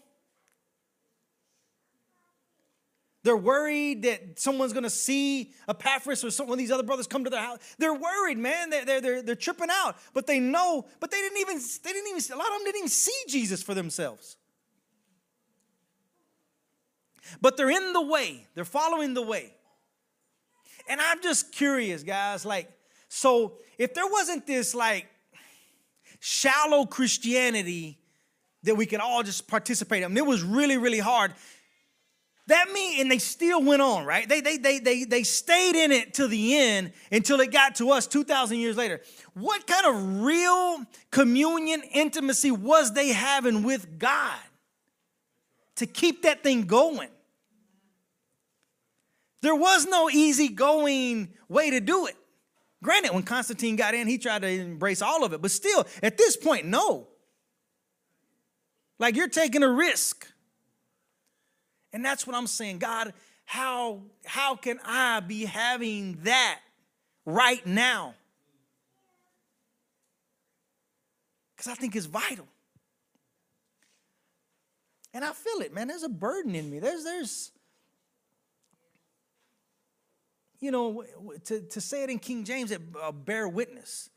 They're 3.23 3.37
worried 3.37 4.03
that 4.03 4.39
someone's 4.41 4.73
going 4.73 4.83
to 4.83 4.89
see 4.89 5.53
Epaphras 5.69 6.25
or 6.25 6.29
some 6.29 6.51
of 6.51 6.57
these 6.57 6.69
other 6.69 6.83
brothers 6.83 7.07
come 7.07 7.23
to 7.23 7.29
their 7.29 7.41
house. 7.41 7.59
They're 7.77 7.93
worried, 7.93 8.37
man. 8.37 8.71
They're, 8.71 8.83
they're, 8.83 9.01
they're, 9.01 9.21
they're 9.21 9.35
tripping 9.35 9.69
out. 9.71 9.95
But 10.13 10.27
they 10.27 10.41
know, 10.41 10.85
but 10.99 11.11
they 11.11 11.17
didn't 11.17 11.37
even, 11.37 11.61
they 11.83 11.93
didn't 11.93 12.09
even, 12.09 12.33
a 12.33 12.37
lot 12.37 12.47
of 12.47 12.53
them 12.55 12.65
didn't 12.65 12.79
even 12.79 12.89
see 12.89 13.23
Jesus 13.29 13.63
for 13.63 13.73
themselves. 13.73 14.35
But 17.39 17.55
they're 17.55 17.69
in 17.71 17.93
the 17.93 18.01
way. 18.01 18.47
They're 18.53 18.65
following 18.65 19.13
the 19.13 19.21
way. 19.21 19.56
And 20.89 21.01
I'm 21.01 21.21
just 21.21 21.51
curious, 21.51 22.03
guys, 22.03 22.45
like, 22.45 22.71
so 23.09 23.53
if 23.77 23.93
there 23.93 24.07
wasn't 24.07 24.47
this 24.47 24.73
like 24.75 25.07
shallow 26.19 26.85
Christianity 26.85 27.97
that 28.63 28.75
we 28.75 28.85
could 28.85 28.99
all 28.99 29.23
just 29.23 29.47
participate 29.47 30.03
in, 30.03 30.17
it 30.17 30.25
was 30.25 30.43
really, 30.43 30.77
really 30.77 30.99
hard 30.99 31.33
that 32.47 32.69
mean, 32.71 33.01
and 33.01 33.11
they 33.11 33.17
still 33.17 33.61
went 33.61 33.81
on, 33.81 34.05
right? 34.05 34.27
They, 34.27 34.39
they, 34.39 34.57
they, 34.57 34.79
they, 34.79 35.03
they 35.03 35.23
stayed 35.23 35.75
in 35.75 35.91
it 35.91 36.13
to 36.15 36.27
the 36.27 36.57
end 36.57 36.93
until 37.11 37.41
it 37.41 37.51
got 37.51 37.75
to 37.75 37.91
us 37.91 38.07
2,000 38.07 38.57
years 38.57 38.77
later. 38.77 39.01
What 39.33 39.67
kind 39.67 39.85
of 39.85 40.23
real 40.23 40.85
communion, 41.11 41.83
intimacy 41.93 42.51
was 42.51 42.93
they 42.93 43.09
having 43.09 43.63
with 43.63 43.99
God 43.99 44.39
to 45.75 45.85
keep 45.85 46.23
that 46.23 46.41
thing 46.41 46.63
going? 46.63 47.09
There 49.41 49.55
was 49.55 49.85
no 49.85 50.09
easy 50.09 50.49
going 50.49 51.33
way 51.47 51.69
to 51.71 51.79
do 51.79 52.07
it. 52.07 52.15
Granted, 52.83 53.13
when 53.13 53.23
Constantine 53.23 53.75
got 53.75 53.93
in, 53.93 54.07
he 54.07 54.17
tried 54.17 54.43
to 54.43 54.47
embrace 54.47 55.01
all 55.01 55.23
of 55.23 55.33
it, 55.33 55.41
but 55.41 55.51
still, 55.51 55.85
at 56.03 56.17
this 56.17 56.37
point, 56.37 56.65
no. 56.65 57.07
Like 58.99 59.15
you're 59.15 59.27
taking 59.27 59.63
a 59.63 59.69
risk. 59.69 60.27
And 61.93 62.03
that's 62.03 62.27
what 62.27 62.35
I'm 62.35 62.47
saying. 62.47 62.79
God, 62.79 63.13
how, 63.45 64.01
how 64.25 64.55
can 64.55 64.79
I 64.83 65.21
be 65.21 65.45
having 65.45 66.19
that 66.23 66.59
right 67.25 67.65
now? 67.65 68.13
Because 71.55 71.71
I 71.71 71.75
think 71.75 71.95
it's 71.95 72.05
vital. 72.05 72.47
And 75.13 75.25
I 75.25 75.31
feel 75.31 75.61
it, 75.61 75.73
man. 75.73 75.87
There's 75.87 76.03
a 76.03 76.09
burden 76.09 76.53
in 76.53 76.69
me. 76.69 76.79
There's, 76.79 77.03
there's, 77.03 77.51
you 80.59 80.71
know, 80.71 81.03
to, 81.45 81.61
to 81.61 81.81
say 81.81 82.03
it 82.03 82.09
in 82.09 82.19
King 82.19 82.43
James, 82.43 82.71
it 82.71 82.81
uh, 83.01 83.11
bear 83.11 83.47
witness. 83.47 84.09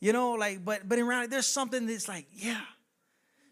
You 0.00 0.12
know, 0.12 0.32
like, 0.32 0.64
but 0.64 0.88
but 0.88 0.98
in 0.98 1.06
reality, 1.06 1.30
there's 1.30 1.46
something 1.46 1.86
that's 1.86 2.06
like, 2.06 2.26
yeah, 2.32 2.60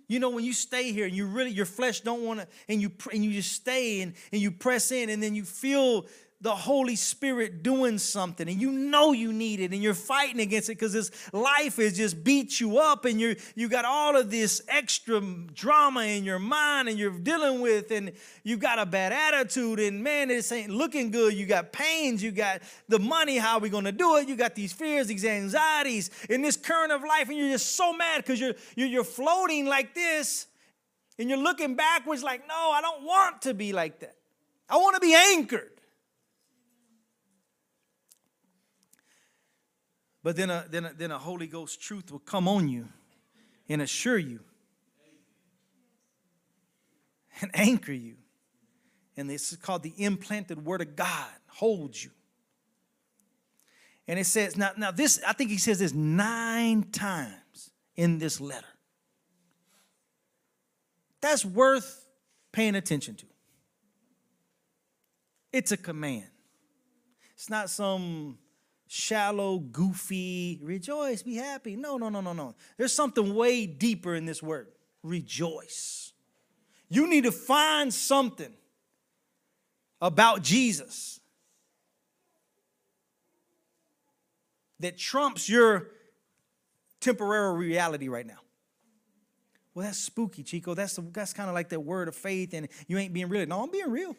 you 0.08 0.20
know, 0.20 0.30
when 0.30 0.44
you 0.44 0.52
stay 0.52 0.92
here 0.92 1.06
and 1.06 1.16
you 1.16 1.26
really, 1.26 1.50
your 1.50 1.66
flesh 1.66 2.00
don't 2.00 2.22
want 2.22 2.40
to, 2.40 2.48
and 2.68 2.82
you 2.82 2.90
and 3.12 3.24
you 3.24 3.32
just 3.32 3.52
stay 3.52 4.02
and, 4.02 4.14
and 4.30 4.40
you 4.42 4.50
press 4.50 4.92
in, 4.92 5.08
and 5.08 5.22
then 5.22 5.34
you 5.34 5.44
feel 5.44 6.06
the 6.44 6.54
Holy 6.54 6.94
Spirit 6.94 7.62
doing 7.62 7.96
something 7.96 8.46
and 8.50 8.60
you 8.60 8.70
know 8.70 9.12
you 9.12 9.32
need 9.32 9.60
it 9.60 9.72
and 9.72 9.82
you're 9.82 9.94
fighting 9.94 10.40
against 10.42 10.68
it 10.68 10.72
because 10.72 10.92
this 10.92 11.10
life 11.32 11.76
has 11.76 11.96
just 11.96 12.22
beat 12.22 12.60
you 12.60 12.76
up 12.76 13.06
and 13.06 13.18
you're 13.18 13.34
you 13.54 13.66
got 13.66 13.86
all 13.86 14.14
of 14.14 14.30
this 14.30 14.60
extra 14.68 15.22
drama 15.54 16.02
in 16.02 16.22
your 16.22 16.38
mind 16.38 16.86
and 16.86 16.98
you're 16.98 17.18
dealing 17.18 17.62
with 17.62 17.90
and 17.90 18.12
you 18.42 18.58
got 18.58 18.78
a 18.78 18.84
bad 18.84 19.10
attitude 19.10 19.80
and 19.80 20.04
man 20.04 20.28
this 20.28 20.52
ain't 20.52 20.68
looking 20.68 21.10
good. 21.10 21.32
You 21.32 21.46
got 21.46 21.72
pains 21.72 22.22
you 22.22 22.30
got 22.30 22.60
the 22.90 22.98
money 22.98 23.38
how 23.38 23.54
are 23.54 23.60
we 23.60 23.70
going 23.70 23.84
to 23.84 23.92
do 23.92 24.16
it? 24.16 24.28
You 24.28 24.36
got 24.36 24.54
these 24.54 24.74
fears 24.74 25.06
these 25.06 25.24
anxieties 25.24 26.10
in 26.28 26.42
this 26.42 26.58
current 26.58 26.92
of 26.92 27.00
life 27.00 27.30
and 27.30 27.38
you're 27.38 27.52
just 27.52 27.74
so 27.74 27.94
mad 27.94 28.18
because 28.18 28.38
you're, 28.38 28.54
you're 28.76 28.88
you're 28.88 29.04
floating 29.04 29.64
like 29.64 29.94
this 29.94 30.46
and 31.18 31.30
you're 31.30 31.38
looking 31.38 31.74
backwards 31.74 32.22
like 32.22 32.46
no 32.46 32.70
I 32.70 32.82
don't 32.82 33.02
want 33.02 33.40
to 33.42 33.54
be 33.54 33.72
like 33.72 34.00
that. 34.00 34.16
I 34.68 34.76
want 34.76 34.94
to 34.96 35.00
be 35.00 35.14
anchored 35.14 35.70
But 40.24 40.36
then 40.36 40.48
a, 40.48 40.64
then 40.68 40.86
a, 40.86 40.92
then 40.94 41.10
a 41.12 41.18
Holy 41.18 41.46
Ghost 41.46 41.80
truth 41.80 42.10
will 42.10 42.18
come 42.18 42.48
on 42.48 42.66
you 42.66 42.88
and 43.68 43.82
assure 43.82 44.18
you 44.18 44.40
and 47.40 47.50
anchor 47.54 47.92
you. 47.92 48.14
And 49.16 49.28
this 49.28 49.52
is 49.52 49.58
called 49.58 49.82
the 49.82 49.92
implanted 49.98 50.64
word 50.64 50.80
of 50.80 50.96
God, 50.96 51.30
holds 51.46 52.02
you. 52.02 52.10
And 54.08 54.18
it 54.18 54.24
says, 54.24 54.56
now, 54.56 54.70
now 54.76 54.90
this, 54.90 55.20
I 55.26 55.34
think 55.34 55.50
he 55.50 55.58
says 55.58 55.78
this 55.78 55.92
nine 55.92 56.84
times 56.90 57.70
in 57.94 58.18
this 58.18 58.40
letter. 58.40 58.66
That's 61.20 61.44
worth 61.44 62.06
paying 62.50 62.74
attention 62.74 63.14
to. 63.16 63.26
It's 65.52 65.70
a 65.70 65.76
command. 65.76 66.28
It's 67.34 67.50
not 67.50 67.68
some 67.68 68.38
shallow, 68.94 69.58
goofy, 69.58 70.60
rejoice, 70.62 71.22
be 71.22 71.34
happy. 71.34 71.74
No, 71.74 71.96
no, 71.96 72.08
no, 72.08 72.20
no, 72.20 72.32
no. 72.32 72.54
There's 72.76 72.92
something 72.92 73.34
way 73.34 73.66
deeper 73.66 74.14
in 74.14 74.24
this 74.24 74.40
word 74.40 74.68
rejoice. 75.02 76.12
You 76.88 77.08
need 77.08 77.24
to 77.24 77.32
find 77.32 77.92
something 77.92 78.52
about 80.00 80.42
Jesus 80.42 81.18
that 84.78 84.96
trumps 84.96 85.48
your 85.48 85.88
temporary 87.00 87.56
reality 87.56 88.08
right 88.08 88.26
now. 88.26 88.38
Well, 89.74 89.86
that's 89.86 89.98
spooky, 89.98 90.44
Chico. 90.44 90.74
That's, 90.74 91.00
that's 91.12 91.32
kind 91.32 91.48
of 91.48 91.54
like 91.54 91.70
that 91.70 91.80
word 91.80 92.06
of 92.06 92.14
faith, 92.14 92.54
and 92.54 92.68
you 92.86 92.96
ain't 92.96 93.12
being 93.12 93.28
real. 93.28 93.44
No, 93.46 93.64
I'm 93.64 93.72
being 93.72 93.90
real. 93.90 94.16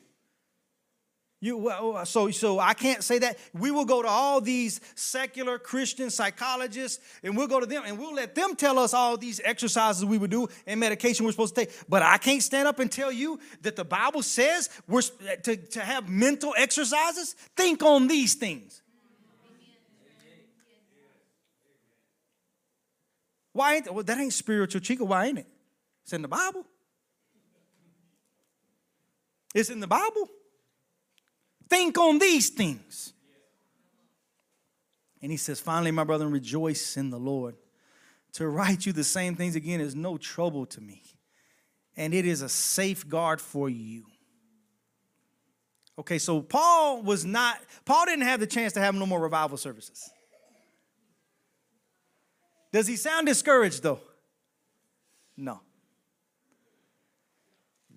You, 1.42 1.58
well, 1.58 1.98
uh, 1.98 2.06
so, 2.06 2.32
so 2.32 2.60
I 2.60 2.74
can't 2.74 3.04
say 3.04 3.20
that. 3.20 3.38
We 3.54 3.70
will 3.70 3.86
go 3.86 4.02
to 4.02 4.08
all 4.08 4.40
these 4.40 4.80
secular 4.96 5.60
Christian 5.60 6.10
psychologists 6.10 7.04
and 7.24 7.36
we'll 7.36 7.48
go 7.48 7.60
to 7.60 7.66
them 7.66 7.84
and 7.86 8.00
we'll 8.00 8.16
let 8.16 8.36
them 8.36 8.56
tell 8.56 8.80
us 8.80 8.94
all 8.94 9.18
these 9.18 9.42
exercises 9.44 10.06
we 10.06 10.18
would 10.18 10.32
do 10.32 10.48
and 10.66 10.80
medication 10.80 11.26
we're 11.26 11.34
supposed 11.34 11.54
to 11.56 11.66
take. 11.66 11.76
But 11.90 12.02
I 12.02 12.18
can't 12.18 12.42
stand 12.42 12.68
up 12.68 12.80
and 12.80 12.92
tell 12.92 13.12
you 13.12 13.40
that 13.62 13.76
the 13.76 13.84
Bible 13.84 14.24
says 14.24 14.70
we're 14.88 15.02
to, 15.44 15.58
to 15.58 15.82
have 15.82 16.10
mental 16.10 16.54
exercises. 16.58 17.36
Think 17.56 17.84
on 17.84 18.08
these 18.08 18.36
things. 18.36 18.82
Why 23.52 23.76
ain't 23.76 23.94
well, 23.94 24.04
that 24.04 24.18
ain't 24.18 24.34
spiritual, 24.34 24.82
Chico? 24.82 25.06
Why 25.06 25.28
ain't 25.28 25.40
it? 25.40 25.48
It's 26.04 26.14
in 26.14 26.22
the 26.22 26.28
Bible. 26.28 26.66
It's 29.54 29.70
in 29.70 29.80
the 29.80 29.88
Bible. 29.88 30.30
Think 31.70 31.98
on 31.98 32.20
these 32.20 32.50
things. 32.50 33.14
And 35.22 35.32
he 35.32 35.38
says, 35.38 35.60
Finally, 35.60 35.92
my 35.92 36.04
brethren, 36.04 36.32
rejoice 36.32 36.98
in 36.98 37.10
the 37.10 37.18
Lord. 37.18 37.56
To 38.34 38.48
write 38.48 38.86
you 38.86 38.94
the 38.94 39.04
same 39.04 39.36
things 39.36 39.56
again 39.56 39.80
is 39.80 39.96
no 39.96 40.18
trouble 40.18 40.66
to 40.68 40.82
me, 40.82 41.02
and 41.96 42.14
it 42.14 42.26
is 42.26 42.42
a 42.42 42.50
safeguard 42.50 43.40
for 43.40 43.70
you. 43.70 44.06
Okay, 45.98 46.18
so 46.18 46.42
Paul 46.42 47.02
was 47.02 47.24
not, 47.24 47.58
Paul 47.86 48.06
didn't 48.06 48.26
have 48.26 48.42
the 48.42 48.48
chance 48.48 48.74
to 48.74 48.82
have 48.82 48.94
no 48.94 49.06
more 49.06 49.22
revival 49.22 49.58
services. 49.58 50.10
Does 52.74 52.88
he 52.88 52.98
sound 52.98 53.28
discouraged 53.28 53.84
though? 53.84 54.02
No. 55.38 55.62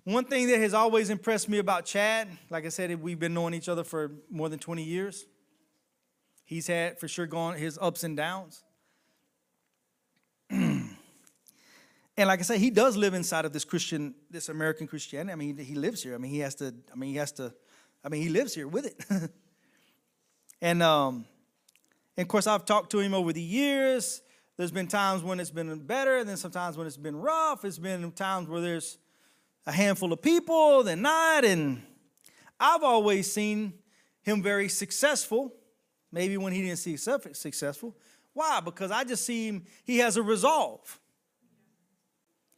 One 0.09 0.25
thing 0.25 0.47
that 0.47 0.59
has 0.59 0.73
always 0.73 1.11
impressed 1.11 1.47
me 1.47 1.59
about 1.59 1.85
Chad, 1.85 2.29
like 2.49 2.65
I 2.65 2.69
said, 2.69 2.99
we've 2.99 3.19
been 3.19 3.35
knowing 3.35 3.53
each 3.53 3.69
other 3.69 3.83
for 3.83 4.11
more 4.31 4.49
than 4.49 4.57
20 4.57 4.81
years. 4.81 5.27
He's 6.45 6.65
had 6.65 6.99
for 6.99 7.07
sure 7.07 7.27
gone 7.27 7.57
his 7.57 7.77
ups 7.79 8.03
and 8.03 8.17
downs. 8.17 8.63
And 12.17 12.27
like 12.27 12.39
I 12.39 12.43
say, 12.43 12.57
he 12.57 12.69
does 12.69 12.97
live 12.97 13.13
inside 13.13 13.45
of 13.45 13.53
this 13.53 13.63
Christian, 13.63 14.13
this 14.29 14.49
American 14.49 14.87
Christianity. 14.87 15.31
I 15.31 15.35
mean, 15.35 15.55
he, 15.55 15.63
he 15.63 15.75
lives 15.75 16.03
here. 16.03 16.15
I 16.15 16.17
mean, 16.17 16.31
he 16.31 16.39
has 16.39 16.53
to. 16.55 16.73
I 16.91 16.97
mean, 16.97 17.11
he 17.11 17.15
has 17.15 17.31
to. 17.33 17.53
I 18.03 18.09
mean, 18.09 18.21
he 18.21 18.27
lives 18.27 18.53
here 18.53 18.67
with 18.67 18.87
it. 18.87 19.01
and 20.61 20.83
um, 20.83 21.23
and 22.17 22.25
of 22.25 22.27
course, 22.27 22.45
I've 22.45 22.65
talked 22.65 22.91
to 22.91 22.99
him 22.99 23.13
over 23.13 23.31
the 23.31 23.41
years. 23.41 24.21
There's 24.57 24.71
been 24.71 24.87
times 24.87 25.23
when 25.23 25.39
it's 25.39 25.49
been 25.49 25.73
better, 25.85 26.17
and 26.17 26.27
then 26.27 26.35
sometimes 26.35 26.75
when 26.77 26.87
it's 26.87 26.97
been 26.97 27.15
rough. 27.15 27.63
It's 27.63 27.79
been 27.79 28.11
times 28.11 28.49
where 28.49 28.59
there's 28.59 28.97
a 29.65 29.71
handful 29.71 30.13
of 30.13 30.21
people, 30.21 30.83
then 30.83 31.01
not. 31.01 31.45
And 31.45 31.81
I've 32.59 32.83
always 32.83 33.31
seen 33.31 33.73
him 34.21 34.41
very 34.41 34.69
successful. 34.69 35.53
Maybe 36.11 36.37
when 36.37 36.53
he 36.53 36.61
didn't 36.61 36.79
see 36.79 36.97
successful. 36.97 37.95
Why? 38.33 38.59
Because 38.59 38.91
I 38.91 39.03
just 39.03 39.25
see 39.25 39.47
him. 39.47 39.65
He 39.83 39.99
has 39.99 40.17
a 40.17 40.23
resolve. 40.23 40.99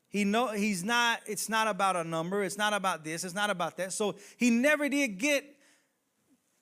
He 0.10 0.26
know 0.26 0.48
he's 0.48 0.84
not, 0.84 1.22
it's 1.26 1.48
not 1.48 1.68
about 1.68 1.96
a 1.96 2.04
number, 2.04 2.44
it's 2.44 2.58
not 2.58 2.74
about 2.74 3.06
this, 3.06 3.24
it's 3.24 3.34
not 3.34 3.50
about 3.50 3.78
that. 3.78 3.94
So 3.94 4.16
he 4.36 4.50
never 4.50 4.90
did 4.90 5.18
get 5.18 5.46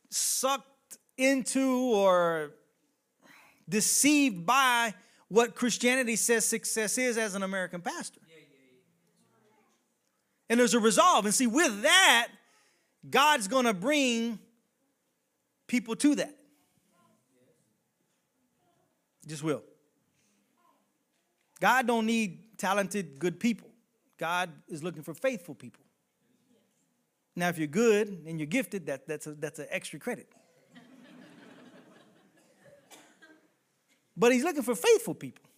sucked 0.09 0.99
into 1.17 1.91
or 1.95 2.51
deceived 3.67 4.45
by 4.45 4.93
what 5.29 5.55
Christianity 5.55 6.15
says 6.15 6.45
success 6.45 6.99
is 6.99 7.17
as 7.17 7.33
an 7.33 7.41
American 7.41 7.81
pastor. 7.81 8.19
And 10.49 10.59
there's 10.59 10.73
a 10.73 10.79
resolve. 10.79 11.25
And 11.25 11.33
see, 11.33 11.47
with 11.47 11.83
that, 11.83 12.29
God's 13.09 13.47
gonna 13.47 13.73
bring 13.73 14.39
people 15.67 15.95
to 15.97 16.15
that. 16.15 16.35
Just 19.27 19.43
will. 19.43 19.63
God 21.59 21.85
don't 21.87 22.05
need 22.05 22.57
talented, 22.57 23.19
good 23.19 23.39
people. 23.39 23.69
God 24.17 24.49
is 24.67 24.83
looking 24.83 25.03
for 25.03 25.13
faithful 25.13 25.55
people. 25.55 25.83
Now, 27.35 27.49
if 27.49 27.57
you're 27.57 27.67
good 27.67 28.23
and 28.27 28.39
you're 28.39 28.47
gifted, 28.47 28.87
that, 28.87 29.07
that's, 29.07 29.27
a, 29.27 29.33
that's 29.33 29.59
an 29.59 29.67
extra 29.69 29.99
credit. 29.99 30.29
but 34.17 34.33
he's 34.33 34.43
looking 34.43 34.63
for 34.63 34.75
faithful 34.75 35.13
people. 35.13 35.48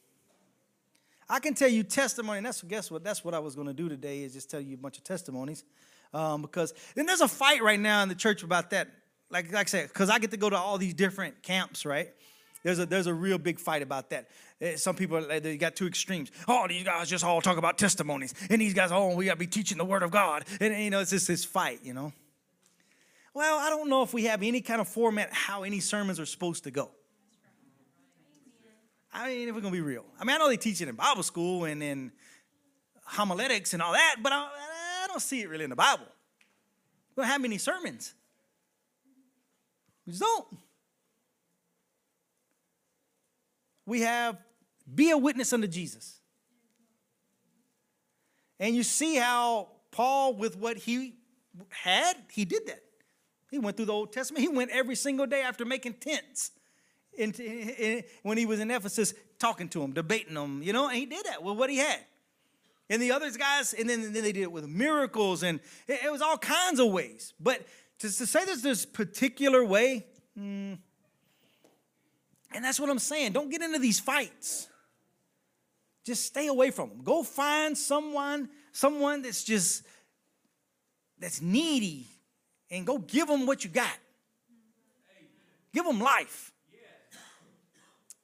I 1.32 1.40
can 1.40 1.54
tell 1.54 1.70
you 1.70 1.84
testimony, 1.84 2.40
and 2.40 2.46
that's 2.46 2.62
guess 2.62 2.92
what? 2.92 3.06
That's 3.06 3.24
what 3.24 3.34
I 3.34 3.40
was 3.40 3.56
going 3.56 3.68
to 3.68 3.74
do 3.74 3.88
today 3.88 4.24
is 4.24 4.34
just 4.34 4.52
tell 4.52 4.60
you 4.60 4.74
a 4.74 4.78
bunch 4.78 4.98
of 4.98 5.06
testimonies, 5.06 5.64
um, 6.14 6.42
because 6.42 6.74
then 6.94 7.06
there's 7.06 7.22
a 7.22 7.28
fight 7.28 7.64
right 7.64 7.80
now 7.80 8.04
in 8.04 8.10
the 8.10 8.16
church 8.16 8.44
about 8.44 8.72
that. 8.72 8.90
Like, 9.30 9.50
like 9.54 9.68
I 9.68 9.70
said, 9.70 9.88
because 9.88 10.10
I 10.10 10.20
get 10.20 10.32
to 10.32 10.38
go 10.38 10.50
to 10.50 10.58
all 10.58 10.78
these 10.78 10.94
different 10.94 11.42
camps, 11.42 11.86
right? 11.86 12.10
There's 12.64 12.80
a 12.80 12.86
there's 12.86 13.08
a 13.08 13.14
real 13.14 13.38
big 13.38 13.62
fight 13.62 13.82
about 13.82 14.10
that. 14.10 14.28
Eh, 14.60 14.76
some 14.76 14.94
people 14.94 15.26
they 15.26 15.56
got 15.56 15.78
two 15.78 15.88
extremes. 15.88 16.32
Oh, 16.50 16.68
these 16.68 16.84
guys 16.84 17.10
just 17.10 17.24
all 17.24 17.40
talk 17.40 17.58
about 17.58 17.78
testimonies, 17.78 18.34
and 18.50 18.60
these 18.60 18.74
guys, 18.74 18.92
oh, 18.92 19.16
we 19.16 19.24
got 19.24 19.34
to 19.36 19.40
be 19.40 19.48
teaching 19.48 19.78
the 19.78 19.86
word 19.86 20.04
of 20.04 20.12
God, 20.12 20.44
and 20.60 20.78
you 20.84 20.90
know 20.90 21.00
it's 21.00 21.12
just 21.12 21.30
this 21.30 21.46
fight, 21.46 21.80
you 21.82 21.94
know. 21.94 22.12
Well, 23.34 23.58
I 23.58 23.70
don't 23.70 23.88
know 23.88 24.04
if 24.04 24.14
we 24.14 24.26
have 24.26 24.44
any 24.44 24.60
kind 24.60 24.82
of 24.82 24.90
format 24.90 25.30
how 25.32 25.64
any 25.64 25.80
sermons 25.80 26.20
are 26.20 26.26
supposed 26.26 26.66
to 26.66 26.72
go. 26.72 26.92
I 29.14 29.28
mean, 29.28 29.50
if 29.50 29.56
we're 29.56 29.62
gonna 29.62 29.74
be 29.74 29.82
real, 29.82 30.06
I 30.20 30.24
mean, 30.24 30.36
I 30.36 30.40
know 30.40 30.48
they 30.48 30.58
teach 30.58 30.82
it 30.82 30.88
in 30.88 30.96
Bible 30.96 31.24
school 31.24 31.66
and 31.66 31.84
in 31.84 32.12
homiletics 33.06 33.74
and 33.74 33.82
all 33.82 33.94
that, 33.94 34.18
but 34.22 34.32
I, 34.32 34.48
I 35.04 35.08
don't 35.08 35.22
see 35.22 35.42
it 35.42 35.50
really 35.50 35.66
in 35.66 35.70
the 35.70 35.76
Bible. 35.76 36.06
We 37.16 37.22
don't 37.22 37.30
have 37.30 37.42
many 37.42 37.58
sermons. 37.58 38.14
We 40.06 40.14
just 40.14 40.24
don't. 40.24 40.48
we 43.92 44.02
have 44.02 44.38
be 44.96 45.10
a 45.12 45.18
witness 45.18 45.52
unto 45.52 45.68
Jesus. 45.68 46.20
And 48.58 48.76
you 48.76 48.84
see 48.84 49.16
how 49.16 49.70
Paul, 49.92 50.34
with 50.34 50.56
what 50.56 50.78
he 50.78 51.16
had, 51.70 52.16
he 52.32 52.46
did 52.46 52.68
that. 52.68 52.82
He 53.50 53.60
went 53.60 53.76
through 53.76 53.88
the 53.88 53.94
Old 53.94 54.14
Testament. 54.14 54.44
He 54.44 54.48
went 54.48 54.72
every 54.72 54.96
single 54.96 55.26
day 55.26 55.42
after 55.42 55.66
making 55.66 55.96
tents. 55.96 56.52
In, 57.18 57.32
in, 57.34 58.04
when 58.24 58.38
he 58.38 58.46
was 58.46 58.60
in 58.60 58.72
Ephesus, 58.72 59.14
talking 59.38 59.68
to 59.70 59.80
them, 59.80 59.92
debating 59.92 60.34
them, 60.34 60.64
you 60.64 60.72
know, 60.72 60.88
and 60.88 60.98
he 60.98 61.06
did 61.06 61.26
that 61.26 61.44
with 61.44 61.58
what 61.58 61.70
he 61.70 61.78
had. 61.78 62.00
And 62.90 63.02
the 63.02 63.12
others 63.12 63.38
guys, 63.38 63.74
and 63.74 63.90
then, 63.90 64.14
then 64.14 64.24
they 64.24 64.32
did 64.32 64.44
it 64.44 64.52
with 64.52 64.68
miracles, 64.68 65.44
and 65.44 65.60
it, 65.88 66.02
it 66.06 66.12
was 66.12 66.22
all 66.22 66.38
kinds 66.38 66.80
of 66.80 66.92
ways. 66.92 67.34
But 67.40 67.66
to, 68.00 68.08
to 68.08 68.26
say 68.26 68.46
there's 68.46 68.62
this 68.62 68.86
particular 68.86 69.64
way, 69.64 70.06
hmm, 70.36 70.74
and 72.54 72.66
that's 72.66 72.80
what 72.80 72.90
I'm 72.90 73.00
saying. 73.00 73.32
Don't 73.32 73.50
get 73.50 73.62
into 73.62 73.80
these 73.80 74.00
fights. 74.00 74.68
Just 76.04 76.26
stay 76.26 76.48
away 76.48 76.72
from 76.72 76.90
them. 76.90 77.02
Go 77.04 77.24
find 77.24 77.78
someone, 77.78 78.50
someone 78.72 79.22
that's 79.22 79.44
just 79.44 79.84
that's 81.20 81.42
needy, 81.42 82.08
and 82.70 82.86
go 82.86 82.98
give 82.98 83.28
them 83.28 83.46
what 83.46 83.64
you 83.64 83.70
got. 83.70 83.98
Give 85.74 85.86
them 85.86 86.00
life. 86.00 86.51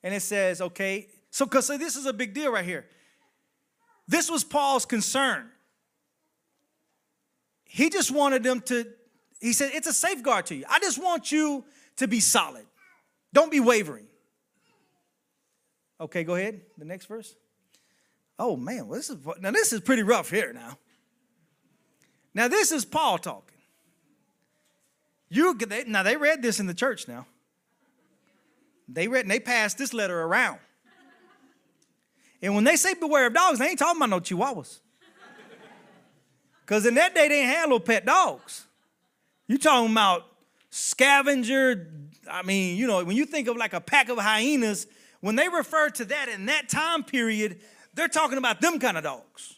And 0.03 0.13
it 0.13 0.21
says, 0.21 0.61
okay, 0.61 1.07
so 1.31 1.45
because 1.45 1.65
so 1.65 1.77
this 1.77 1.95
is 1.95 2.05
a 2.05 2.13
big 2.13 2.33
deal 2.33 2.51
right 2.51 2.65
here. 2.65 2.85
This 4.07 4.29
was 4.29 4.43
Paul's 4.43 4.85
concern. 4.85 5.49
He 7.65 7.89
just 7.89 8.11
wanted 8.11 8.43
them 8.43 8.61
to, 8.61 8.85
he 9.41 9.53
said, 9.53 9.71
it's 9.73 9.87
a 9.87 9.93
safeguard 9.93 10.45
to 10.47 10.55
you. 10.55 10.65
I 10.69 10.79
just 10.79 11.01
want 11.01 11.31
you 11.31 11.65
to 11.97 12.07
be 12.07 12.19
solid. 12.19 12.65
Don't 13.33 13.51
be 13.51 13.59
wavering. 13.59 14.05
Okay, 15.99 16.23
go 16.23 16.35
ahead. 16.35 16.61
The 16.77 16.85
next 16.85 17.07
verse. 17.07 17.35
Oh 18.39 18.55
man, 18.55 18.87
well, 18.87 18.97
this 18.97 19.09
is 19.09 19.17
now 19.39 19.51
this 19.51 19.73
is 19.73 19.81
pretty 19.81 20.03
rough 20.03 20.29
here 20.29 20.53
now. 20.53 20.77
Now 22.33 22.47
this 22.47 22.71
is 22.71 22.85
Paul 22.85 23.17
talking. 23.17 23.57
You 25.29 25.55
they, 25.55 25.83
now 25.85 26.03
they 26.03 26.15
read 26.15 26.41
this 26.41 26.59
in 26.59 26.67
the 26.67 26.73
church 26.73 27.07
now. 27.07 27.25
They 28.87 29.07
read 29.07 29.21
and 29.21 29.31
they 29.31 29.39
passed 29.39 29.77
this 29.77 29.93
letter 29.93 30.21
around. 30.21 30.59
And 32.41 32.55
when 32.55 32.63
they 32.63 32.75
say 32.75 32.93
beware 32.93 33.27
of 33.27 33.33
dogs, 33.33 33.59
they 33.59 33.67
ain't 33.67 33.79
talking 33.79 33.97
about 33.97 34.09
no 34.09 34.19
chihuahuas. 34.19 34.79
Because 36.61 36.85
in 36.85 36.95
that 36.95 37.15
day 37.15 37.27
they 37.27 37.41
had 37.41 37.63
little 37.63 37.79
pet 37.79 38.05
dogs. 38.05 38.65
You 39.47 39.57
talking 39.57 39.91
about 39.91 40.25
scavenger, 40.69 41.89
I 42.29 42.43
mean, 42.43 42.77
you 42.77 42.87
know, 42.87 43.03
when 43.03 43.15
you 43.15 43.25
think 43.25 43.47
of 43.47 43.57
like 43.57 43.73
a 43.73 43.81
pack 43.81 44.09
of 44.09 44.17
hyenas, 44.17 44.85
when 45.21 45.35
they 45.35 45.49
refer 45.49 45.89
to 45.89 46.05
that 46.05 46.29
in 46.29 46.45
that 46.47 46.69
time 46.69 47.03
period, 47.03 47.61
they're 47.93 48.07
talking 48.07 48.37
about 48.37 48.61
them 48.61 48.79
kind 48.79 48.97
of 48.97 49.03
dogs. 49.03 49.55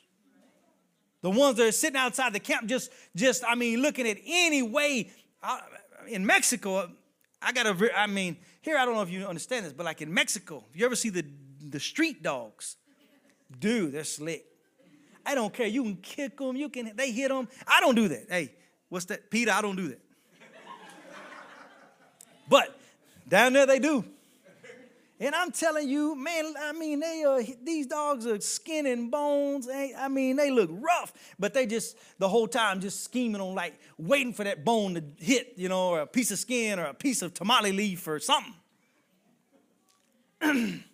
The 1.22 1.30
ones 1.30 1.58
that 1.58 1.68
are 1.68 1.72
sitting 1.72 1.98
outside 1.98 2.32
the 2.32 2.40
camp, 2.40 2.68
just, 2.68 2.92
just 3.16 3.44
I 3.46 3.56
mean, 3.56 3.82
looking 3.82 4.08
at 4.08 4.18
any 4.26 4.62
way. 4.62 5.12
Uh, 5.44 5.60
in 6.08 6.26
Mexico, 6.26 6.90
I 7.42 7.52
got 7.52 7.68
a, 7.68 8.00
I 8.00 8.08
mean, 8.08 8.38
here 8.62 8.78
I 8.78 8.86
don't 8.86 8.96
know 8.96 9.02
if 9.02 9.10
you 9.10 9.26
understand 9.26 9.66
this, 9.66 9.74
but 9.74 9.86
like 9.86 10.02
in 10.02 10.14
Mexico, 10.14 10.64
you 10.74 10.86
ever 10.86 10.96
see 10.96 11.10
the 11.10 11.26
the 11.62 11.80
street 11.80 12.24
dogs, 12.24 12.78
dude, 13.60 13.94
they're 13.94 14.04
slick. 14.04 14.46
I 15.26 15.36
don't 15.36 15.54
care. 15.54 15.68
You 15.68 15.84
can 15.84 15.96
kick 15.98 16.38
them. 16.38 16.56
You 16.56 16.70
can. 16.70 16.96
They 16.96 17.12
hit 17.12 17.30
them. 17.30 17.48
I 17.68 17.80
don't 17.82 17.96
do 17.96 18.08
that. 18.08 18.26
Hey, 18.30 18.54
what's 18.88 19.06
that, 19.06 19.30
Peter? 19.30 19.52
I 19.52 19.62
don't 19.62 19.76
do 19.76 19.90
that. 19.90 20.02
but 22.48 22.80
down 23.28 23.54
there 23.54 23.66
they 23.66 23.80
do. 23.80 24.04
And 25.22 25.36
I'm 25.36 25.52
telling 25.52 25.90
you, 25.90 26.16
man, 26.16 26.54
I 26.58 26.72
mean, 26.72 27.02
they 27.02 27.24
uh, 27.26 27.32
are, 27.32 27.44
these 27.62 27.88
dogs 27.88 28.26
are 28.26 28.40
skin 28.40 28.86
and 28.86 29.12
bones. 29.12 29.68
Eh? 29.68 29.92
I 29.98 30.08
mean, 30.08 30.38
they 30.38 30.50
look 30.50 30.70
rough, 30.72 31.12
but 31.38 31.54
they 31.54 31.66
just, 31.66 31.98
the 32.20 32.30
whole 32.30 32.48
time, 32.48 32.80
just 32.80 33.04
scheming 33.04 33.42
on 33.42 33.54
like 33.54 33.78
waiting 33.98 34.32
for 34.32 34.46
that 34.46 34.64
bone 34.64 34.94
to 34.96 35.04
hit, 35.18 35.54
you 35.58 35.68
know, 35.68 35.90
or 35.90 36.02
a 36.02 36.08
piece 36.08 36.32
of 36.32 36.40
skin 36.40 36.80
or 36.80 36.86
a 36.86 36.94
piece 36.94 37.22
of 37.22 37.34
tamale 37.34 37.74
leaf 37.74 38.08
or 38.08 38.20
something. 38.20 38.54
and 40.42 40.86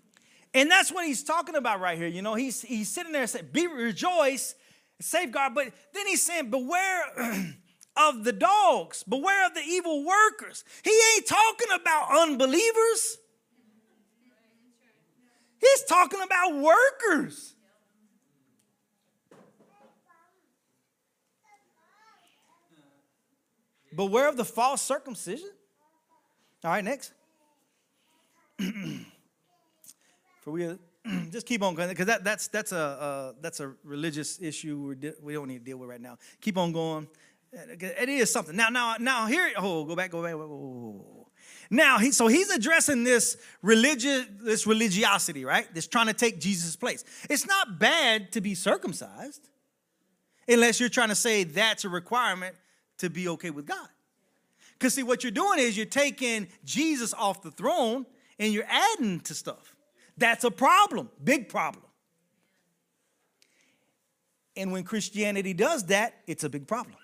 that's 0.54 0.92
what 0.92 1.06
he's 1.06 1.24
talking 1.24 1.56
about 1.56 1.80
right 1.80 1.98
here. 1.98 2.08
You 2.08 2.24
know, 2.24 2.34
he's, 2.34 2.64
he's 2.64 2.90
sitting 2.90 3.12
there 3.12 3.28
saying, 3.28 3.50
be 3.52 3.68
rejoice, 3.68 4.56
safeguard. 5.00 5.54
But 5.54 5.68
then 5.94 6.08
he's 6.08 6.24
saying, 6.24 6.50
beware 6.50 7.04
of 7.96 8.24
the 8.24 8.34
dogs, 8.34 9.04
beware 9.04 9.46
of 9.46 9.54
the 9.54 9.62
evil 9.62 10.04
workers. 10.04 10.64
He 10.84 11.00
ain't 11.16 11.28
talking 11.28 11.68
about 11.80 12.24
unbelievers. 12.24 13.20
He's 15.73 15.84
talking 15.86 16.19
about 16.21 16.56
workers. 16.56 17.56
Beware 23.95 24.28
of 24.28 24.36
the 24.38 24.45
false 24.45 24.82
circumcision. 24.82 25.49
All 26.63 26.71
right, 26.71 26.84
next. 26.84 27.13
For 30.41 30.51
we 30.51 30.78
just 31.32 31.45
keep 31.47 31.63
on 31.63 31.75
going 31.75 31.89
because 31.89 32.08
that, 32.08 32.23
that's 32.23 32.47
that's 32.49 32.71
a 32.71 32.78
uh, 32.78 33.34
that's 33.41 33.60
a 33.60 33.73
religious 33.84 34.41
issue 34.41 34.95
we 35.01 35.12
we 35.21 35.34
don't 35.34 35.47
need 35.47 35.60
to 35.60 35.65
deal 35.65 35.78
with 35.78 35.89
right 35.89 36.01
now. 36.01 36.17
Keep 36.41 36.58
on 36.58 36.71
going. 36.71 37.08
It 37.54 38.10
is 38.10 38.32
something. 38.32 38.56
Now 38.56 38.69
now 38.69 38.95
now 38.99 39.28
here. 39.28 39.51
Oh, 39.58 39.86
go 39.86 39.95
back. 39.95 40.12
Go 40.12 40.21
back. 40.21 40.34
Whoa, 40.34 40.47
whoa, 40.47 40.58
whoa. 40.58 41.14
Now, 41.69 41.97
he, 41.97 42.12
so 42.12 42.28
he's 42.28 42.49
addressing 42.49 43.04
this 43.04 43.38
religious, 43.62 44.25
this 44.41 44.67
religiosity, 44.67 45.45
right? 45.45 45.71
This 45.73 45.88
trying 45.88 46.08
to 46.08 46.13
take 46.13 46.39
Jesus' 46.39 46.75
place. 46.75 47.04
It's 47.30 47.47
not 47.47 47.80
bad 47.80 48.32
to 48.34 48.41
be 48.41 48.56
circumcised, 48.56 49.49
unless 50.47 50.80
you're 50.80 50.89
trying 50.89 51.10
to 51.10 51.15
say 51.15 51.43
that's 51.43 51.86
a 51.86 51.89
requirement 51.89 52.56
to 52.99 53.10
be 53.10 53.28
okay 53.30 53.49
with 53.49 53.65
God. 53.65 53.88
Because 54.73 54.93
see, 54.93 55.04
what 55.04 55.23
you're 55.23 55.32
doing 55.32 55.60
is 55.60 55.75
you're 55.75 55.86
taking 55.86 56.47
Jesus 56.63 57.13
off 57.13 57.41
the 57.41 57.51
throne 57.51 58.06
and 58.39 58.54
you're 58.54 58.67
adding 58.67 59.21
to 59.21 59.34
stuff. 59.34 59.75
That's 60.17 60.43
a 60.43 60.51
problem, 60.51 61.10
big 61.23 61.49
problem. 61.49 61.84
And 64.58 64.71
when 64.71 64.84
Christianity 64.84 65.54
does 65.54 65.86
that, 65.88 66.15
it's 66.28 66.43
a 66.43 66.49
big 66.49 66.67
problem. 66.67 66.95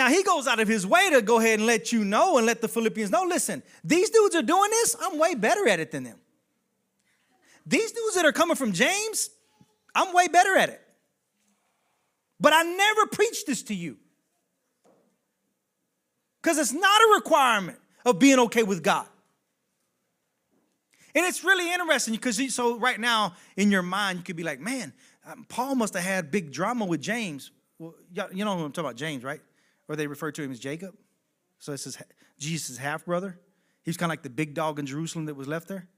Now 0.00 0.08
he 0.08 0.22
goes 0.22 0.46
out 0.46 0.60
of 0.60 0.66
his 0.66 0.86
way 0.86 1.10
to 1.10 1.20
go 1.20 1.40
ahead 1.40 1.58
and 1.58 1.66
let 1.66 1.92
you 1.92 2.06
know 2.06 2.38
and 2.38 2.46
let 2.46 2.62
the 2.62 2.68
Philippians 2.68 3.10
know 3.10 3.24
listen, 3.24 3.62
these 3.84 4.08
dudes 4.08 4.34
are 4.34 4.40
doing 4.40 4.70
this, 4.70 4.96
I'm 4.98 5.18
way 5.18 5.34
better 5.34 5.68
at 5.68 5.78
it 5.78 5.90
than 5.90 6.04
them. 6.04 6.16
These 7.66 7.92
dudes 7.92 8.14
that 8.14 8.24
are 8.24 8.32
coming 8.32 8.56
from 8.56 8.72
James, 8.72 9.28
I'm 9.94 10.14
way 10.14 10.28
better 10.28 10.56
at 10.56 10.70
it. 10.70 10.80
But 12.40 12.54
I 12.54 12.62
never 12.62 13.08
preached 13.08 13.46
this 13.46 13.62
to 13.64 13.74
you. 13.74 13.98
Because 16.42 16.56
it's 16.56 16.72
not 16.72 17.00
a 17.02 17.12
requirement 17.16 17.78
of 18.06 18.18
being 18.18 18.38
okay 18.38 18.62
with 18.62 18.82
God. 18.82 19.06
And 21.14 21.26
it's 21.26 21.44
really 21.44 21.70
interesting 21.74 22.14
because 22.14 22.54
so 22.54 22.78
right 22.78 22.98
now 22.98 23.34
in 23.54 23.70
your 23.70 23.82
mind, 23.82 24.20
you 24.20 24.24
could 24.24 24.36
be 24.36 24.44
like, 24.44 24.60
man, 24.60 24.94
um, 25.30 25.44
Paul 25.46 25.74
must 25.74 25.92
have 25.92 26.04
had 26.04 26.30
big 26.30 26.52
drama 26.52 26.86
with 26.86 27.02
James. 27.02 27.50
Well, 27.78 27.94
you 28.32 28.46
know 28.46 28.56
who 28.56 28.64
I'm 28.64 28.72
talking 28.72 28.86
about, 28.86 28.96
James, 28.96 29.22
right? 29.22 29.42
Or 29.90 29.96
they 29.96 30.06
refer 30.06 30.30
to 30.30 30.40
him 30.40 30.52
as 30.52 30.60
Jacob. 30.60 30.94
So 31.58 31.72
this 31.72 31.84
is 31.84 31.98
Jesus' 32.38 32.78
half 32.78 33.04
brother. 33.04 33.40
He's 33.82 33.96
kind 33.96 34.08
of 34.08 34.12
like 34.12 34.22
the 34.22 34.30
big 34.30 34.54
dog 34.54 34.78
in 34.78 34.86
Jerusalem 34.86 35.24
that 35.24 35.34
was 35.34 35.48
left 35.48 35.66
there. 35.66 35.88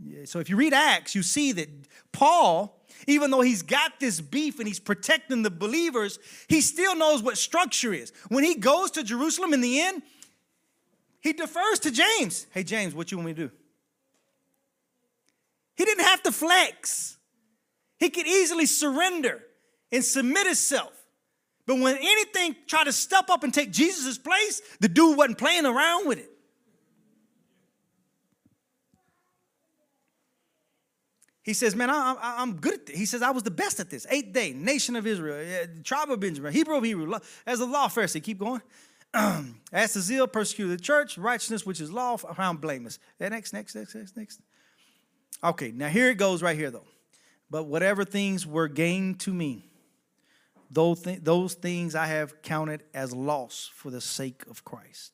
Yeah, 0.00 0.24
so 0.24 0.38
if 0.38 0.48
you 0.48 0.54
read 0.54 0.72
Acts, 0.72 1.12
you 1.12 1.24
see 1.24 1.50
that 1.50 1.68
Paul, 2.12 2.80
even 3.08 3.32
though 3.32 3.40
he's 3.40 3.62
got 3.62 3.98
this 3.98 4.20
beef 4.20 4.60
and 4.60 4.68
he's 4.68 4.78
protecting 4.78 5.42
the 5.42 5.50
believers, 5.50 6.20
he 6.46 6.60
still 6.60 6.94
knows 6.94 7.24
what 7.24 7.36
structure 7.36 7.92
is. 7.92 8.12
When 8.28 8.44
he 8.44 8.54
goes 8.54 8.92
to 8.92 9.02
Jerusalem 9.02 9.52
in 9.52 9.60
the 9.60 9.80
end, 9.80 10.02
he 11.18 11.32
defers 11.32 11.80
to 11.80 11.90
James. 11.90 12.46
Hey, 12.52 12.62
James, 12.62 12.94
what 12.94 13.10
you 13.10 13.18
want 13.18 13.26
me 13.26 13.34
to 13.34 13.48
do? 13.48 13.50
He 15.74 15.84
didn't 15.84 16.04
have 16.04 16.22
to 16.22 16.30
flex. 16.30 17.18
He 17.98 18.10
could 18.10 18.28
easily 18.28 18.66
surrender 18.66 19.42
and 19.90 20.04
submit 20.04 20.46
himself. 20.46 21.01
But 21.66 21.78
when 21.78 21.96
anything 21.96 22.56
tried 22.66 22.84
to 22.84 22.92
step 22.92 23.30
up 23.30 23.44
and 23.44 23.54
take 23.54 23.70
Jesus' 23.70 24.18
place, 24.18 24.60
the 24.80 24.88
dude 24.88 25.16
wasn't 25.16 25.38
playing 25.38 25.64
around 25.64 26.08
with 26.08 26.18
it. 26.18 26.28
He 31.42 31.54
says, 31.54 31.74
Man, 31.74 31.90
I, 31.90 32.40
am 32.40 32.56
good 32.56 32.74
at 32.74 32.86
this. 32.86 32.96
He 32.96 33.06
says, 33.06 33.20
I 33.20 33.30
was 33.30 33.42
the 33.42 33.50
best 33.50 33.80
at 33.80 33.90
this. 33.90 34.06
Eighth 34.10 34.32
day, 34.32 34.52
nation 34.52 34.94
of 34.94 35.06
Israel, 35.06 35.66
tribe 35.82 36.10
of 36.10 36.20
Benjamin, 36.20 36.52
Hebrew 36.52 36.76
of 36.76 36.84
Hebrew, 36.84 37.18
as 37.46 37.60
a 37.60 37.66
law 37.66 37.88
Pharisee. 37.88 38.22
Keep 38.22 38.38
going. 38.38 38.62
as 39.72 39.92
the 39.92 40.00
zeal 40.00 40.26
persecuted 40.26 40.78
the 40.78 40.82
church, 40.82 41.18
righteousness, 41.18 41.66
which 41.66 41.80
is 41.80 41.92
law, 41.92 42.16
found 42.16 42.60
blameless. 42.60 42.98
Next, 43.20 43.52
next, 43.52 43.74
next, 43.74 43.94
next, 43.94 44.16
next. 44.16 44.40
Okay, 45.44 45.72
now 45.72 45.88
here 45.88 46.10
it 46.10 46.16
goes 46.16 46.42
right 46.42 46.56
here, 46.56 46.70
though. 46.70 46.86
But 47.50 47.64
whatever 47.64 48.04
things 48.04 48.46
were 48.46 48.68
gained 48.68 49.20
to 49.20 49.34
me, 49.34 49.71
those, 50.72 51.02
th- 51.02 51.20
those 51.22 51.54
things 51.54 51.94
I 51.94 52.06
have 52.06 52.40
counted 52.42 52.82
as 52.94 53.14
loss 53.14 53.70
for 53.74 53.90
the 53.90 54.00
sake 54.00 54.44
of 54.48 54.64
Christ. 54.64 55.12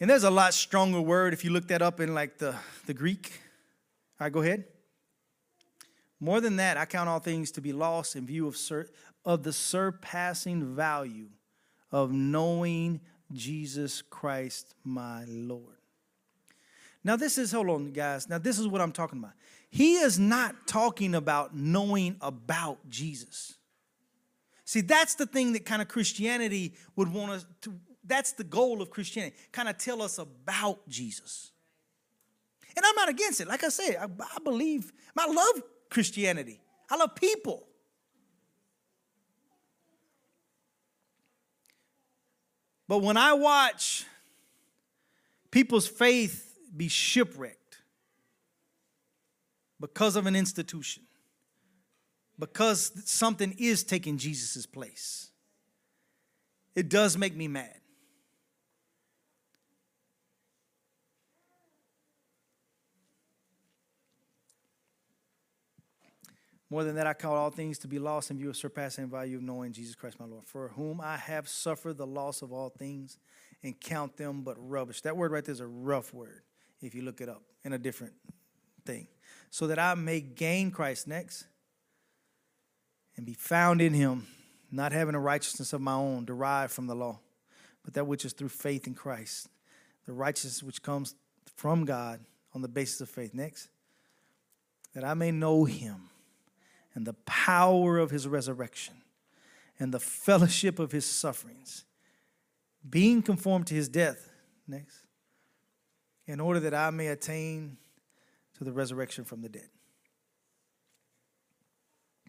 And 0.00 0.10
there's 0.10 0.24
a 0.24 0.30
lot 0.30 0.54
stronger 0.54 1.00
word 1.00 1.32
if 1.32 1.44
you 1.44 1.50
look 1.50 1.68
that 1.68 1.80
up 1.80 2.00
in 2.00 2.14
like 2.14 2.38
the, 2.38 2.56
the 2.86 2.94
Greek. 2.94 3.40
All 4.20 4.24
right, 4.24 4.32
go 4.32 4.40
ahead. 4.40 4.64
More 6.20 6.40
than 6.40 6.56
that, 6.56 6.76
I 6.76 6.84
count 6.84 7.08
all 7.08 7.20
things 7.20 7.52
to 7.52 7.60
be 7.60 7.72
lost 7.72 8.16
in 8.16 8.26
view 8.26 8.48
of, 8.48 8.56
sur- 8.56 8.88
of 9.24 9.44
the 9.44 9.52
surpassing 9.52 10.74
value 10.74 11.28
of 11.92 12.10
knowing 12.12 13.00
Jesus 13.32 14.02
Christ, 14.02 14.74
my 14.82 15.24
Lord. 15.28 15.76
Now, 17.04 17.14
this 17.14 17.38
is, 17.38 17.52
hold 17.52 17.68
on, 17.68 17.92
guys. 17.92 18.28
Now, 18.28 18.38
this 18.38 18.58
is 18.58 18.66
what 18.66 18.80
I'm 18.80 18.92
talking 18.92 19.20
about. 19.20 19.32
He 19.70 19.96
is 19.96 20.18
not 20.18 20.66
talking 20.66 21.14
about 21.14 21.54
knowing 21.54 22.16
about 22.20 22.88
Jesus. 22.88 23.54
See, 24.64 24.80
that's 24.80 25.14
the 25.14 25.26
thing 25.26 25.52
that 25.52 25.64
kind 25.64 25.82
of 25.82 25.88
Christianity 25.88 26.74
would 26.96 27.12
want 27.12 27.32
us 27.32 27.46
to, 27.62 27.74
that's 28.04 28.32
the 28.32 28.44
goal 28.44 28.82
of 28.82 28.90
Christianity, 28.90 29.36
kind 29.52 29.68
of 29.68 29.78
tell 29.78 30.02
us 30.02 30.18
about 30.18 30.88
Jesus. 30.88 31.52
And 32.76 32.84
I'm 32.84 32.94
not 32.94 33.08
against 33.08 33.40
it. 33.40 33.48
Like 33.48 33.64
I 33.64 33.68
said, 33.68 33.96
I, 33.96 34.04
I 34.04 34.38
believe, 34.42 34.92
I 35.16 35.26
love 35.30 35.62
Christianity, 35.90 36.60
I 36.90 36.96
love 36.96 37.14
people. 37.14 37.64
But 42.86 43.02
when 43.02 43.18
I 43.18 43.34
watch 43.34 44.06
people's 45.50 45.86
faith 45.86 46.58
be 46.74 46.88
shipwrecked 46.88 47.57
because 49.80 50.16
of 50.16 50.26
an 50.26 50.36
institution, 50.36 51.04
because 52.38 52.92
something 53.04 53.54
is 53.58 53.82
taking 53.84 54.18
Jesus' 54.18 54.66
place, 54.66 55.30
it 56.74 56.88
does 56.88 57.16
make 57.16 57.34
me 57.36 57.48
mad. 57.48 57.74
More 66.70 66.84
than 66.84 66.96
that, 66.96 67.06
I 67.06 67.14
count 67.14 67.34
all 67.34 67.50
things 67.50 67.78
to 67.78 67.88
be 67.88 67.98
lost 67.98 68.30
in 68.30 68.36
view 68.36 68.50
of 68.50 68.56
surpassing 68.56 69.08
value 69.08 69.38
of 69.38 69.42
knowing 69.42 69.72
Jesus 69.72 69.94
Christ 69.94 70.20
my 70.20 70.26
Lord, 70.26 70.44
for 70.44 70.68
whom 70.68 71.00
I 71.00 71.16
have 71.16 71.48
suffered 71.48 71.96
the 71.96 72.06
loss 72.06 72.42
of 72.42 72.52
all 72.52 72.68
things 72.68 73.16
and 73.62 73.78
count 73.80 74.16
them 74.16 74.42
but 74.42 74.56
rubbish. 74.58 75.00
That 75.00 75.16
word 75.16 75.32
right 75.32 75.44
there 75.44 75.52
is 75.52 75.60
a 75.60 75.66
rough 75.66 76.12
word 76.12 76.42
if 76.82 76.94
you 76.94 77.02
look 77.02 77.20
it 77.20 77.28
up 77.28 77.42
in 77.64 77.72
a 77.72 77.78
different 77.78 78.12
thing. 78.84 79.08
So 79.50 79.66
that 79.66 79.78
I 79.78 79.94
may 79.94 80.20
gain 80.20 80.70
Christ 80.70 81.08
next 81.08 81.46
and 83.16 83.24
be 83.24 83.34
found 83.34 83.80
in 83.80 83.94
him, 83.94 84.26
not 84.70 84.92
having 84.92 85.14
a 85.14 85.20
righteousness 85.20 85.72
of 85.72 85.80
my 85.80 85.94
own 85.94 86.24
derived 86.24 86.72
from 86.72 86.86
the 86.86 86.94
law, 86.94 87.18
but 87.84 87.94
that 87.94 88.06
which 88.06 88.24
is 88.24 88.32
through 88.32 88.50
faith 88.50 88.86
in 88.86 88.94
Christ, 88.94 89.48
the 90.06 90.12
righteousness 90.12 90.62
which 90.62 90.82
comes 90.82 91.14
from 91.56 91.84
God 91.84 92.20
on 92.54 92.62
the 92.62 92.68
basis 92.68 93.00
of 93.00 93.08
faith. 93.08 93.34
Next, 93.34 93.68
that 94.94 95.04
I 95.04 95.14
may 95.14 95.30
know 95.30 95.64
him 95.64 96.10
and 96.94 97.06
the 97.06 97.14
power 97.24 97.98
of 97.98 98.10
his 98.10 98.28
resurrection 98.28 98.94
and 99.78 99.94
the 99.94 100.00
fellowship 100.00 100.78
of 100.78 100.92
his 100.92 101.06
sufferings, 101.06 101.84
being 102.88 103.22
conformed 103.22 103.66
to 103.68 103.74
his 103.74 103.88
death. 103.88 104.30
Next. 104.66 105.02
In 106.26 106.40
order 106.40 106.60
that 106.60 106.74
I 106.74 106.90
may 106.90 107.06
attain 107.06 107.78
to 108.58 108.64
the 108.64 108.72
resurrection 108.72 109.24
from 109.24 109.40
the 109.40 109.48
dead. 109.48 109.68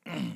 All 0.07 0.13
right. 0.13 0.31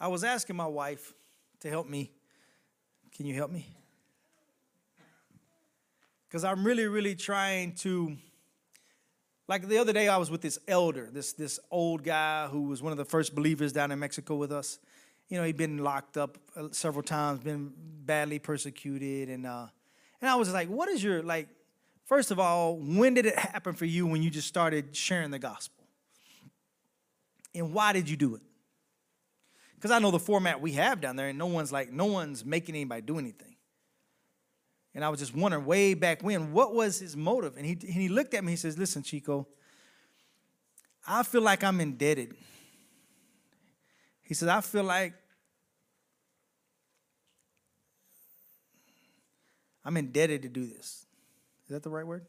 I 0.00 0.08
was 0.08 0.24
asking 0.24 0.56
my 0.56 0.66
wife 0.66 1.12
to 1.60 1.68
help 1.68 1.88
me. 1.88 2.10
Can 3.14 3.26
you 3.26 3.34
help 3.34 3.50
me? 3.50 3.68
Because 6.28 6.44
I'm 6.44 6.64
really, 6.64 6.86
really 6.86 7.14
trying 7.14 7.74
to 7.76 8.16
like 9.48 9.66
the 9.66 9.78
other 9.78 9.94
day, 9.94 10.08
I 10.08 10.18
was 10.18 10.30
with 10.30 10.42
this 10.42 10.58
elder, 10.68 11.08
this, 11.10 11.32
this 11.32 11.58
old 11.70 12.04
guy 12.04 12.48
who 12.48 12.64
was 12.64 12.82
one 12.82 12.92
of 12.92 12.98
the 12.98 13.06
first 13.06 13.34
believers 13.34 13.72
down 13.72 13.90
in 13.90 13.98
Mexico 13.98 14.36
with 14.36 14.52
us. 14.52 14.78
You 15.30 15.38
know, 15.38 15.44
he'd 15.44 15.56
been 15.56 15.78
locked 15.78 16.18
up 16.18 16.36
uh, 16.54 16.68
several 16.70 17.02
times, 17.02 17.40
been 17.40 17.72
badly 17.74 18.38
persecuted. 18.38 19.30
And, 19.30 19.46
uh, 19.46 19.68
and 20.20 20.30
I 20.30 20.36
was 20.36 20.52
like, 20.52 20.68
what 20.68 20.88
is 20.88 21.02
your, 21.02 21.22
like, 21.22 21.48
first 22.04 22.30
of 22.30 22.38
all, 22.38 22.76
when 22.76 23.14
did 23.14 23.26
it 23.26 23.38
happen 23.38 23.74
for 23.74 23.84
you 23.84 24.06
when 24.06 24.22
you 24.22 24.30
just 24.30 24.48
started 24.48 24.94
sharing 24.96 25.30
the 25.30 25.38
gospel? 25.38 25.84
And 27.54 27.72
why 27.72 27.92
did 27.92 28.08
you 28.08 28.16
do 28.16 28.34
it? 28.34 28.42
Because 29.74 29.90
I 29.90 30.00
know 30.00 30.10
the 30.10 30.18
format 30.18 30.60
we 30.60 30.72
have 30.72 31.00
down 31.00 31.16
there, 31.16 31.28
and 31.28 31.38
no 31.38 31.46
one's 31.46 31.70
like, 31.70 31.92
no 31.92 32.06
one's 32.06 32.44
making 32.44 32.74
anybody 32.74 33.02
do 33.02 33.18
anything. 33.18 33.54
And 34.94 35.04
I 35.04 35.08
was 35.08 35.20
just 35.20 35.34
wondering 35.36 35.64
way 35.64 35.94
back 35.94 36.22
when, 36.22 36.52
what 36.52 36.74
was 36.74 36.98
his 36.98 37.16
motive? 37.16 37.56
And 37.56 37.64
he, 37.64 37.72
and 37.72 37.92
he 37.92 38.08
looked 38.08 38.34
at 38.34 38.42
me, 38.42 38.52
he 38.52 38.56
says, 38.56 38.76
Listen, 38.76 39.04
Chico, 39.04 39.46
I 41.06 41.22
feel 41.22 41.42
like 41.42 41.62
I'm 41.62 41.80
indebted. 41.80 42.34
He 44.22 44.34
says, 44.34 44.48
I 44.48 44.60
feel 44.60 44.82
like 44.82 45.14
I'm 49.88 49.96
indebted 49.96 50.42
to 50.42 50.50
do 50.50 50.66
this. 50.66 51.06
Is 51.64 51.70
that 51.70 51.82
the 51.82 51.88
right 51.88 52.06
word? 52.06 52.26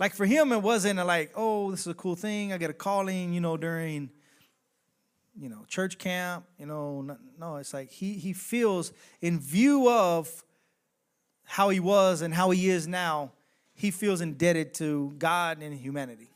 Like 0.00 0.12
for 0.12 0.26
him, 0.26 0.50
it 0.50 0.60
wasn't 0.60 0.98
like, 1.06 1.30
oh, 1.36 1.70
this 1.70 1.82
is 1.82 1.86
a 1.86 1.94
cool 1.94 2.16
thing. 2.16 2.52
I 2.52 2.58
get 2.58 2.68
a 2.68 2.72
calling, 2.72 3.32
you 3.32 3.40
know, 3.40 3.56
during, 3.56 4.10
you 5.40 5.48
know, 5.48 5.64
church 5.68 5.98
camp. 5.98 6.46
You 6.58 6.66
know, 6.66 7.16
no, 7.38 7.56
it's 7.58 7.72
like 7.72 7.92
he 7.92 8.14
he 8.14 8.32
feels 8.32 8.92
in 9.20 9.38
view 9.38 9.88
of 9.88 10.42
how 11.44 11.68
he 11.68 11.78
was 11.78 12.20
and 12.20 12.34
how 12.34 12.50
he 12.50 12.70
is 12.70 12.88
now, 12.88 13.30
he 13.74 13.92
feels 13.92 14.20
indebted 14.20 14.74
to 14.74 15.14
God 15.16 15.62
and 15.62 15.72
humanity. 15.78 16.28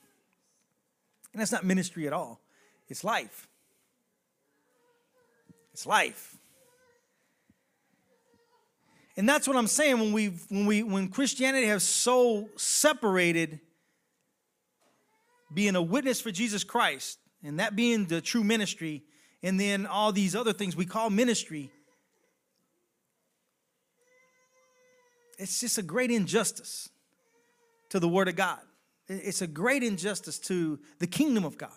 And 1.33 1.41
that's 1.41 1.51
not 1.51 1.65
ministry 1.65 2.07
at 2.07 2.13
all. 2.13 2.41
It's 2.87 3.03
life. 3.03 3.49
It's 5.73 5.85
life. 5.85 6.34
And 9.17 9.29
that's 9.29 9.47
what 9.47 9.57
I'm 9.57 9.67
saying 9.67 9.99
when 10.01 10.13
we 10.13 10.27
when 10.49 10.67
we 10.67 10.83
when 10.83 11.09
Christianity 11.09 11.67
has 11.67 11.83
so 11.85 12.49
separated 12.57 13.61
being 15.53 15.77
a 15.77 15.83
witness 15.83 16.21
for 16.21 16.33
Jesus 16.33 16.65
Christ 16.65 17.19
and 17.43 17.61
that 17.61 17.77
being 17.77 18.07
the 18.07 18.21
true 18.21 18.43
ministry 18.43 19.05
and 19.43 19.61
then 19.61 19.87
all 19.87 20.11
these 20.11 20.35
other 20.35 20.53
things 20.53 20.75
we 20.75 20.87
call 20.87 21.11
ministry 21.11 21.71
it's 25.39 25.61
just 25.61 25.79
a 25.79 25.83
great 25.83 26.11
injustice 26.11 26.89
to 27.91 28.01
the 28.01 28.09
word 28.09 28.29
of 28.29 28.37
God. 28.37 28.61
It's 29.09 29.43
a 29.43 29.47
great 29.47 29.83
injustice 29.83 30.39
to 30.41 30.79
the 30.99 31.07
kingdom 31.07 31.45
of 31.45 31.59
God. 31.59 31.71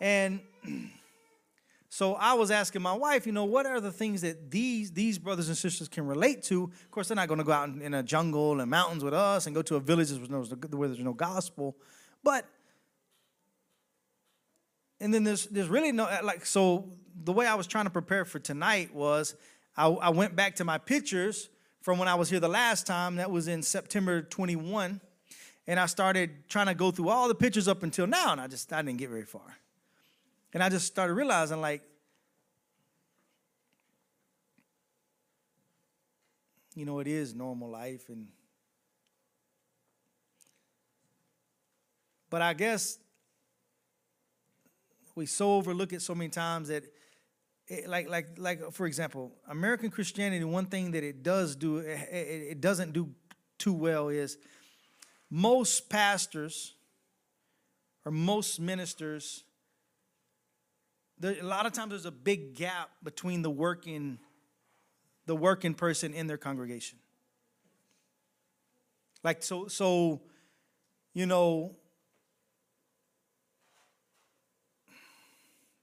And 0.00 0.40
so 1.92 2.14
I 2.14 2.32
was 2.32 2.50
asking 2.50 2.80
my 2.80 2.94
wife, 2.94 3.26
you 3.26 3.32
know, 3.32 3.44
what 3.44 3.66
are 3.66 3.78
the 3.78 3.92
things 3.92 4.22
that 4.22 4.50
these 4.50 4.92
these 4.92 5.18
brothers 5.18 5.48
and 5.48 5.56
sisters 5.58 5.88
can 5.88 6.06
relate 6.06 6.42
to? 6.44 6.62
Of 6.64 6.90
course, 6.90 7.08
they're 7.08 7.16
not 7.16 7.28
going 7.28 7.36
to 7.36 7.44
go 7.44 7.52
out 7.52 7.68
in, 7.68 7.82
in, 7.82 7.92
a 7.92 8.02
jungle 8.02 8.60
and 8.60 8.70
mountains 8.70 9.04
with 9.04 9.12
us 9.12 9.44
and 9.44 9.54
go 9.54 9.60
to 9.60 9.76
a 9.76 9.80
village 9.80 10.10
where 10.10 10.88
there's 10.88 11.00
no 11.00 11.12
gospel. 11.12 11.76
But 12.24 12.46
and 15.00 15.12
then 15.12 15.22
there's 15.22 15.44
there's 15.48 15.68
really 15.68 15.92
no 15.92 16.04
uh, 16.04 16.20
like 16.24 16.46
so 16.46 16.88
the 17.24 17.32
way 17.34 17.46
I 17.46 17.56
was 17.56 17.66
trying 17.66 17.84
to 17.84 17.90
prepare 17.90 18.24
for 18.24 18.38
tonight 18.38 18.94
was 18.94 19.34
I, 19.76 19.88
I 19.88 20.08
went 20.08 20.34
back 20.34 20.56
to 20.56 20.64
my 20.64 20.78
pictures 20.78 21.50
from 21.82 21.98
when 21.98 22.08
I 22.08 22.14
was 22.14 22.30
here 22.30 22.40
the 22.40 22.48
last 22.48 22.86
time. 22.86 23.16
That 23.16 23.30
was 23.30 23.48
in 23.48 23.62
September 23.62 24.22
21, 24.22 24.98
and 25.66 25.78
I 25.78 25.84
started 25.84 26.48
trying 26.48 26.68
to 26.68 26.74
go 26.74 26.90
through 26.90 27.10
all 27.10 27.28
the 27.28 27.34
pictures 27.34 27.68
up 27.68 27.82
until 27.82 28.06
now, 28.06 28.32
and 28.32 28.40
I 28.40 28.46
just 28.46 28.72
I 28.72 28.80
didn't 28.80 28.96
get 28.96 29.10
very 29.10 29.26
far. 29.26 29.58
And 30.52 30.62
I 30.62 30.68
just 30.68 30.86
started 30.86 31.14
realizing 31.14 31.60
like, 31.60 31.82
you 36.74 36.84
know, 36.84 36.98
it 37.00 37.06
is 37.06 37.34
normal 37.34 37.70
life 37.70 38.08
and 38.08 38.28
but 42.30 42.40
I 42.40 42.54
guess 42.54 42.98
we 45.14 45.26
so 45.26 45.54
overlook 45.54 45.92
it 45.92 46.00
so 46.00 46.14
many 46.14 46.30
times 46.30 46.68
that 46.68 46.84
it, 47.68 47.88
like 47.88 48.08
like 48.08 48.38
like 48.38 48.72
for 48.72 48.86
example, 48.86 49.32
American 49.48 49.90
Christianity 49.90 50.44
one 50.44 50.66
thing 50.66 50.92
that 50.92 51.04
it 51.04 51.22
does 51.22 51.54
do 51.54 51.78
it, 51.78 52.08
it 52.10 52.60
doesn't 52.60 52.92
do 52.92 53.10
too 53.58 53.72
well 53.74 54.08
is 54.08 54.38
most 55.30 55.88
pastors 55.88 56.74
or 58.04 58.12
most 58.12 58.60
ministers 58.60 59.44
there, 61.22 61.36
a 61.40 61.44
lot 61.44 61.66
of 61.66 61.72
times 61.72 61.90
there's 61.90 62.04
a 62.04 62.10
big 62.10 62.54
gap 62.54 62.90
between 63.02 63.42
the 63.42 63.50
working 63.50 64.18
the 65.24 65.36
working 65.36 65.72
person 65.72 66.12
in 66.12 66.26
their 66.26 66.36
congregation. 66.36 66.98
Like 69.22 69.42
so 69.42 69.68
so 69.68 70.22
you 71.14 71.26
know 71.26 71.76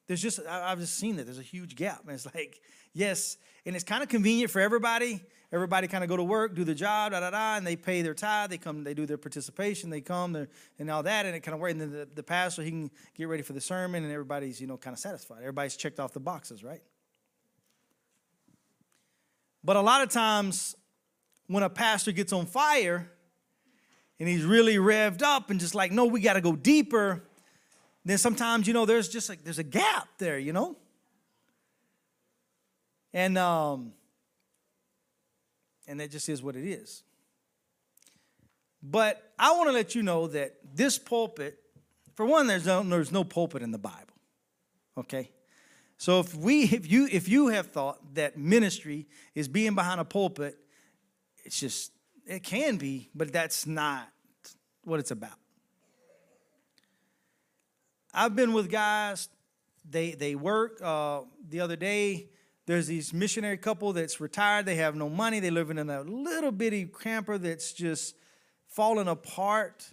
there's 0.08 0.22
just 0.22 0.42
I, 0.46 0.72
have 0.72 0.80
just 0.80 0.98
seen 0.98 1.16
that 1.16 1.24
there's 1.24 1.40
a 1.40 1.42
huge 1.42 1.76
gap. 1.76 2.02
And 2.04 2.12
it's 2.12 2.26
like 2.26 2.60
yes 2.94 3.38
and 3.66 3.76
it's 3.76 3.86
kind 3.86 4.04
of 4.04 4.10
convenient 4.10 4.52
for 4.52 4.60
everybody 4.60 5.22
everybody 5.52 5.88
kind 5.88 6.04
of 6.04 6.10
go 6.10 6.18
to 6.18 6.24
work 6.24 6.56
do 6.56 6.64
the 6.64 6.76
job 6.76 7.12
da 7.12 7.20
da 7.20 7.30
da 7.30 7.56
and 7.56 7.66
they 7.66 7.76
pay 7.76 8.02
their 8.02 8.14
tithe 8.14 8.50
they 8.50 8.58
come 8.58 8.84
they 8.84 8.94
do 8.94 9.06
their 9.06 9.18
participation 9.18 9.90
they 9.90 10.02
come 10.02 10.48
and 10.78 10.92
all 10.92 11.04
that 11.04 11.26
and 11.26 11.36
it 11.36 11.42
kind 11.42 11.54
of 11.54 11.60
works 11.60 11.72
and 11.72 11.82
then 11.82 11.92
the, 11.92 12.08
the 12.16 12.24
pastor 12.24 12.62
he 12.62 12.70
can 12.70 12.92
get 13.16 13.28
ready 13.28 13.44
for 13.44 13.54
the 13.54 13.62
sermon 13.62 14.04
and 14.04 14.12
everybody's 14.12 14.60
you 14.60 14.68
know 14.68 14.78
kind 14.78 14.94
of 14.94 15.00
satisfied 15.00 15.40
everybody's 15.40 15.76
checked 15.76 16.00
off 16.00 16.14
the 16.14 16.20
boxes 16.20 16.64
right 16.64 16.82
but 19.64 19.76
a 19.76 19.82
lot 19.82 20.02
of 20.02 20.10
times 20.10 20.76
when 21.48 21.64
a 21.64 21.70
pastor 21.70 22.12
gets 22.12 22.32
on 22.32 22.46
fire 22.46 23.12
and 24.20 24.28
he's 24.28 24.44
really 24.44 24.76
revved 24.76 25.22
up 25.22 25.50
and 25.50 25.60
just 25.60 25.76
like 25.76 25.92
no 25.92 26.06
we 26.06 26.22
got 26.22 26.34
to 26.34 26.42
go 26.42 26.56
deeper 26.56 27.24
then 28.06 28.18
sometimes, 28.18 28.68
you 28.68 28.74
know, 28.74 28.86
there's 28.86 29.10
just 29.10 29.30
like 29.30 29.44
there's 29.44 29.60
a 29.60 29.64
gap 29.64 30.08
there, 30.18 30.40
you 30.40 30.54
know? 30.54 30.76
And 33.14 33.38
um 33.38 33.94
and 35.90 36.00
that 36.00 36.12
just 36.12 36.30
is 36.30 36.42
what 36.42 36.56
it 36.56 36.66
is. 36.66 37.04
But 38.82 39.34
I 39.38 39.52
want 39.52 39.68
to 39.68 39.74
let 39.74 39.96
you 39.96 40.04
know 40.04 40.28
that 40.28 40.56
this 40.74 40.98
pulpit, 40.98 41.60
for 42.16 42.26
one, 42.26 42.48
there's 42.48 42.66
no 42.66 42.82
there's 42.84 43.12
no 43.12 43.24
pulpit 43.24 43.62
in 43.62 43.72
the 43.72 43.78
Bible. 43.78 44.14
Okay? 44.98 45.32
So 45.98 46.22
if 46.22 46.34
we 46.34 46.64
if 46.64 46.90
you 46.90 47.10
if 47.12 47.28
you 47.28 47.48
have 47.48 47.68
thought 47.68 48.16
that 48.16 48.38
ministry 48.38 49.08
is 49.36 49.50
being 49.50 49.76
behind 49.76 50.00
a 50.00 50.06
pulpit, 50.06 50.58
it's 51.44 51.60
just 51.60 51.92
it 52.26 52.44
can 52.44 52.78
be, 52.78 53.10
but 53.14 53.34
that's 53.34 53.66
not 53.66 54.08
what 54.84 55.00
it's 55.00 55.12
about. 55.12 55.38
I've 58.14 58.36
been 58.36 58.54
with 58.54 58.72
guys, 58.72 59.30
they, 59.88 60.12
they 60.12 60.36
work. 60.36 60.80
Uh, 60.82 61.22
the 61.48 61.60
other 61.60 61.76
day, 61.76 62.30
there's 62.70 62.86
these 62.86 63.16
missionary 63.16 63.58
couple 63.58 63.94
that's 63.94 64.22
retired. 64.22 64.68
They 64.68 64.76
have 64.76 64.96
no 64.96 65.10
money. 65.10 65.40
They 65.40 65.50
live 65.50 65.72
in 65.72 65.80
a 65.80 66.02
little 66.04 66.52
bitty 66.52 66.86
camper 66.86 67.40
that's 67.40 67.74
just 67.74 68.14
falling 68.68 69.08
apart. 69.08 69.92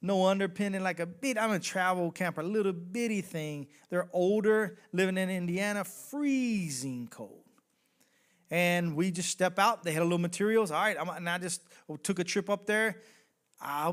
No 0.00 0.24
underpinning, 0.24 0.82
like 0.82 0.98
a 0.98 1.04
bit. 1.04 1.36
I'm 1.36 1.50
a 1.50 1.60
travel 1.60 2.10
camper, 2.10 2.40
a 2.40 2.44
little 2.44 2.72
bitty 2.72 3.20
thing. 3.20 3.66
They're 3.90 4.08
older, 4.14 4.78
living 4.94 5.18
in 5.18 5.28
Indiana, 5.28 5.84
freezing 5.84 7.08
cold. 7.08 7.44
And 8.50 8.96
we 8.96 9.10
just 9.10 9.28
step 9.28 9.58
out. 9.58 9.82
They 9.82 9.92
had 9.92 10.00
a 10.00 10.06
little 10.06 10.16
materials. 10.16 10.70
All 10.70 10.80
right, 10.80 10.96
and 10.98 11.28
I 11.28 11.36
just 11.36 11.60
took 12.02 12.18
a 12.18 12.24
trip 12.24 12.48
up 12.48 12.64
there. 12.64 13.02
I 13.60 13.92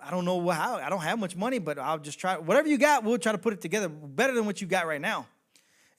I 0.00 0.10
don't 0.10 0.24
know 0.24 0.48
how. 0.48 0.78
I 0.78 0.88
don't 0.88 1.02
have 1.02 1.20
much 1.20 1.36
money, 1.36 1.60
but 1.60 1.78
I'll 1.78 2.00
just 2.00 2.18
try. 2.18 2.38
Whatever 2.38 2.66
you 2.66 2.76
got, 2.76 3.04
we'll 3.04 3.18
try 3.18 3.30
to 3.30 3.38
put 3.38 3.52
it 3.52 3.60
together 3.60 3.88
better 3.88 4.34
than 4.34 4.46
what 4.46 4.60
you 4.60 4.66
got 4.66 4.88
right 4.88 5.00
now. 5.00 5.28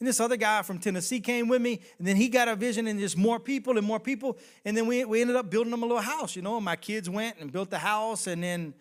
And 0.04 0.08
this 0.10 0.20
other 0.20 0.36
guy 0.36 0.64
from 0.64 0.80
Tennessee 0.80 1.22
came 1.22 1.48
with 1.48 1.62
me, 1.62 1.80
and 1.98 2.06
then 2.06 2.18
he 2.18 2.28
got 2.28 2.50
a 2.50 2.58
vision, 2.58 2.88
and 2.88 3.00
just 3.00 3.16
more 3.16 3.40
people 3.40 3.78
and 3.78 3.88
more 3.88 4.02
people. 4.02 4.38
And 4.66 4.76
then 4.76 4.86
we, 4.86 5.06
we 5.06 5.22
ended 5.22 5.38
up 5.38 5.50
building 5.50 5.72
them 5.72 5.82
a 5.82 5.86
little 5.86 6.02
house, 6.02 6.36
you 6.36 6.42
know. 6.42 6.58
And 6.58 6.66
my 6.66 6.76
kids 6.76 7.10
went 7.10 7.38
and 7.40 7.54
built 7.54 7.70
the 7.70 7.80
house, 7.80 8.28
and 8.28 8.44
then 8.44 8.74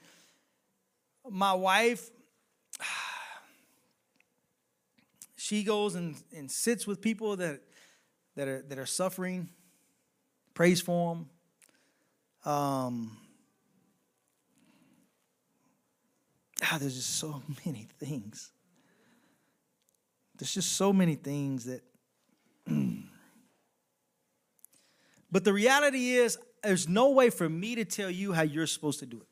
my 1.30 1.52
wife, 1.52 2.10
she 5.36 5.62
goes 5.62 5.94
and, 5.94 6.16
and 6.36 6.50
sits 6.50 6.88
with 6.88 7.00
people 7.00 7.36
that, 7.36 7.60
that, 8.34 8.48
are, 8.48 8.62
that 8.62 8.80
are 8.80 8.84
suffering, 8.84 9.48
prays 10.54 10.80
for 10.80 11.14
them. 11.14 12.52
Um, 12.52 13.16
ah, 16.64 16.78
there's 16.80 16.96
just 16.96 17.14
so 17.14 17.44
many 17.64 17.86
things. 18.00 18.51
There's 20.42 20.54
just 20.54 20.72
so 20.72 20.92
many 20.92 21.14
things 21.14 21.66
that. 21.66 21.84
but 25.30 25.44
the 25.44 25.52
reality 25.52 26.14
is, 26.14 26.36
there's 26.64 26.88
no 26.88 27.10
way 27.10 27.30
for 27.30 27.48
me 27.48 27.76
to 27.76 27.84
tell 27.84 28.10
you 28.10 28.32
how 28.32 28.42
you're 28.42 28.66
supposed 28.66 28.98
to 28.98 29.06
do 29.06 29.18
it. 29.18 29.28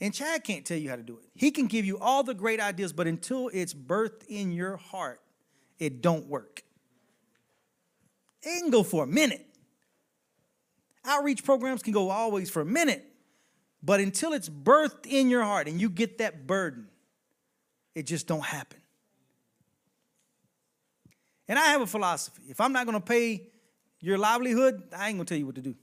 And 0.00 0.14
Chad 0.14 0.44
can't 0.44 0.64
tell 0.64 0.78
you 0.78 0.88
how 0.88 0.96
to 0.96 1.02
do 1.02 1.18
it. 1.18 1.28
He 1.34 1.50
can 1.50 1.66
give 1.66 1.84
you 1.84 1.98
all 1.98 2.22
the 2.22 2.32
great 2.32 2.58
ideas, 2.58 2.94
but 2.94 3.06
until 3.06 3.50
it's 3.52 3.74
birthed 3.74 4.24
in 4.28 4.50
your 4.50 4.78
heart, 4.78 5.20
it 5.78 6.00
don't 6.00 6.26
work. 6.26 6.62
It 8.42 8.62
can 8.62 8.70
go 8.70 8.82
for 8.82 9.04
a 9.04 9.06
minute. 9.06 9.44
Outreach 11.04 11.44
programs 11.44 11.82
can 11.82 11.92
go 11.92 12.08
always 12.08 12.48
for 12.48 12.62
a 12.62 12.66
minute. 12.66 13.04
But 13.82 14.00
until 14.00 14.32
it's 14.32 14.48
birthed 14.48 15.04
in 15.06 15.28
your 15.28 15.42
heart 15.42 15.68
and 15.68 15.78
you 15.78 15.90
get 15.90 16.16
that 16.16 16.46
burden, 16.46 16.87
it 17.94 18.06
just 18.06 18.26
don't 18.26 18.44
happen. 18.44 18.80
And 21.48 21.58
I 21.58 21.66
have 21.68 21.80
a 21.80 21.86
philosophy. 21.86 22.42
If 22.48 22.60
I'm 22.60 22.72
not 22.72 22.86
going 22.86 23.00
to 23.00 23.04
pay 23.04 23.48
your 24.00 24.18
livelihood, 24.18 24.82
I 24.96 25.08
ain't 25.08 25.16
going 25.16 25.26
to 25.26 25.34
tell 25.34 25.38
you 25.38 25.46
what 25.46 25.54
to 25.54 25.62
do. 25.62 25.74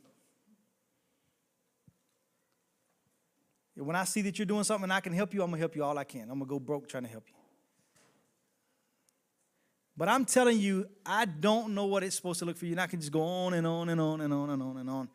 When 3.78 3.95
I 3.95 4.06
see 4.06 4.22
that 4.22 4.39
you're 4.39 4.45
doing 4.45 4.64
something 4.64 4.84
and 4.86 4.93
I 4.93 5.01
can 5.01 5.12
help 5.12 5.34
you, 5.34 5.41
I'm 5.41 5.49
going 5.49 5.58
to 5.58 5.62
help 5.62 5.76
you 5.76 5.84
all 5.84 5.97
I 5.97 6.06
can. 6.06 6.22
I'm 6.22 6.39
going 6.39 6.41
to 6.41 6.45
go 6.45 6.60
broke 6.60 6.88
trying 6.88 7.03
to 7.03 7.10
help 7.10 7.26
you. 7.28 7.36
But 9.97 10.08
I'm 10.08 10.26
telling 10.26 10.60
you, 10.60 10.88
I 11.06 11.26
don't 11.26 11.74
know 11.74 11.86
what 11.86 12.03
it's 12.03 12.16
supposed 12.16 12.39
to 12.39 12.45
look 12.45 12.58
for 12.58 12.66
you. 12.66 12.72
And 12.72 12.82
I 12.82 12.88
can 12.88 12.99
just 12.99 13.12
go 13.12 13.22
on 13.22 13.53
and 13.53 13.66
on 13.66 13.89
and 13.89 13.99
on 13.99 14.22
and 14.22 14.34
on 14.34 14.49
and 14.49 14.62
on 14.62 14.78
and 14.78 14.89
on. 14.89 15.10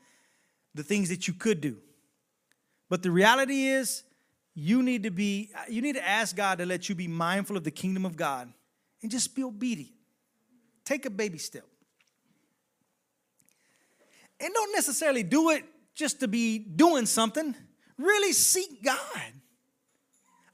The 0.75 0.83
things 0.83 1.09
that 1.09 1.27
you 1.27 1.35
could 1.35 1.61
do. 1.61 1.79
But 2.89 3.03
the 3.03 3.11
reality 3.11 3.67
is, 3.67 4.03
you 4.55 4.83
need 4.83 5.05
to 5.05 5.11
be, 5.11 5.51
you 5.69 5.81
need 5.83 5.95
to 5.95 6.07
ask 6.07 6.35
God 6.35 6.59
to 6.59 6.67
let 6.67 6.89
you 6.89 6.95
be 6.95 7.09
mindful 7.09 7.57
of 7.57 7.65
the 7.65 7.71
kingdom 7.71 8.05
of 8.05 8.17
God 8.17 8.53
and 9.03 9.11
just 9.11 9.35
be 9.35 9.43
obedient. 9.43 9.93
Take 10.85 11.07
a 11.07 11.11
baby 11.11 11.39
step. 11.39 11.65
And 14.41 14.53
don't 14.53 14.73
necessarily 14.73 15.23
do 15.23 15.51
it 15.51 15.65
just 15.95 16.21
to 16.21 16.29
be 16.29 16.59
doing 16.59 17.07
something. 17.07 17.55
Really 17.99 18.33
seek 18.33 18.83
God. 18.83 18.99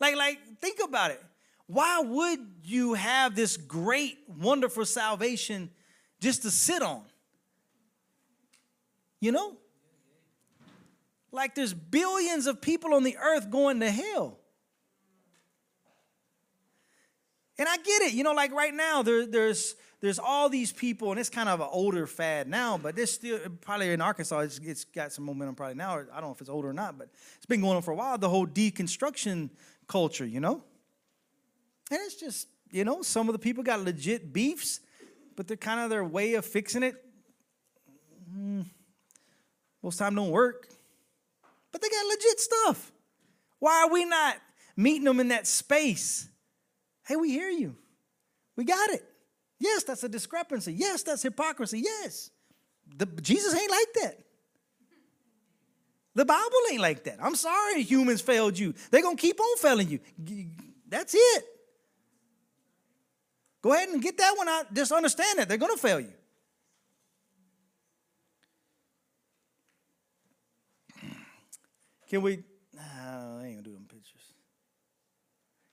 Like, 0.01 0.16
like, 0.16 0.38
think 0.61 0.80
about 0.84 1.12
it. 1.12 1.22
Why 1.66 2.01
would 2.01 2.40
you 2.62 2.94
have 2.94 3.34
this 3.34 3.57
great, 3.57 4.18
wonderful 4.28 4.84
salvation 4.84 5.70
just 6.20 6.42
to 6.42 6.51
sit 6.51 6.82
on? 6.82 7.03
You 9.20 9.32
know? 9.32 9.57
Like 11.37 11.55
there's 11.55 11.74
billions 11.74 12.47
of 12.47 12.62
people 12.62 12.95
on 12.95 13.03
the 13.03 13.18
earth 13.18 13.51
going 13.51 13.80
to 13.80 13.91
hell. 13.91 14.39
And 17.59 17.68
I 17.68 17.76
get 17.76 18.03
it, 18.03 18.14
you 18.14 18.24
know, 18.24 18.32
like 18.32 18.53
right 18.53 18.72
now 18.72 19.03
there, 19.03 19.26
there's 19.26 19.74
there's 20.01 20.18
all 20.18 20.49
these 20.49 20.72
people, 20.72 21.11
and 21.11 21.20
it's 21.20 21.28
kind 21.28 21.49
of 21.49 21.61
an 21.61 21.68
older 21.70 22.07
fad 22.07 22.49
now, 22.49 22.78
but 22.78 22.97
there's 22.97 23.12
still 23.12 23.39
probably 23.61 23.93
in 23.93 24.01
Arkansas 24.01 24.39
it's, 24.41 24.59
it's 24.59 24.84
got 24.84 25.12
some 25.12 25.24
momentum 25.24 25.55
probably 25.55 25.74
now. 25.74 25.99
I 25.99 26.20
don't 26.20 26.28
know 26.28 26.32
if 26.32 26.41
it's 26.41 26.49
older 26.49 26.70
or 26.70 26.72
not, 26.72 26.97
but 26.97 27.09
it's 27.37 27.47
been 27.47 27.61
going 27.61 27.76
on 27.76 27.82
for 27.82 27.91
a 27.91 27.95
while. 27.95 28.16
The 28.16 28.30
whole 28.30 28.47
deconstruction 28.47 29.51
culture, 29.87 30.24
you 30.24 30.41
know, 30.41 30.64
and 31.91 32.01
it's 32.03 32.16
just 32.16 32.49
you 32.70 32.84
know 32.84 33.03
some 33.03 33.28
of 33.28 33.34
the 33.34 33.39
people 33.39 33.62
got 33.62 33.82
legit 33.82 34.32
beefs, 34.32 34.80
but 35.37 35.49
they're 35.49 35.57
kind 35.59 35.80
of 35.80 35.91
their 35.91 36.05
way 36.05 36.32
of 36.34 36.47
fixing 36.47 36.82
it. 36.82 36.95
Mm, 38.34 38.64
most 39.82 39.99
time 39.99 40.14
don't 40.14 40.30
work, 40.30 40.68
but 41.76 41.82
they 41.82 41.90
got 41.90 42.06
legit 42.06 42.40
stuff. 42.40 42.90
Why 43.58 43.82
are 43.82 43.92
we 43.92 44.06
not 44.06 44.36
meeting 44.78 45.04
them 45.04 45.20
in 45.20 45.28
that 45.28 45.46
space? 45.46 46.26
Hey, 47.06 47.16
we 47.16 47.30
hear 47.30 47.50
you. 47.50 47.76
We 48.56 48.64
got 48.64 48.88
it. 48.92 49.04
Yes, 49.58 49.82
that's 49.82 50.02
a 50.02 50.08
discrepancy. 50.08 50.72
Yes, 50.72 51.02
that's 51.02 51.22
hypocrisy. 51.22 51.80
Yes. 51.80 52.30
The, 52.96 53.04
Jesus 53.20 53.54
ain't 53.54 53.70
like 53.70 53.92
that. 54.02 54.18
The 56.14 56.24
Bible 56.24 56.50
ain't 56.70 56.80
like 56.80 57.04
that. 57.04 57.18
I'm 57.20 57.34
sorry 57.34 57.82
humans 57.82 58.22
failed 58.22 58.58
you. 58.58 58.72
They're 58.90 59.02
going 59.02 59.18
to 59.18 59.20
keep 59.20 59.38
on 59.38 59.56
failing 59.58 59.90
you. 59.90 60.00
That's 60.88 61.14
it. 61.14 61.44
Go 63.60 63.74
ahead 63.74 63.90
and 63.90 64.00
get 64.00 64.16
that 64.16 64.32
one 64.34 64.48
out. 64.48 64.72
Just 64.72 64.92
understand 64.92 65.40
that 65.40 65.48
they're 65.50 65.58
going 65.58 65.76
to 65.76 65.82
fail 65.82 66.00
you. 66.00 66.14
Can 72.09 72.22
we? 72.22 72.42
I 72.78 73.44
ain't 73.44 73.57
gonna 73.57 73.62
do 73.62 73.72
them 73.72 73.86
pictures. 73.88 74.32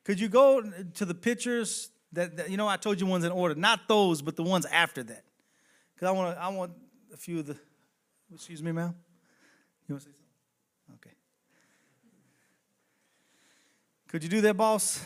Could 0.04 0.20
you 0.20 0.28
go 0.28 0.62
to 0.62 1.06
the 1.06 1.14
pictures 1.14 1.90
that, 2.12 2.38
that, 2.38 2.50
you 2.50 2.58
know 2.58 2.68
I 2.68 2.78
told 2.78 3.00
you 3.00 3.08
ones 3.08 3.24
in 3.24 3.32
order, 3.32 3.56
not 3.56 3.88
those, 3.88 4.22
but 4.22 4.36
the 4.36 4.44
ones 4.44 4.66
after 4.66 5.04
that, 5.04 5.24
because 5.94 6.08
I 6.08 6.12
want 6.12 6.38
I 6.38 6.50
want 6.50 6.74
a 7.14 7.18
few 7.18 7.40
of 7.40 7.48
the. 7.48 7.58
Excuse 8.34 8.64
me, 8.64 8.72
ma'am. 8.72 8.96
You 9.88 9.94
want 9.94 10.04
to 10.04 10.10
say 10.10 10.16
something? 10.16 10.96
Okay. 10.96 11.16
Could 14.08 14.24
you 14.24 14.30
do 14.30 14.42
that, 14.42 14.58
boss? 14.58 15.04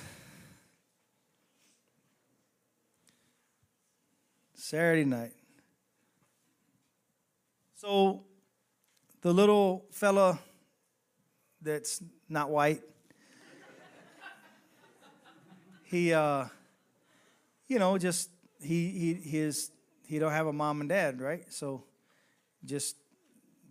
Saturday 4.54 5.04
night. 5.04 5.34
So, 7.76 8.24
the 9.22 9.34
little 9.34 9.86
fella 9.92 10.40
that's 11.68 12.02
not 12.30 12.50
white. 12.50 12.82
he, 15.84 16.14
uh, 16.14 16.46
you 17.68 17.80
know, 17.80 17.98
just 17.98 18.30
he 18.62 18.90
he 18.90 19.14
his 19.14 19.72
he 20.06 20.20
don't 20.20 20.32
have 20.32 20.48
a 20.48 20.54
mom 20.54 20.82
and 20.82 20.90
dad, 20.90 21.22
right? 21.22 21.44
So, 21.50 21.84
just 22.66 22.96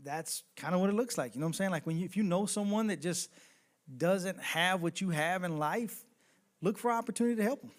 that's 0.05 0.43
kind 0.57 0.75
of 0.75 0.81
what 0.81 0.91
it 0.91 0.95
looks 0.95 1.19
like. 1.19 1.35
You 1.35 1.41
know 1.41 1.47
what 1.47 1.51
I'm 1.51 1.55
saying? 1.55 1.71
Like 1.71 1.87
when 1.87 1.99
you 1.99 2.05
if 2.05 2.17
you 2.17 2.23
know 2.23 2.47
someone 2.47 2.89
that 2.89 3.01
just 3.01 3.31
doesn't 3.97 4.41
have 4.41 4.83
what 4.83 5.01
you 5.01 5.11
have 5.11 5.43
in 5.45 5.59
life, 5.59 6.05
look 6.61 6.79
for 6.79 6.91
opportunity 6.91 7.37
to 7.37 7.43
help 7.43 7.63
them. 7.63 7.71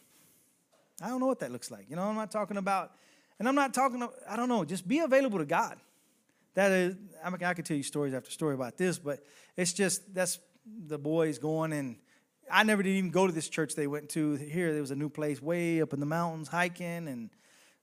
I 1.01 1.09
don't 1.09 1.19
know 1.19 1.27
what 1.27 1.39
that 1.39 1.51
looks 1.51 1.69
like. 1.69 1.89
You 1.89 1.95
know, 1.95 2.03
I'm 2.03 2.15
not 2.15 2.31
talking 2.31 2.57
about, 2.57 2.91
and 3.37 3.47
I'm 3.47 3.55
not 3.55 3.73
talking. 3.73 4.07
I 4.27 4.35
don't 4.35 4.49
know. 4.49 4.65
Just 4.65 4.87
be 4.87 4.99
available 4.99 5.37
to 5.37 5.45
God. 5.45 5.77
That 6.57 6.71
is, 6.71 6.95
I, 7.23 7.29
mean, 7.29 7.43
I 7.43 7.53
could 7.53 7.65
tell 7.65 7.77
you 7.77 7.83
stories 7.83 8.15
after 8.15 8.31
story 8.31 8.55
about 8.55 8.79
this, 8.79 8.97
but 8.97 9.19
it's 9.55 9.73
just 9.73 10.11
that's 10.11 10.39
the 10.87 10.97
boys 10.97 11.37
going 11.37 11.71
and 11.71 11.97
I 12.49 12.63
never 12.63 12.81
did 12.81 12.93
even 12.93 13.11
go 13.11 13.27
to 13.27 13.31
this 13.31 13.47
church 13.47 13.75
they 13.75 13.85
went 13.85 14.09
to. 14.09 14.33
Here 14.37 14.71
there 14.71 14.81
was 14.81 14.89
a 14.89 14.95
new 14.95 15.09
place 15.09 15.39
way 15.39 15.83
up 15.83 15.93
in 15.93 15.99
the 15.99 16.07
mountains 16.07 16.47
hiking, 16.47 17.07
and 17.07 17.29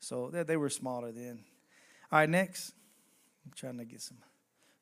so 0.01 0.29
they, 0.29 0.43
they 0.43 0.57
were 0.57 0.71
smaller 0.71 1.13
then. 1.13 1.45
All 2.11 2.19
right, 2.19 2.29
next. 2.29 2.73
I'm 3.47 3.53
trying 3.55 3.79
to 3.79 3.85
get 3.85 4.03
some. 4.03 4.19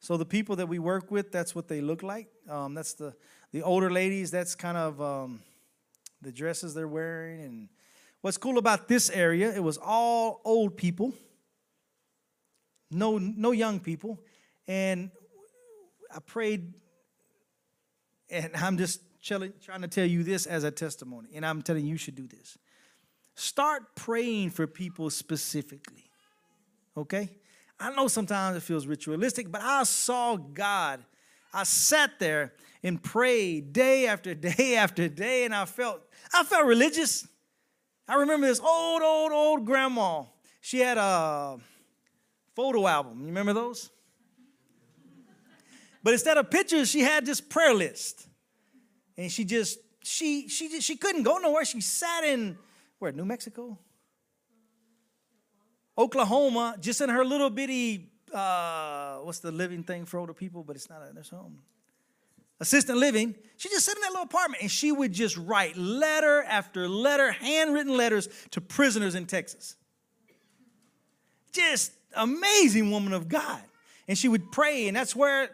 So 0.01 0.17
the 0.17 0.25
people 0.25 0.57
that 0.57 0.69
we 0.69 0.79
work 0.79 1.11
with, 1.11 1.31
that's 1.31 1.55
what 1.55 1.69
they 1.69 1.83
look 1.83 2.03
like. 2.03 2.29
Um, 2.49 2.73
that's 2.73 2.95
the 2.95 3.13
the 3.51 3.63
older 3.63 3.91
ladies. 3.91 4.31
That's 4.31 4.55
kind 4.55 4.79
of 4.79 5.03
um, 5.03 5.41
the 6.23 6.33
dresses 6.33 6.73
they're 6.73 6.89
wearing. 6.89 7.43
And 7.43 7.69
what's 8.23 8.39
cool 8.39 8.57
about 8.57 8.89
this 8.89 9.11
area, 9.11 9.55
it 9.55 9.63
was 9.63 9.77
all 9.77 10.41
old 10.47 10.79
people 10.79 11.13
no, 12.93 13.19
no 13.19 13.53
young 13.53 13.81
people. 13.81 14.21
And 14.69 15.11
I 16.15 16.21
prayed, 16.21 16.73
and 18.31 18.51
I'm 18.57 18.79
just 18.79 19.01
trying 19.23 19.83
to 19.83 19.89
tell 19.89 20.07
you 20.07 20.23
this 20.23 20.47
as 20.47 20.65
a 20.65 20.71
testimony, 20.71 21.31
and 21.35 21.47
I'm 21.47 21.63
telling 21.63 21.85
you, 21.85 21.93
you 21.93 21.97
should 21.97 22.17
do 22.17 22.27
this. 22.27 22.59
Start 23.35 23.95
praying 23.95 24.51
for 24.51 24.67
people 24.67 25.09
specifically, 25.11 26.11
okay? 26.97 27.31
I 27.81 27.95
know 27.95 28.09
sometimes 28.09 28.57
it 28.57 28.63
feels 28.63 28.87
ritualistic, 28.87 29.51
but 29.51 29.63
I 29.63 29.85
saw 29.85 30.37
God. 30.37 31.05
I 31.53 31.65
sat 31.65 32.19
there 32.19 32.53
and 32.83 33.03
prayed 33.03 33.73
day 33.73 34.07
after 34.07 34.35
day 34.35 34.75
after 34.79 35.09
day, 35.09 35.45
and 35.45 35.55
I 35.55 35.65
felt 35.65 36.01
I 36.35 36.45
felt 36.45 36.67
religious. 36.67 37.27
I 38.09 38.17
remember 38.17 38.47
this 38.47 38.61
old, 38.61 39.03
old, 39.03 39.33
old 39.33 39.65
grandma. 39.65 40.25
She 40.61 40.81
had 40.81 40.99
a 40.99 41.59
photo 42.55 42.87
album. 42.87 43.21
You 43.21 43.27
remember 43.27 43.53
those? 43.53 43.91
But 46.03 46.15
instead 46.15 46.37
of 46.37 46.51
pictures, 46.51 46.91
she 46.91 47.01
had 47.01 47.25
this 47.25 47.41
prayer 47.41 47.75
list. 47.75 48.27
And 49.17 49.31
she 49.31 49.45
just, 49.45 49.79
she, 50.03 50.49
she, 50.49 50.81
she 50.81 50.97
couldn't 50.97 51.23
go 51.23 51.39
nowhere. 51.39 51.65
She 51.65 51.81
sat 51.81 52.25
in, 52.25 52.59
where, 52.99 53.13
New 53.13 53.25
Mexico? 53.25 53.79
Oklahoma, 55.97 56.77
just 56.81 57.01
in 57.01 57.09
her 57.09 57.25
little 57.25 57.51
bitty, 57.51 58.11
uh, 58.33 59.19
what's 59.19 59.41
the 59.41 59.53
living 59.53 59.83
thing 59.85 60.07
for 60.07 60.19
older 60.19 60.33
people? 60.33 60.65
But 60.65 60.77
it's 60.77 60.89
not 60.89 61.03
a 61.03 61.13
nursing 61.13 61.39
home. 61.39 61.59
Assistant 62.59 62.99
living. 62.99 63.35
She 63.57 63.69
just 63.69 63.85
sat 63.85 63.97
in 63.97 64.03
that 64.03 64.11
little 64.11 64.25
apartment 64.25 64.63
and 64.63 64.71
she 64.71 64.93
would 64.93 65.13
just 65.13 65.37
write 65.37 65.77
letter 65.77 66.43
after 66.43 66.89
letter, 66.89 67.33
handwritten 67.33 67.97
letters 67.97 68.29
to 68.53 68.61
prisoners 68.61 69.15
in 69.15 69.27
Texas. 69.27 69.77
Just 71.53 71.93
amazing 72.15 72.91
woman 72.91 73.13
of 73.13 73.29
God. 73.29 73.63
And 74.09 74.19
she 74.19 74.29
would 74.29 74.51
pray, 74.51 74.89
and 74.89 74.97
that's 74.97 75.15
where, 75.15 75.51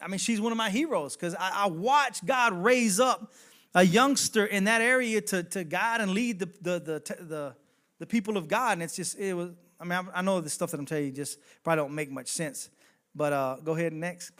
I 0.00 0.08
mean, 0.08 0.18
she's 0.18 0.40
one 0.40 0.52
of 0.52 0.58
my 0.58 0.70
heroes 0.70 1.16
because 1.16 1.34
I, 1.34 1.64
I 1.64 1.66
watched 1.66 2.24
God 2.24 2.52
raise 2.52 3.00
up 3.00 3.32
a 3.74 3.82
youngster 3.82 4.46
in 4.46 4.64
that 4.64 4.80
area 4.80 5.20
to, 5.20 5.42
to 5.42 5.64
guide 5.64 6.00
and 6.00 6.12
lead 6.12 6.38
the, 6.38 6.46
the, 6.60 6.78
the, 6.78 7.24
the, 7.24 7.56
the 7.98 8.06
people 8.06 8.36
of 8.36 8.46
God. 8.48 8.74
And 8.74 8.82
it's 8.82 8.94
just, 8.94 9.18
it 9.18 9.34
was, 9.34 9.50
I 9.80 9.84
mean, 9.84 9.92
I, 9.92 10.18
I 10.18 10.22
know 10.22 10.40
the 10.40 10.50
stuff 10.50 10.70
that 10.70 10.78
I'm 10.78 10.86
telling 10.86 11.06
you 11.06 11.10
just 11.10 11.38
probably 11.64 11.82
don't 11.82 11.94
make 11.94 12.10
much 12.10 12.28
sense. 12.28 12.70
But 13.14 13.32
uh, 13.32 13.56
go 13.64 13.72
ahead 13.74 13.92
next. 13.92 14.32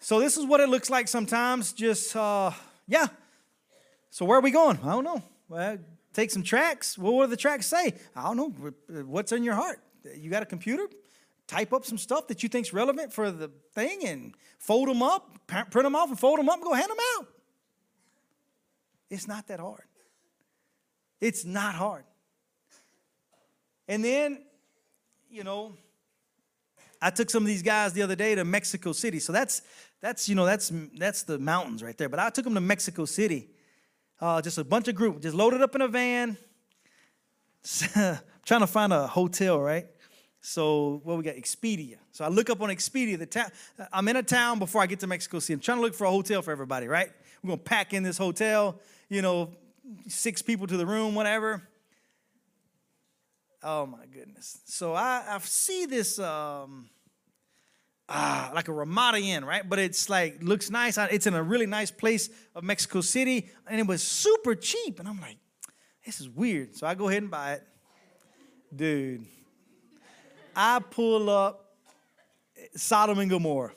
So 0.00 0.20
this 0.20 0.36
is 0.36 0.44
what 0.44 0.60
it 0.60 0.68
looks 0.68 0.90
like 0.90 1.08
sometimes. 1.08 1.72
Just, 1.72 2.14
uh, 2.16 2.50
yeah. 2.86 3.06
So 4.10 4.24
where 4.24 4.38
are 4.38 4.42
we 4.42 4.50
going? 4.50 4.78
I 4.82 4.92
don't 4.92 5.04
know. 5.04 5.22
Well, 5.48 5.78
take 6.12 6.30
some 6.30 6.42
tracks. 6.42 6.98
What 6.98 7.24
do 7.24 7.30
the 7.30 7.36
tracks 7.36 7.66
say? 7.66 7.94
I 8.14 8.22
don't 8.22 8.36
know. 8.36 9.02
What's 9.04 9.32
in 9.32 9.44
your 9.44 9.54
heart? 9.54 9.80
You 10.16 10.30
got 10.30 10.42
a 10.42 10.46
computer, 10.46 10.86
type 11.46 11.72
up 11.72 11.84
some 11.84 11.98
stuff 11.98 12.28
that 12.28 12.42
you 12.42 12.48
think's 12.48 12.72
relevant 12.72 13.12
for 13.12 13.30
the 13.30 13.50
thing 13.74 14.06
and 14.06 14.34
fold 14.58 14.88
them 14.88 15.02
up, 15.02 15.46
print 15.46 15.72
them 15.72 15.94
off 15.94 16.08
and 16.08 16.18
fold 16.18 16.38
them 16.38 16.48
up 16.48 16.56
and 16.56 16.64
go 16.64 16.72
hand 16.72 16.90
them 16.90 16.98
out. 17.18 17.26
It's 19.10 19.28
not 19.28 19.46
that 19.48 19.60
hard. 19.60 19.84
It's 21.20 21.44
not 21.44 21.74
hard. 21.74 22.04
And 23.88 24.04
then, 24.04 24.42
you 25.30 25.44
know, 25.44 25.74
I 27.00 27.10
took 27.10 27.30
some 27.30 27.42
of 27.42 27.46
these 27.46 27.62
guys 27.62 27.92
the 27.92 28.02
other 28.02 28.16
day 28.16 28.34
to 28.34 28.44
Mexico 28.44 28.92
City. 28.92 29.20
So 29.20 29.32
that's 29.32 29.62
that's 30.00 30.28
you 30.28 30.34
know 30.34 30.44
that's 30.44 30.72
that's 30.98 31.22
the 31.22 31.38
mountains 31.38 31.82
right 31.82 31.96
there. 31.96 32.08
But 32.08 32.18
I 32.18 32.30
took 32.30 32.44
them 32.44 32.54
to 32.54 32.60
Mexico 32.60 33.04
City. 33.04 33.50
Uh, 34.18 34.40
just 34.40 34.56
a 34.56 34.64
bunch 34.64 34.88
of 34.88 34.94
group, 34.94 35.20
just 35.20 35.36
loaded 35.36 35.60
up 35.60 35.74
in 35.74 35.82
a 35.82 35.88
van. 35.88 36.38
trying 38.46 38.60
to 38.60 38.66
find 38.66 38.92
a 38.92 39.06
hotel, 39.06 39.60
right? 39.60 39.86
So 40.48 41.00
what 41.02 41.18
we 41.18 41.24
got? 41.24 41.34
Expedia. 41.34 41.96
So 42.12 42.24
I 42.24 42.28
look 42.28 42.50
up 42.50 42.60
on 42.60 42.68
Expedia. 42.68 43.18
The 43.18 43.26
town. 43.26 43.50
I'm 43.92 44.06
in 44.06 44.14
a 44.14 44.22
town 44.22 44.60
before 44.60 44.80
I 44.80 44.86
get 44.86 45.00
to 45.00 45.08
Mexico 45.08 45.40
City. 45.40 45.54
I'm 45.54 45.60
trying 45.60 45.78
to 45.78 45.82
look 45.82 45.92
for 45.92 46.04
a 46.04 46.10
hotel 46.10 46.40
for 46.40 46.52
everybody, 46.52 46.86
right? 46.86 47.10
We're 47.42 47.48
gonna 47.48 47.62
pack 47.62 47.92
in 47.92 48.04
this 48.04 48.16
hotel. 48.16 48.78
You 49.08 49.22
know, 49.22 49.50
six 50.06 50.42
people 50.42 50.68
to 50.68 50.76
the 50.76 50.86
room, 50.86 51.16
whatever. 51.16 51.68
Oh 53.60 53.86
my 53.86 54.06
goodness. 54.06 54.60
So 54.66 54.94
I, 54.94 55.24
I 55.28 55.38
see 55.40 55.84
this 55.84 56.20
um 56.20 56.90
ah 58.08 58.52
like 58.54 58.68
a 58.68 58.72
Ramada 58.72 59.18
Inn, 59.18 59.44
right? 59.44 59.68
But 59.68 59.80
it's 59.80 60.08
like 60.08 60.40
looks 60.44 60.70
nice. 60.70 60.96
It's 60.96 61.26
in 61.26 61.34
a 61.34 61.42
really 61.42 61.66
nice 61.66 61.90
place 61.90 62.30
of 62.54 62.62
Mexico 62.62 63.00
City, 63.00 63.50
and 63.68 63.80
it 63.80 63.86
was 63.88 64.00
super 64.00 64.54
cheap. 64.54 65.00
And 65.00 65.08
I'm 65.08 65.20
like, 65.20 65.38
this 66.04 66.20
is 66.20 66.28
weird. 66.28 66.76
So 66.76 66.86
I 66.86 66.94
go 66.94 67.08
ahead 67.08 67.22
and 67.22 67.32
buy 67.32 67.54
it. 67.54 67.64
Dude. 68.72 69.26
I 70.56 70.80
pull 70.80 71.30
up 71.30 71.74
Sodom 72.74 73.18
and 73.18 73.30
Gomorrah. 73.30 73.72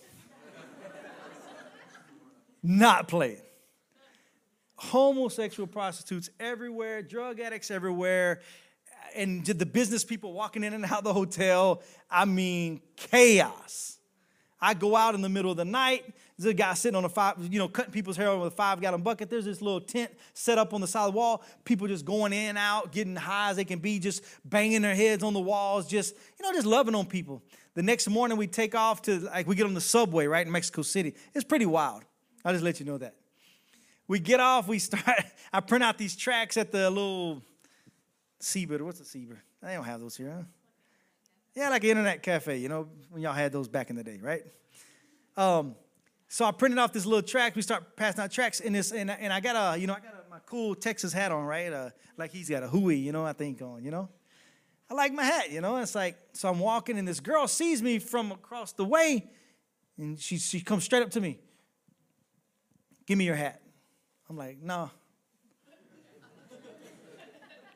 Not 2.63 3.07
playing 3.07 3.41
homosexual 4.79 5.67
prostitutes 5.67 6.29
everywhere, 6.39 7.01
drug 7.01 7.39
addicts 7.41 7.69
everywhere, 7.69 8.39
and 9.13 9.45
the 9.45 9.65
business 9.65 10.05
people 10.05 10.31
walking 10.31 10.63
in 10.63 10.73
and 10.73 10.85
out 10.85 10.99
of 10.99 11.03
the 11.03 11.13
hotel. 11.13 11.81
I 12.09 12.25
mean, 12.25 12.81
chaos. 12.95 13.97
I 14.61 14.73
go 14.73 14.95
out 14.95 15.15
in 15.15 15.21
the 15.21 15.29
middle 15.29 15.51
of 15.51 15.57
the 15.57 15.65
night. 15.65 16.05
There's 16.39 16.51
a 16.51 16.53
guy 16.53 16.73
sitting 16.73 16.95
on 16.95 17.03
a 17.03 17.09
five, 17.09 17.35
you 17.51 17.59
know, 17.59 17.67
cutting 17.67 17.91
people's 17.91 18.15
hair 18.15 18.33
with 18.37 18.53
a 18.53 18.55
five 18.55 18.79
gallon 18.79 19.01
bucket. 19.01 19.29
There's 19.29 19.43
this 19.43 19.61
little 19.61 19.81
tent 19.81 20.09
set 20.33 20.57
up 20.57 20.73
on 20.73 20.79
the 20.79 20.87
side 20.87 21.07
of 21.07 21.13
the 21.13 21.17
wall. 21.17 21.43
People 21.65 21.85
just 21.85 22.05
going 22.05 22.31
in 22.31 22.55
out, 22.55 22.93
getting 22.93 23.17
high 23.17 23.49
as 23.49 23.57
they 23.57 23.65
can 23.65 23.79
be, 23.79 23.99
just 23.99 24.23
banging 24.45 24.81
their 24.81 24.95
heads 24.95 25.21
on 25.21 25.33
the 25.33 25.39
walls, 25.41 25.85
just, 25.85 26.15
you 26.39 26.45
know, 26.45 26.53
just 26.53 26.65
loving 26.65 26.95
on 26.95 27.05
people. 27.05 27.43
The 27.73 27.83
next 27.83 28.07
morning 28.07 28.37
we 28.37 28.47
take 28.47 28.73
off 28.73 29.01
to, 29.01 29.19
like, 29.19 29.47
we 29.47 29.55
get 29.55 29.65
on 29.65 29.73
the 29.73 29.81
subway, 29.81 30.27
right, 30.27 30.45
in 30.45 30.51
Mexico 30.51 30.81
City. 30.81 31.13
It's 31.35 31.43
pretty 31.43 31.65
wild. 31.65 32.05
I'll 32.45 32.53
just 32.53 32.63
let 32.63 32.79
you 32.79 32.85
know 32.85 32.97
that 32.99 33.15
we 34.07 34.19
get 34.19 34.39
off, 34.39 34.67
we 34.67 34.79
start, 34.79 35.05
I 35.53 35.59
print 35.59 35.83
out 35.83 35.97
these 35.97 36.17
tracks 36.17 36.57
at 36.57 36.71
the 36.71 36.89
little 36.89 37.41
Seabird. 38.39 38.81
What's 38.81 38.99
a 38.99 39.05
Seabird? 39.05 39.39
They 39.61 39.73
don't 39.73 39.83
have 39.83 39.99
those 39.99 40.15
here, 40.17 40.33
huh? 40.35 40.43
Yeah, 41.53 41.69
like 41.69 41.83
an 41.83 41.89
internet 41.89 42.23
cafe, 42.23 42.57
you 42.57 42.69
know, 42.69 42.87
when 43.09 43.21
y'all 43.21 43.33
had 43.33 43.51
those 43.51 43.67
back 43.67 43.89
in 43.89 43.95
the 43.95 44.03
day, 44.03 44.19
right? 44.21 44.43
Um, 45.35 45.75
so 46.31 46.45
I 46.45 46.51
printed 46.51 46.77
off 46.77 46.93
this 46.93 47.07
little 47.07 47.23
track. 47.23 47.55
We 47.55 47.63
start 47.63 47.95
passing 47.95 48.21
out 48.21 48.31
tracks 48.31 48.59
in 48.59 48.71
this, 48.71 48.91
and, 48.91 49.09
and 49.09 49.33
I 49.33 49.39
got 49.39 49.75
a, 49.75 49.79
you 49.79 49.87
know, 49.87 49.93
I 49.93 49.99
got 49.99 50.13
a, 50.13 50.29
my 50.29 50.37
cool 50.45 50.75
Texas 50.75 51.11
hat 51.11 51.31
on, 51.31 51.43
right? 51.43 51.73
Uh, 51.73 51.89
like 52.17 52.31
he's 52.31 52.47
got 52.47 52.61
a 52.61 52.67
hooey, 52.67 52.97
you 52.97 53.11
know, 53.11 53.25
I 53.25 53.33
think 53.33 53.63
on, 53.63 53.83
you 53.83 53.89
know. 53.89 54.09
I 54.91 54.93
like 54.93 55.11
my 55.11 55.23
hat, 55.23 55.51
you 55.51 55.59
know. 55.59 55.77
It's 55.77 55.95
like, 55.95 56.17
so 56.33 56.47
I'm 56.47 56.59
walking, 56.59 56.99
and 56.99 57.07
this 57.07 57.19
girl 57.19 57.47
sees 57.47 57.81
me 57.81 57.97
from 57.97 58.31
across 58.31 58.73
the 58.73 58.85
way, 58.85 59.27
and 59.97 60.19
she 60.19 60.37
she 60.37 60.61
comes 60.61 60.83
straight 60.83 61.01
up 61.01 61.09
to 61.11 61.21
me. 61.21 61.39
Give 63.07 63.17
me 63.17 63.25
your 63.25 63.35
hat. 63.35 63.61
I'm 64.29 64.37
like, 64.37 64.61
no. 64.61 64.91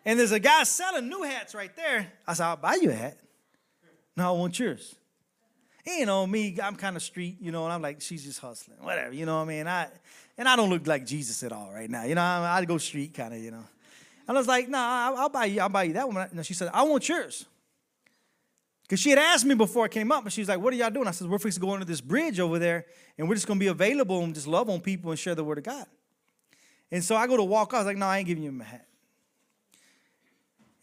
and 0.05 0.19
there's 0.19 0.31
a 0.31 0.39
guy 0.39 0.61
selling 0.63 1.09
new 1.09 1.23
hats 1.23 1.55
right 1.55 1.75
there. 1.75 2.11
I 2.27 2.33
said, 2.33 2.45
I'll 2.45 2.57
buy 2.57 2.75
you 2.75 2.91
a 2.91 2.93
hat. 2.93 3.17
No, 4.15 4.29
I 4.29 4.31
want 4.37 4.59
yours. 4.59 4.95
You 5.85 6.05
know, 6.05 6.25
me, 6.25 6.57
I'm 6.61 6.75
kind 6.75 6.95
of 6.95 7.03
street, 7.03 7.37
you 7.39 7.51
know, 7.51 7.63
and 7.65 7.73
I'm 7.73 7.81
like, 7.81 8.01
she's 8.01 8.23
just 8.23 8.39
hustling, 8.39 8.77
whatever, 8.81 9.13
you 9.13 9.25
know 9.25 9.37
what 9.37 9.43
I 9.43 9.47
mean? 9.47 9.67
I, 9.67 9.87
and 10.37 10.47
I 10.47 10.55
don't 10.55 10.69
look 10.69 10.87
like 10.87 11.05
Jesus 11.05 11.43
at 11.43 11.51
all 11.51 11.71
right 11.73 11.89
now, 11.89 12.03
you 12.03 12.15
know, 12.15 12.21
I, 12.21 12.57
I 12.57 12.65
go 12.65 12.77
street 12.77 13.13
kind 13.13 13.33
of, 13.33 13.39
you 13.39 13.51
know. 13.51 13.63
And 14.27 14.37
I 14.37 14.39
was 14.39 14.47
like, 14.47 14.67
no, 14.69 14.77
nah, 14.77 15.15
I'll 15.17 15.29
buy 15.29 15.45
you, 15.45 15.61
I'll 15.61 15.69
buy 15.69 15.83
you 15.83 15.93
that 15.93 16.07
one. 16.07 16.17
And 16.17 16.45
she 16.45 16.53
said, 16.53 16.69
I 16.73 16.83
want 16.83 17.07
yours. 17.09 17.45
Because 18.83 18.99
she 18.99 19.09
had 19.09 19.19
asked 19.19 19.45
me 19.45 19.55
before 19.55 19.85
I 19.85 19.87
came 19.87 20.11
up, 20.11 20.23
and 20.23 20.31
she 20.31 20.41
was 20.41 20.49
like, 20.49 20.59
What 20.59 20.73
are 20.73 20.75
y'all 20.75 20.89
doing? 20.89 21.07
I 21.07 21.11
said, 21.11 21.29
We're 21.29 21.39
fixing 21.39 21.61
to 21.61 21.65
go 21.65 21.73
under 21.73 21.85
this 21.85 22.01
bridge 22.01 22.39
over 22.39 22.59
there, 22.59 22.85
and 23.17 23.27
we're 23.27 23.35
just 23.35 23.47
going 23.47 23.57
to 23.57 23.63
be 23.63 23.67
available 23.67 24.23
and 24.23 24.35
just 24.35 24.45
love 24.45 24.69
on 24.69 24.81
people 24.81 25.09
and 25.09 25.19
share 25.19 25.35
the 25.35 25.43
word 25.43 25.57
of 25.57 25.63
God. 25.63 25.85
And 26.91 27.03
so 27.03 27.15
I 27.15 27.25
go 27.25 27.37
to 27.37 27.43
walk 27.43 27.69
off. 27.69 27.73
I 27.73 27.77
was 27.79 27.85
like, 27.87 27.97
no, 27.97 28.05
I 28.05 28.19
ain't 28.19 28.27
giving 28.27 28.43
you 28.43 28.51
my 28.51 28.65
hat. 28.65 28.85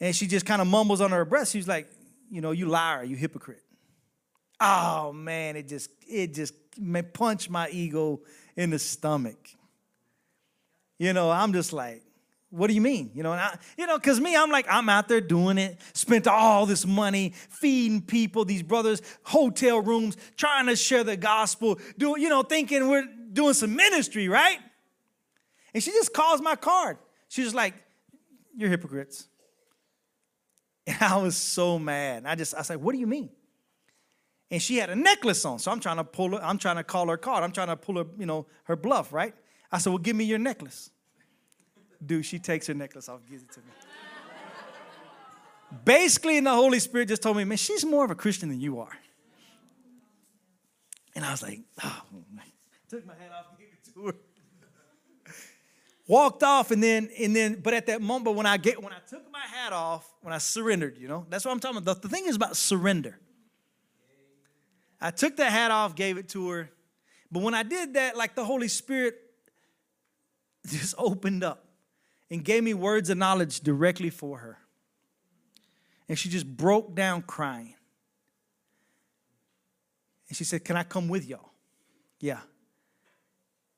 And 0.00 0.16
she 0.16 0.26
just 0.26 0.46
kind 0.46 0.60
of 0.60 0.66
mumbles 0.66 1.00
under 1.00 1.16
her 1.16 1.24
breath. 1.24 1.50
She's 1.50 1.68
like, 1.68 1.88
you 2.30 2.40
know, 2.40 2.50
you 2.50 2.66
liar, 2.66 3.04
you 3.04 3.14
hypocrite. 3.14 3.62
Oh 4.60 5.12
man, 5.12 5.56
it 5.56 5.68
just 5.68 5.90
it 6.06 6.34
just 6.34 6.54
punched 7.12 7.48
my 7.50 7.68
ego 7.70 8.20
in 8.56 8.70
the 8.70 8.78
stomach. 8.78 9.48
You 10.98 11.14
know, 11.14 11.30
I'm 11.30 11.54
just 11.54 11.72
like, 11.72 12.02
what 12.50 12.66
do 12.66 12.74
you 12.74 12.80
mean? 12.80 13.10
You 13.14 13.22
know, 13.22 13.32
and 13.32 13.40
I, 13.40 13.56
you 13.78 13.86
know, 13.86 13.96
because 13.96 14.20
me, 14.20 14.36
I'm 14.36 14.50
like, 14.50 14.66
I'm 14.68 14.88
out 14.88 15.08
there 15.08 15.20
doing 15.20 15.56
it, 15.56 15.78
spent 15.94 16.26
all 16.26 16.66
this 16.66 16.84
money 16.84 17.32
feeding 17.48 18.02
people, 18.02 18.44
these 18.44 18.62
brothers, 18.62 19.00
hotel 19.22 19.80
rooms, 19.80 20.16
trying 20.36 20.66
to 20.66 20.76
share 20.76 21.04
the 21.04 21.16
gospel, 21.16 21.78
doing, 21.96 22.20
you 22.20 22.28
know, 22.28 22.42
thinking 22.42 22.88
we're 22.88 23.08
doing 23.32 23.54
some 23.54 23.74
ministry, 23.74 24.28
right? 24.28 24.58
And 25.72 25.82
she 25.82 25.92
just 25.92 26.12
calls 26.12 26.42
my 26.42 26.56
card. 26.56 26.98
She's 27.28 27.46
just 27.46 27.56
like, 27.56 27.74
You're 28.56 28.70
hypocrites. 28.70 29.26
And 30.86 30.96
I 31.02 31.18
was 31.18 31.36
so 31.36 31.78
mad. 31.78 32.24
I 32.26 32.34
just, 32.34 32.54
I 32.54 32.58
was 32.58 32.70
like, 32.70 32.80
What 32.80 32.92
do 32.92 32.98
you 32.98 33.06
mean? 33.06 33.30
And 34.50 34.60
she 34.60 34.78
had 34.78 34.90
a 34.90 34.96
necklace 34.96 35.44
on. 35.44 35.58
So 35.58 35.70
I'm 35.70 35.80
trying 35.80 35.98
to 35.98 36.04
pull 36.04 36.30
her, 36.30 36.42
I'm 36.42 36.58
trying 36.58 36.76
to 36.76 36.84
call 36.84 37.08
her 37.08 37.16
card. 37.16 37.44
I'm 37.44 37.52
trying 37.52 37.68
to 37.68 37.76
pull 37.76 37.96
her, 37.96 38.04
you 38.18 38.26
know, 38.26 38.46
her 38.64 38.76
bluff, 38.76 39.12
right? 39.12 39.34
I 39.70 39.78
said, 39.78 39.90
Well, 39.90 39.98
give 39.98 40.16
me 40.16 40.24
your 40.24 40.38
necklace. 40.38 40.90
Dude, 42.04 42.24
she 42.24 42.38
takes 42.38 42.66
her 42.66 42.74
necklace 42.74 43.08
off, 43.08 43.20
gives 43.28 43.42
it 43.42 43.52
to 43.52 43.60
me. 43.60 43.66
Basically, 45.84 46.38
and 46.38 46.46
the 46.46 46.54
Holy 46.54 46.80
Spirit 46.80 47.08
just 47.08 47.22
told 47.22 47.36
me, 47.36 47.44
man, 47.44 47.56
she's 47.56 47.84
more 47.84 48.04
of 48.04 48.10
a 48.10 48.14
Christian 48.16 48.48
than 48.48 48.60
you 48.60 48.80
are. 48.80 48.90
And 51.14 51.24
I 51.24 51.30
was 51.30 51.42
like, 51.42 51.60
oh. 51.84 52.02
Took 52.88 53.06
my 53.06 53.12
hat 53.14 53.30
off, 53.30 53.46
and 53.50 53.58
gave 53.58 53.68
it 53.68 53.94
to 53.94 54.06
her 54.06 54.14
walked 56.10 56.42
off 56.42 56.72
and 56.72 56.82
then 56.82 57.08
and 57.20 57.36
then 57.36 57.60
but 57.62 57.72
at 57.72 57.86
that 57.86 58.02
moment 58.02 58.34
when 58.34 58.44
i 58.44 58.56
get 58.56 58.82
when 58.82 58.92
i 58.92 58.98
took 59.08 59.30
my 59.30 59.46
hat 59.46 59.72
off 59.72 60.12
when 60.22 60.34
i 60.34 60.38
surrendered 60.38 60.98
you 60.98 61.06
know 61.06 61.24
that's 61.30 61.44
what 61.44 61.52
i'm 61.52 61.60
talking 61.60 61.78
about 61.78 62.02
the, 62.02 62.08
the 62.08 62.12
thing 62.12 62.26
is 62.26 62.34
about 62.34 62.56
surrender 62.56 63.16
i 65.00 65.10
took 65.10 65.36
the 65.36 65.48
hat 65.48 65.70
off 65.70 65.94
gave 65.94 66.18
it 66.18 66.28
to 66.30 66.48
her. 66.50 66.70
But 67.32 67.42
when 67.42 67.54
i 67.54 67.62
did 67.62 67.94
that 67.94 68.16
like 68.16 68.34
the 68.34 68.44
holy 68.44 68.68
spirit 68.68 69.16
just 70.66 70.94
opened 70.98 71.44
up 71.44 71.64
and 72.30 72.44
gave 72.44 72.62
me 72.62 72.74
words 72.74 73.10
of 73.10 73.18
knowledge 73.18 73.60
directly 73.60 74.10
for 74.10 74.38
her. 74.38 74.58
And 76.08 76.18
she 76.18 76.28
just 76.28 76.46
broke 76.46 76.94
down 76.94 77.22
crying. 77.22 77.74
And 80.28 80.36
she 80.36 80.44
said 80.44 80.64
can 80.64 80.76
i 80.76 80.82
come 80.82 81.08
with 81.08 81.26
y'all? 81.26 81.50
Yeah. 82.20 82.40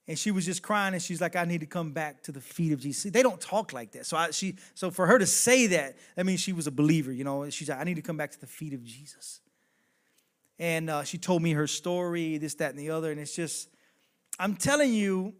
And 0.09 0.19
she 0.19 0.33
was 0.33 0.45
just 0.45 0.63
crying 0.63 0.95
and 0.95 1.03
she's 1.03 1.21
like 1.21 1.37
i 1.37 1.45
need 1.45 1.61
to 1.61 1.67
come 1.67 1.93
back 1.93 2.23
to 2.25 2.33
the 2.33 2.41
feet 2.41 2.73
of 2.73 2.81
jesus. 2.81 3.13
They 3.13 3.23
don't 3.23 3.41
talk 3.41 3.73
like 3.73 3.93
that. 3.93 4.07
So 4.07 4.17
I, 4.17 4.31
she 4.31 4.57
so 4.75 4.91
for 4.91 5.07
her 5.07 5.19
to 5.19 5.27
say 5.27 5.67
that 5.69 5.97
that 6.17 6.27
means 6.27 6.41
she 6.41 6.53
was 6.53 6.67
a 6.67 6.73
believer 6.73 7.13
you 7.13 7.25
know? 7.25 7.49
She's 7.51 7.69
like 7.69 7.79
i 7.79 7.85
need 7.85 7.97
to 7.97 8.03
come 8.03 8.17
back 8.17 8.33
to 8.33 8.41
the 8.41 8.47
feet 8.47 8.73
of 8.73 8.83
jesus 8.83 9.42
and 10.63 10.89
uh, 10.89 11.03
she 11.03 11.19
told 11.19 11.43
me 11.43 11.53
her 11.53 11.67
story 11.67 12.39
this 12.39 12.55
that 12.55 12.71
and 12.71 12.79
the 12.79 12.91
other 12.91 13.11
and 13.11 13.21
it's 13.21 13.35
just 13.35 13.69
i'm 14.39 14.55
telling 14.55 14.95
you 14.95 15.35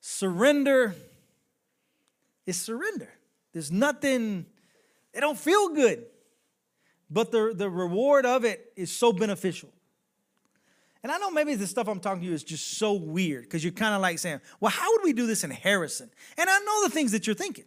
surrender 0.00 0.94
is 2.46 2.58
surrender 2.58 3.10
there's 3.52 3.72
nothing 3.72 4.46
it 5.12 5.20
don't 5.20 5.38
feel 5.38 5.74
good 5.74 6.06
but 7.10 7.32
the, 7.32 7.52
the 7.54 7.68
reward 7.68 8.24
of 8.24 8.44
it 8.44 8.72
is 8.76 8.90
so 8.92 9.12
beneficial 9.12 9.70
and 11.00 11.12
I 11.12 11.18
know 11.18 11.30
maybe 11.30 11.54
the 11.54 11.66
stuff 11.66 11.86
I'm 11.86 12.00
talking 12.00 12.22
to 12.22 12.26
you 12.26 12.34
is 12.34 12.42
just 12.42 12.76
so 12.76 12.92
weird 12.92 13.44
because 13.44 13.62
you're 13.62 13.72
kind 13.72 13.94
of 13.94 14.00
like 14.00 14.18
saying, 14.18 14.40
well, 14.58 14.72
how 14.72 14.90
would 14.90 15.04
we 15.04 15.12
do 15.12 15.28
this 15.28 15.44
in 15.44 15.50
Harrison? 15.50 16.10
And 16.36 16.50
I 16.50 16.58
know 16.58 16.82
the 16.82 16.90
things 16.90 17.12
that 17.12 17.24
you're 17.24 17.36
thinking. 17.36 17.66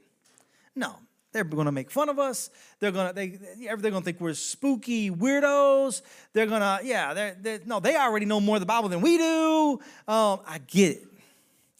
No, 0.75 0.97
they're 1.31 1.43
going 1.43 1.65
to 1.65 1.71
make 1.71 1.89
fun 1.89 2.09
of 2.09 2.19
us. 2.19 2.49
They're 2.79 2.91
going 2.91 3.07
to 3.07 3.13
they 3.13 3.39
they're 3.65 3.77
going 3.77 3.93
to 3.93 4.01
think 4.01 4.19
we're 4.19 4.33
spooky 4.33 5.09
weirdos. 5.09 6.01
They're 6.33 6.47
going 6.47 6.61
to 6.61 6.79
yeah, 6.83 7.13
they're, 7.13 7.37
they're, 7.39 7.59
no, 7.65 7.79
they 7.79 7.95
already 7.95 8.25
know 8.25 8.39
more 8.39 8.57
of 8.57 8.59
the 8.59 8.65
Bible 8.65 8.89
than 8.89 9.01
we 9.01 9.17
do. 9.17 9.79
Um, 10.07 10.41
I 10.45 10.59
get 10.67 10.97
it. 10.97 11.07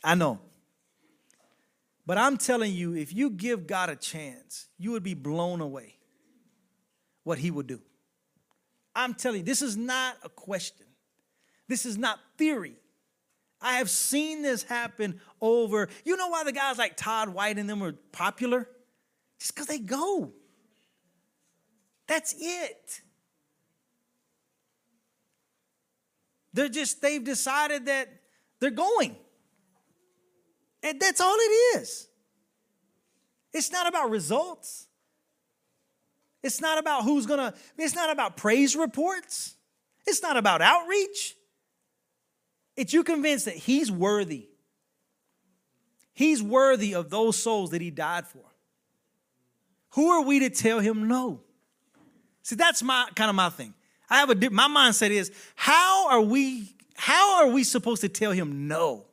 I 0.03 0.15
know. 0.15 0.39
But 2.05 2.17
I'm 2.17 2.37
telling 2.37 2.73
you, 2.73 2.95
if 2.95 3.13
you 3.13 3.29
give 3.29 3.67
God 3.67 3.89
a 3.89 3.95
chance, 3.95 4.67
you 4.77 4.91
would 4.91 5.03
be 5.03 5.13
blown 5.13 5.61
away 5.61 5.97
what 7.23 7.37
he 7.37 7.51
would 7.51 7.67
do. 7.67 7.79
I'm 8.95 9.13
telling 9.13 9.39
you, 9.39 9.45
this 9.45 9.61
is 9.61 9.77
not 9.77 10.17
a 10.23 10.29
question. 10.29 10.87
This 11.67 11.85
is 11.85 11.97
not 11.97 12.19
theory. 12.37 12.75
I 13.61 13.73
have 13.73 13.89
seen 13.89 14.41
this 14.41 14.63
happen 14.63 15.21
over. 15.39 15.87
You 16.03 16.17
know 16.17 16.27
why 16.29 16.43
the 16.43 16.51
guys 16.51 16.77
like 16.77 16.97
Todd 16.97 17.29
White 17.29 17.57
and 17.57 17.69
them 17.69 17.83
are 17.83 17.93
popular? 18.11 18.67
Just 19.41 19.55
because 19.55 19.65
they 19.65 19.79
go. 19.79 20.31
That's 22.05 22.35
it. 22.37 23.01
They're 26.53 26.69
just, 26.69 27.01
they've 27.01 27.23
decided 27.23 27.87
that 27.87 28.07
they're 28.59 28.69
going. 28.69 29.15
And 30.83 30.99
that's 30.99 31.19
all 31.19 31.35
it 31.35 31.79
is. 31.79 32.07
It's 33.51 33.71
not 33.71 33.87
about 33.87 34.11
results. 34.11 34.85
It's 36.43 36.61
not 36.61 36.77
about 36.77 37.03
who's 37.03 37.25
gonna, 37.25 37.55
it's 37.79 37.95
not 37.95 38.11
about 38.11 38.37
praise 38.37 38.75
reports. 38.75 39.55
It's 40.05 40.21
not 40.21 40.37
about 40.37 40.61
outreach. 40.61 41.35
It's 42.75 42.93
you 42.93 43.03
convinced 43.03 43.45
that 43.45 43.55
he's 43.55 43.91
worthy. 43.91 44.49
He's 46.13 46.43
worthy 46.43 46.93
of 46.93 47.09
those 47.09 47.41
souls 47.41 47.71
that 47.71 47.81
he 47.81 47.89
died 47.89 48.27
for. 48.27 48.50
Who 49.91 50.09
are 50.09 50.23
we 50.23 50.39
to 50.39 50.49
tell 50.49 50.79
him 50.79 51.07
no? 51.07 51.41
See, 52.43 52.55
that's 52.55 52.81
my 52.81 53.07
kind 53.15 53.29
of 53.29 53.35
my 53.35 53.49
thing. 53.49 53.73
I 54.09 54.17
have 54.17 54.29
a 54.29 54.49
my 54.49 54.67
mindset 54.67 55.11
is 55.11 55.31
how 55.55 56.09
are 56.09 56.21
we 56.21 56.75
how 56.95 57.43
are 57.43 57.51
we 57.51 57.63
supposed 57.63 58.01
to 58.01 58.09
tell 58.09 58.31
him 58.31 58.67
no? 58.67 59.05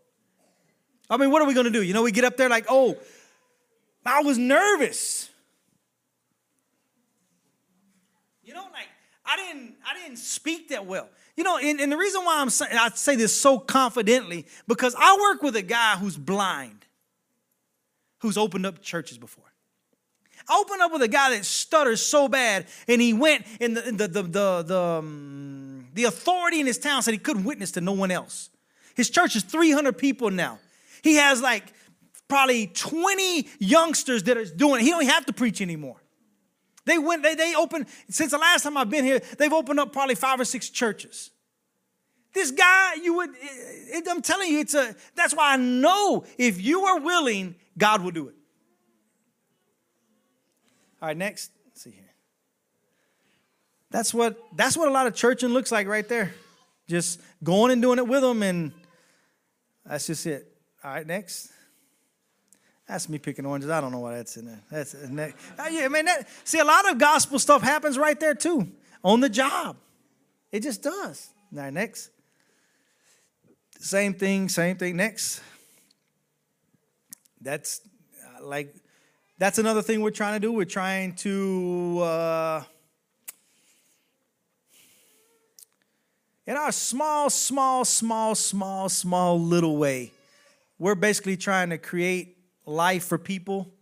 I 1.10 1.16
mean, 1.16 1.30
what 1.30 1.42
are 1.42 1.48
we 1.48 1.54
going 1.54 1.64
to 1.64 1.72
do? 1.72 1.82
You 1.82 1.94
know, 1.94 2.02
we 2.02 2.12
get 2.12 2.24
up 2.24 2.36
there 2.36 2.48
like, 2.48 2.66
"Oh, 2.68 2.96
I 4.04 4.22
was 4.22 4.38
nervous." 4.38 5.30
You 8.42 8.54
know, 8.54 8.64
like 8.72 8.88
I 9.24 9.36
didn't 9.36 9.74
I 9.88 9.94
didn't 10.00 10.18
speak 10.18 10.68
that 10.68 10.86
well. 10.86 11.08
You 11.36 11.44
know, 11.44 11.58
and, 11.58 11.80
and 11.80 11.92
the 11.92 11.96
reason 11.96 12.24
why 12.24 12.40
I'm 12.40 12.50
saying 12.50 12.76
I 12.76 12.88
say 12.90 13.14
this 13.14 13.34
so 13.34 13.58
confidently 13.58 14.46
because 14.66 14.94
I 14.98 15.16
work 15.20 15.42
with 15.42 15.54
a 15.54 15.62
guy 15.62 15.96
who's 15.96 16.16
blind, 16.16 16.86
who's 18.18 18.36
opened 18.36 18.66
up 18.66 18.82
churches 18.82 19.18
before. 19.18 19.44
Opened 20.50 20.80
up 20.80 20.92
with 20.92 21.02
a 21.02 21.08
guy 21.08 21.30
that 21.30 21.44
stutters 21.44 22.00
so 22.00 22.28
bad, 22.28 22.66
and 22.86 23.00
he 23.00 23.12
went, 23.12 23.46
and 23.60 23.76
the 23.76 23.82
the 23.92 24.08
the 24.08 24.22
the, 24.22 24.62
the, 24.62 24.80
um, 24.80 25.88
the 25.94 26.04
authority 26.04 26.60
in 26.60 26.66
his 26.66 26.78
town 26.78 27.02
said 27.02 27.12
he 27.12 27.18
couldn't 27.18 27.44
witness 27.44 27.72
to 27.72 27.80
no 27.80 27.92
one 27.92 28.10
else. 28.10 28.50
His 28.94 29.10
church 29.10 29.36
is 29.36 29.42
300 29.42 29.96
people 29.96 30.30
now. 30.30 30.58
He 31.02 31.16
has 31.16 31.40
like 31.40 31.64
probably 32.28 32.66
20 32.66 33.48
youngsters 33.58 34.24
that 34.24 34.36
are 34.36 34.44
doing 34.44 34.80
it. 34.80 34.84
He 34.84 34.90
don't 34.90 35.06
have 35.06 35.26
to 35.26 35.32
preach 35.32 35.60
anymore. 35.60 36.02
They 36.84 36.98
went, 36.98 37.22
they, 37.22 37.34
they 37.34 37.54
opened, 37.54 37.86
since 38.08 38.30
the 38.30 38.38
last 38.38 38.62
time 38.62 38.76
I've 38.76 38.88
been 38.88 39.04
here, 39.04 39.20
they've 39.36 39.52
opened 39.52 39.78
up 39.78 39.92
probably 39.92 40.14
five 40.14 40.40
or 40.40 40.44
six 40.44 40.70
churches. 40.70 41.30
This 42.32 42.50
guy, 42.50 42.94
you 43.02 43.14
would, 43.16 43.30
it, 43.40 44.06
I'm 44.08 44.22
telling 44.22 44.50
you, 44.50 44.60
it's 44.60 44.74
a, 44.74 44.94
that's 45.14 45.34
why 45.34 45.52
I 45.52 45.56
know 45.56 46.24
if 46.38 46.60
you 46.60 46.84
are 46.84 47.00
willing, 47.00 47.56
God 47.76 48.02
will 48.02 48.10
do 48.10 48.28
it. 48.28 48.34
All 51.00 51.08
right, 51.08 51.16
next. 51.16 51.52
Let's 51.66 51.82
see 51.82 51.90
here. 51.90 52.04
That's 53.90 54.12
what 54.12 54.36
that's 54.54 54.76
what 54.76 54.88
a 54.88 54.90
lot 54.90 55.06
of 55.06 55.14
churching 55.14 55.50
looks 55.50 55.72
like 55.72 55.86
right 55.86 56.08
there. 56.08 56.34
Just 56.88 57.20
going 57.42 57.72
and 57.72 57.80
doing 57.80 57.98
it 57.98 58.06
with 58.06 58.22
them, 58.22 58.42
and 58.42 58.72
that's 59.84 60.06
just 60.06 60.26
it. 60.26 60.52
All 60.82 60.90
right, 60.90 61.06
next. 61.06 61.50
That's 62.88 63.08
me 63.08 63.18
picking 63.18 63.44
oranges. 63.44 63.70
I 63.70 63.80
don't 63.80 63.92
know 63.92 63.98
why 63.98 64.16
that's 64.16 64.36
in 64.38 64.46
there. 64.46 64.60
That's 64.70 64.94
next. 64.94 65.36
Uh, 65.58 65.68
yeah, 65.70 65.84
I 65.84 65.88
mean, 65.88 66.06
that, 66.06 66.26
see, 66.44 66.58
a 66.58 66.64
lot 66.64 66.90
of 66.90 66.96
gospel 66.96 67.38
stuff 67.38 67.62
happens 67.62 67.98
right 67.98 68.18
there 68.18 68.34
too, 68.34 68.68
on 69.04 69.20
the 69.20 69.28
job. 69.28 69.76
It 70.50 70.62
just 70.62 70.82
does. 70.82 71.28
All 71.52 71.60
right, 71.60 71.72
next. 71.72 72.10
Same 73.78 74.14
thing, 74.14 74.48
same 74.48 74.76
thing. 74.76 74.96
Next. 74.96 75.42
That's 77.40 77.82
uh, 78.24 78.44
like 78.44 78.74
that's 79.38 79.58
another 79.58 79.82
thing 79.82 80.00
we're 80.00 80.10
trying 80.10 80.34
to 80.34 80.40
do. 80.40 80.52
We're 80.52 80.64
trying 80.64 81.14
to, 81.16 82.00
uh, 82.02 82.64
in 86.44 86.56
our 86.56 86.72
small, 86.72 87.30
small, 87.30 87.84
small, 87.84 88.34
small, 88.34 88.88
small 88.88 89.40
little 89.40 89.76
way, 89.76 90.12
we're 90.78 90.96
basically 90.96 91.36
trying 91.36 91.70
to 91.70 91.78
create 91.78 92.36
life 92.66 93.04
for 93.04 93.16
people 93.16 93.72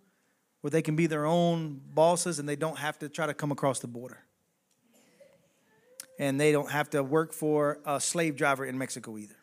where 0.61 0.71
they 0.71 0.83
can 0.83 0.95
be 0.95 1.07
their 1.07 1.25
own 1.25 1.81
bosses 1.95 2.39
and 2.39 2.49
they 2.49 2.57
don't 2.57 2.79
have 2.79 2.99
to 2.99 3.09
try 3.09 3.27
to 3.27 3.35
come 3.35 3.51
across 3.51 3.79
the 3.79 3.87
border. 3.87 4.19
And 6.19 6.39
they 6.41 6.53
don't 6.53 6.71
have 6.71 6.91
to 6.91 7.03
work 7.03 7.33
for 7.33 7.79
a 7.87 8.01
slave 8.01 8.37
driver 8.37 8.65
in 8.65 8.77
Mexico 8.77 9.17
either. 9.17 9.37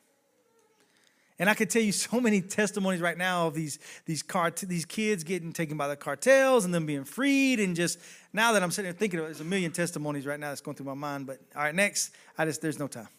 And 1.39 1.49
I 1.49 1.53
could 1.53 1.69
tell 1.69 1.81
you 1.81 1.91
so 1.91 2.19
many 2.19 2.41
testimonies 2.41 3.01
right 3.01 3.17
now 3.17 3.47
of 3.47 3.53
these 3.53 3.79
these 4.05 4.23
cart 4.23 4.57
these 4.57 4.85
kids 4.85 5.23
getting 5.23 5.53
taken 5.53 5.77
by 5.77 5.87
the 5.87 5.95
cartels 5.95 6.65
and 6.65 6.73
them 6.73 6.85
being 6.85 7.03
freed 7.03 7.59
and 7.59 7.75
just 7.75 7.99
now 8.31 8.53
that 8.53 8.63
I'm 8.63 8.71
sitting 8.71 8.91
there 8.91 8.97
thinking 8.97 9.19
of 9.19 9.25
it, 9.25 9.27
there's 9.29 9.41
a 9.41 9.43
million 9.43 9.71
testimonies 9.71 10.25
right 10.25 10.39
now 10.39 10.49
that's 10.49 10.61
going 10.61 10.75
through 10.75 10.87
my 10.87 10.93
mind. 10.93 11.27
But 11.27 11.39
all 11.55 11.63
right, 11.63 11.75
next, 11.75 12.11
I 12.37 12.45
just 12.45 12.61
there's 12.61 12.79
no 12.79 12.87
time. 12.87 13.09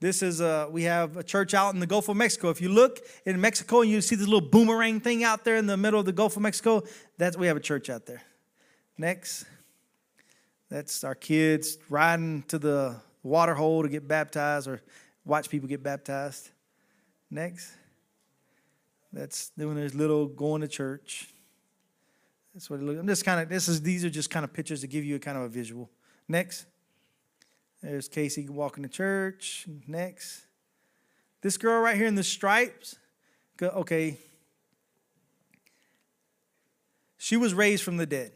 This 0.00 0.22
is 0.22 0.40
uh 0.40 0.68
we 0.70 0.84
have 0.84 1.16
a 1.16 1.22
church 1.22 1.54
out 1.54 1.74
in 1.74 1.80
the 1.80 1.86
Gulf 1.86 2.08
of 2.08 2.16
Mexico. 2.16 2.50
If 2.50 2.60
you 2.60 2.68
look 2.68 3.00
in 3.26 3.40
Mexico 3.40 3.82
and 3.82 3.90
you 3.90 4.00
see 4.00 4.16
this 4.16 4.26
little 4.26 4.48
boomerang 4.48 5.00
thing 5.00 5.24
out 5.24 5.44
there 5.44 5.56
in 5.56 5.66
the 5.66 5.76
middle 5.76 6.00
of 6.00 6.06
the 6.06 6.12
Gulf 6.12 6.36
of 6.36 6.42
Mexico, 6.42 6.82
that's 7.18 7.36
we 7.36 7.46
have 7.46 7.56
a 7.56 7.60
church 7.60 7.90
out 7.90 8.06
there. 8.06 8.22
Next. 8.96 9.46
That's 10.70 11.02
our 11.02 11.16
kids 11.16 11.78
riding 11.88 12.44
to 12.44 12.58
the 12.58 12.96
water 13.24 13.54
hole 13.54 13.82
to 13.82 13.88
get 13.88 14.06
baptized 14.06 14.68
or 14.68 14.80
watch 15.24 15.50
people 15.50 15.68
get 15.68 15.82
baptized. 15.82 16.48
Next. 17.30 17.72
That's 19.12 19.50
doing 19.50 19.76
his 19.76 19.94
little 19.94 20.26
going 20.26 20.62
to 20.62 20.68
church. 20.68 21.32
That's 22.54 22.68
what 22.68 22.80
it 22.80 22.82
looks. 22.82 22.98
I'm 22.98 23.06
just 23.06 23.24
kind 23.24 23.40
of 23.40 23.48
this 23.48 23.68
is 23.68 23.82
these 23.82 24.04
are 24.04 24.10
just 24.10 24.30
kind 24.30 24.44
of 24.44 24.52
pictures 24.52 24.80
to 24.80 24.86
give 24.86 25.04
you 25.04 25.16
a 25.16 25.18
kind 25.18 25.36
of 25.36 25.44
a 25.44 25.48
visual. 25.48 25.90
Next. 26.28 26.66
There's 27.82 28.08
Casey 28.08 28.48
walking 28.48 28.82
to 28.82 28.88
church. 28.88 29.66
Next. 29.86 30.42
This 31.40 31.56
girl 31.56 31.80
right 31.80 31.96
here 31.96 32.06
in 32.06 32.14
the 32.14 32.22
stripes. 32.22 32.96
Okay. 33.62 34.18
She 37.16 37.36
was 37.36 37.54
raised 37.54 37.82
from 37.82 37.96
the 37.96 38.06
dead. 38.06 38.32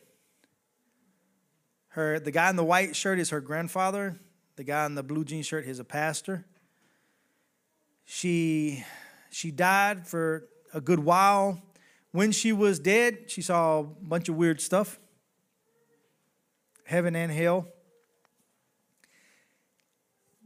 Her 1.88 2.18
the 2.18 2.30
guy 2.30 2.50
in 2.50 2.56
the 2.56 2.64
white 2.64 2.96
shirt 2.96 3.18
is 3.18 3.30
her 3.30 3.40
grandfather. 3.40 4.18
The 4.56 4.64
guy 4.64 4.86
in 4.86 4.94
the 4.94 5.02
blue 5.02 5.24
jean 5.24 5.42
shirt 5.42 5.66
is 5.66 5.78
a 5.78 5.84
pastor. 5.84 6.46
She, 8.04 8.84
she 9.30 9.50
died 9.50 10.06
for 10.06 10.48
a 10.72 10.80
good 10.80 11.00
while. 11.00 11.62
When 12.12 12.32
she 12.32 12.52
was 12.52 12.78
dead, 12.78 13.30
she 13.30 13.42
saw 13.42 13.80
a 13.80 13.82
bunch 13.82 14.28
of 14.28 14.36
weird 14.36 14.60
stuff 14.60 14.98
heaven 16.84 17.16
and 17.16 17.32
hell. 17.32 17.66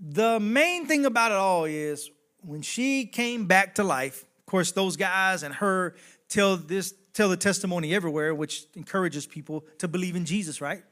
The 0.00 0.38
main 0.38 0.86
thing 0.86 1.04
about 1.04 1.32
it 1.32 1.36
all 1.36 1.64
is 1.64 2.10
when 2.42 2.62
she 2.62 3.06
came 3.06 3.46
back 3.46 3.74
to 3.74 3.82
life, 3.82 4.24
of 4.38 4.46
course, 4.46 4.70
those 4.70 4.96
guys 4.96 5.42
and 5.42 5.52
her 5.56 5.96
tell 6.28 6.56
this 6.56 6.94
tell 7.12 7.28
the 7.28 7.36
testimony 7.36 7.92
everywhere, 7.92 8.32
which 8.32 8.66
encourages 8.76 9.26
people 9.26 9.64
to 9.78 9.88
believe 9.88 10.14
in 10.14 10.24
Jesus, 10.24 10.60
right? 10.60 10.84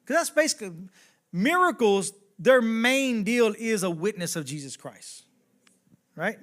Because 0.00 0.16
that's 0.16 0.30
basically 0.30 0.72
miracles, 1.32 2.12
their 2.36 2.60
main 2.60 3.22
deal 3.22 3.54
is 3.56 3.84
a 3.84 3.90
witness 3.90 4.34
of 4.34 4.44
Jesus 4.44 4.76
Christ 4.76 5.27
right? 6.18 6.38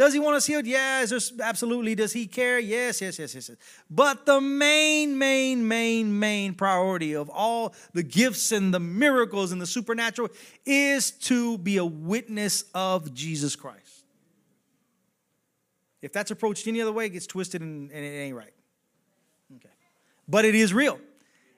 Does 0.00 0.14
he 0.14 0.18
want 0.18 0.34
us 0.34 0.46
healed? 0.46 0.66
Yes, 0.66 1.30
absolutely. 1.42 1.94
Does 1.94 2.14
he 2.14 2.26
care? 2.26 2.58
Yes, 2.58 3.02
yes, 3.02 3.18
yes, 3.18 3.34
yes, 3.34 3.50
yes. 3.50 3.58
But 3.90 4.24
the 4.24 4.40
main, 4.40 5.18
main, 5.18 5.68
main, 5.68 6.18
main 6.18 6.54
priority 6.54 7.14
of 7.14 7.28
all 7.28 7.74
the 7.92 8.02
gifts 8.02 8.50
and 8.50 8.72
the 8.72 8.80
miracles 8.80 9.52
and 9.52 9.60
the 9.60 9.66
supernatural 9.66 10.30
is 10.64 11.10
to 11.10 11.58
be 11.58 11.76
a 11.76 11.84
witness 11.84 12.64
of 12.74 13.12
Jesus 13.12 13.54
Christ. 13.56 14.06
If 16.00 16.14
that's 16.14 16.30
approached 16.30 16.66
any 16.66 16.80
other 16.80 16.92
way, 16.92 17.04
it 17.04 17.10
gets 17.10 17.26
twisted 17.26 17.60
and, 17.60 17.90
and 17.92 18.02
it 18.02 18.08
ain't 18.08 18.34
right. 18.34 18.54
Okay. 19.56 19.68
But 20.26 20.46
it 20.46 20.54
is 20.54 20.72
real. 20.72 20.98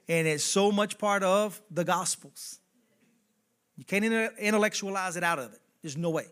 And 0.08 0.26
it's 0.26 0.42
so 0.42 0.72
much 0.72 0.98
part 0.98 1.22
of 1.22 1.62
the 1.70 1.84
Gospels. 1.84 2.58
You 3.76 3.84
can't 3.84 4.04
intellectualize 4.04 5.16
it 5.16 5.22
out 5.22 5.38
of 5.38 5.52
it. 5.52 5.60
There's 5.80 5.96
no 5.96 6.10
way. 6.10 6.26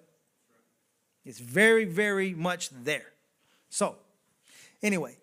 It's 1.25 1.39
very, 1.39 1.85
very 1.85 2.35
much 2.35 2.71
there. 2.71 3.07
So, 3.68 3.97
anyway, 4.83 5.16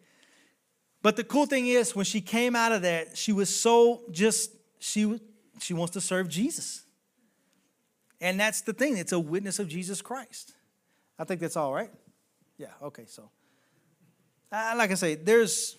but 1.02 1.16
the 1.16 1.24
cool 1.24 1.46
thing 1.46 1.68
is 1.68 1.96
when 1.96 2.06
she 2.06 2.22
came 2.22 2.56
out 2.56 2.72
of 2.72 2.82
that, 2.84 3.18
she 3.18 3.32
was 3.32 3.54
so 3.54 4.02
just 4.12 4.52
she 4.80 5.20
she 5.60 5.74
wants 5.74 5.94
to 5.94 6.02
serve 6.02 6.30
Jesus. 6.30 6.84
And 8.20 8.40
that's 8.40 8.62
the 8.62 8.74
thing, 8.74 8.98
it's 8.98 9.12
a 9.12 9.20
witness 9.20 9.60
of 9.60 9.68
Jesus 9.68 10.02
Christ. 10.02 10.54
I 11.20 11.24
think 11.24 11.40
that's 11.40 11.56
all 11.56 11.74
right. 11.74 11.92
Yeah, 12.58 12.68
okay, 12.82 13.06
so 13.08 13.30
uh, 14.52 14.74
like 14.78 14.92
I 14.92 14.96
say, 14.96 15.16
there's 15.16 15.78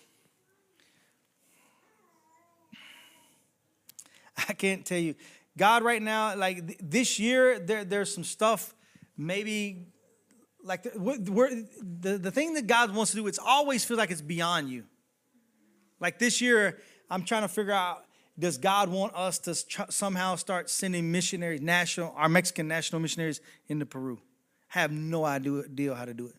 I 4.49 4.53
can't 4.53 4.85
tell 4.85 4.99
you. 4.99 5.15
God 5.57 5.83
right 5.83 6.01
now, 6.01 6.35
like 6.35 6.65
th- 6.65 6.79
this 6.81 7.19
year, 7.19 7.59
there, 7.59 7.83
there's 7.83 8.13
some 8.13 8.23
stuff 8.23 8.73
maybe 9.17 9.87
like 10.63 10.83
the, 10.83 11.67
the, 12.01 12.17
the 12.17 12.31
thing 12.31 12.53
that 12.53 12.67
God 12.67 12.93
wants 12.93 13.11
to 13.11 13.17
do, 13.17 13.27
it's 13.27 13.39
always 13.39 13.85
feels 13.85 13.97
like 13.97 14.11
it's 14.11 14.21
beyond 14.21 14.69
you. 14.69 14.85
Like 15.99 16.19
this 16.19 16.41
year, 16.41 16.79
I'm 17.09 17.23
trying 17.23 17.41
to 17.43 17.47
figure 17.47 17.73
out 17.73 18.05
does 18.37 18.57
God 18.57 18.89
want 18.89 19.13
us 19.15 19.37
to 19.39 19.55
somehow 19.91 20.35
start 20.35 20.69
sending 20.69 21.11
missionaries, 21.11 21.61
national, 21.61 22.13
our 22.15 22.29
Mexican 22.29 22.69
national 22.69 23.01
missionaries 23.01 23.41
into 23.67 23.85
Peru? 23.85 24.19
I 24.73 24.79
have 24.79 24.91
no 24.91 25.25
idea 25.25 25.93
how 25.93 26.05
to 26.05 26.13
do 26.13 26.27
it. 26.27 26.35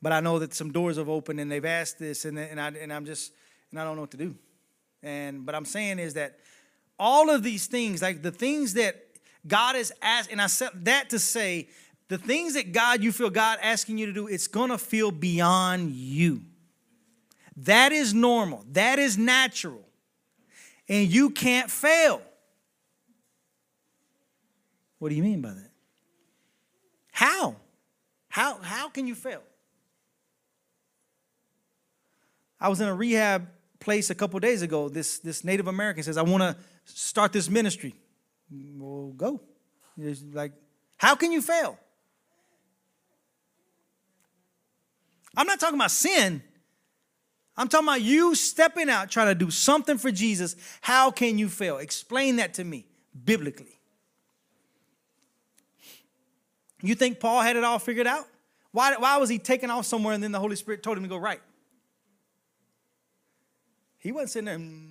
But 0.00 0.12
I 0.12 0.20
know 0.20 0.38
that 0.38 0.54
some 0.54 0.72
doors 0.72 0.96
have 0.96 1.08
opened 1.08 1.40
and 1.40 1.50
they've 1.50 1.64
asked 1.64 1.98
this, 1.98 2.24
and, 2.24 2.38
and, 2.38 2.60
I, 2.60 2.68
and 2.68 2.92
I'm 2.92 3.04
just, 3.04 3.32
and 3.70 3.78
I 3.78 3.84
don't 3.84 3.96
know 3.96 4.02
what 4.02 4.12
to 4.12 4.16
do. 4.16 4.34
And 5.02 5.44
but 5.44 5.54
I'm 5.54 5.66
saying 5.66 5.98
is 5.98 6.14
that 6.14 6.38
all 6.98 7.28
of 7.28 7.42
these 7.42 7.66
things, 7.66 8.00
like 8.00 8.22
the 8.22 8.30
things 8.30 8.74
that 8.74 8.96
God 9.46 9.76
is 9.76 9.92
asked, 10.00 10.30
and 10.30 10.40
I 10.40 10.46
said 10.46 10.70
that 10.84 11.10
to 11.10 11.18
say 11.18 11.68
the 12.08 12.18
things 12.18 12.54
that 12.54 12.72
God, 12.72 13.02
you 13.02 13.12
feel 13.12 13.30
God 13.30 13.58
asking 13.62 13.98
you 13.98 14.06
to 14.06 14.12
do, 14.12 14.26
it's 14.26 14.46
gonna 14.46 14.78
feel 14.78 15.10
beyond 15.10 15.92
you. 15.92 16.42
That 17.56 17.92
is 17.92 18.12
normal, 18.12 18.64
that 18.72 18.98
is 18.98 19.16
natural, 19.16 19.82
and 20.88 21.08
you 21.08 21.30
can't 21.30 21.70
fail. 21.70 22.20
What 24.98 25.10
do 25.10 25.14
you 25.14 25.22
mean 25.22 25.40
by 25.40 25.50
that? 25.50 25.70
How? 27.12 27.56
How, 28.28 28.58
how 28.58 28.88
can 28.88 29.06
you 29.06 29.14
fail? 29.14 29.42
I 32.58 32.68
was 32.68 32.80
in 32.80 32.88
a 32.88 32.94
rehab 32.94 33.46
place 33.78 34.10
a 34.10 34.14
couple 34.14 34.40
days 34.40 34.62
ago. 34.62 34.88
This, 34.88 35.18
this 35.18 35.44
Native 35.44 35.68
American 35.68 36.02
says, 36.02 36.16
I 36.16 36.22
want 36.22 36.42
to 36.42 36.56
start 36.86 37.32
this 37.32 37.48
ministry. 37.48 37.94
Well, 38.50 39.12
go. 39.16 39.40
It's 39.98 40.22
like, 40.32 40.52
how 40.96 41.14
can 41.14 41.30
you 41.30 41.42
fail? 41.42 41.78
I'm 45.36 45.46
not 45.46 45.60
talking 45.60 45.76
about 45.76 45.90
sin. 45.90 46.42
I'm 47.56 47.68
talking 47.68 47.86
about 47.86 48.02
you 48.02 48.34
stepping 48.34 48.90
out, 48.90 49.10
trying 49.10 49.28
to 49.28 49.34
do 49.34 49.50
something 49.50 49.96
for 49.96 50.10
Jesus. 50.10 50.56
How 50.80 51.10
can 51.10 51.38
you 51.38 51.48
fail? 51.48 51.78
Explain 51.78 52.36
that 52.36 52.54
to 52.54 52.64
me 52.64 52.86
biblically. 53.24 53.78
You 56.82 56.94
think 56.94 57.20
Paul 57.20 57.40
had 57.40 57.56
it 57.56 57.64
all 57.64 57.78
figured 57.78 58.06
out? 58.06 58.26
Why, 58.72 58.94
why 58.96 59.16
was 59.18 59.28
he 59.28 59.38
taken 59.38 59.70
off 59.70 59.86
somewhere 59.86 60.14
and 60.14 60.22
then 60.22 60.32
the 60.32 60.40
Holy 60.40 60.56
Spirit 60.56 60.82
told 60.82 60.98
him 60.98 61.04
to 61.04 61.08
go 61.08 61.16
right? 61.16 61.40
He 63.98 64.12
wasn't 64.12 64.30
sitting 64.30 64.46
there. 64.46 64.58
Mm. 64.58 64.84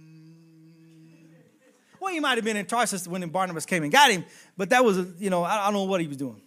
Well, 1.99 2.11
he 2.11 2.19
might 2.19 2.37
have 2.37 2.43
been 2.43 2.57
in 2.57 2.65
Tarsus 2.65 3.07
when 3.07 3.27
Barnabas 3.29 3.65
came 3.65 3.83
and 3.83 3.91
got 3.91 4.09
him, 4.09 4.25
but 4.57 4.71
that 4.71 4.83
was, 4.83 4.97
you 5.19 5.29
know, 5.29 5.43
I, 5.43 5.61
I 5.61 5.65
don't 5.65 5.73
know 5.73 5.83
what 5.83 6.01
he 6.01 6.07
was 6.07 6.17
doing. 6.17 6.41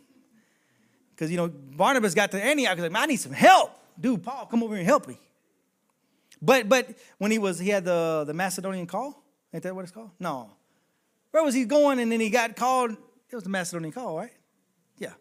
Because, 1.14 1.30
you 1.30 1.36
know, 1.36 1.48
Barnabas 1.48 2.14
got 2.14 2.32
to 2.32 2.42
Antioch, 2.42 2.76
was 2.76 2.82
like, 2.82 2.92
man, 2.92 3.04
I 3.04 3.06
need 3.06 3.16
some 3.16 3.32
help. 3.32 3.70
Dude, 3.98 4.22
Paul, 4.22 4.46
come 4.46 4.62
over 4.62 4.74
here 4.74 4.80
and 4.80 4.86
help 4.86 5.08
me. 5.08 5.18
But 6.40 6.68
but 6.68 6.88
when 7.18 7.30
he 7.30 7.38
was, 7.38 7.58
he 7.58 7.70
had 7.70 7.84
the, 7.84 8.24
the 8.26 8.34
Macedonian 8.34 8.86
call. 8.86 9.22
Ain't 9.52 9.62
that 9.62 9.74
what 9.74 9.82
it's 9.82 9.92
called? 9.92 10.10
No. 10.18 10.50
Where 11.30 11.42
was 11.42 11.54
he 11.54 11.64
going 11.64 11.98
and 11.98 12.10
then 12.10 12.20
he 12.20 12.30
got 12.30 12.56
called? 12.56 12.90
It 12.90 13.34
was 13.34 13.44
the 13.44 13.50
Macedonian 13.50 13.92
call, 13.92 14.16
right? 14.16 14.32
Yeah. 14.98 15.14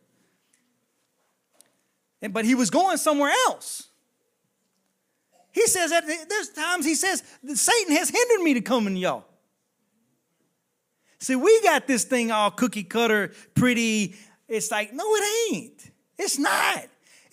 And, 2.21 2.33
but 2.33 2.45
he 2.45 2.55
was 2.55 2.69
going 2.69 2.97
somewhere 2.97 3.31
else. 3.47 3.89
He 5.51 5.67
says 5.67 5.91
that 5.91 6.05
there's 6.05 6.49
times 6.49 6.85
he 6.85 6.95
says 6.95 7.23
Satan 7.53 7.95
has 7.95 8.09
hindered 8.09 8.43
me 8.43 8.55
to 8.55 8.61
come 8.61 8.87
in 8.87 8.97
y'all. 8.97 9.25
See, 11.19 11.35
we 11.35 11.61
got 11.61 11.87
this 11.87 12.03
thing 12.03 12.29
all 12.29 12.51
cookie 12.51 12.83
cutter, 12.83 13.31
pretty. 13.55 14.15
It's 14.47 14.69
like, 14.69 14.93
no, 14.93 15.03
it 15.15 15.53
ain't. 15.53 15.91
It's 16.17 16.37
not. 16.37 16.85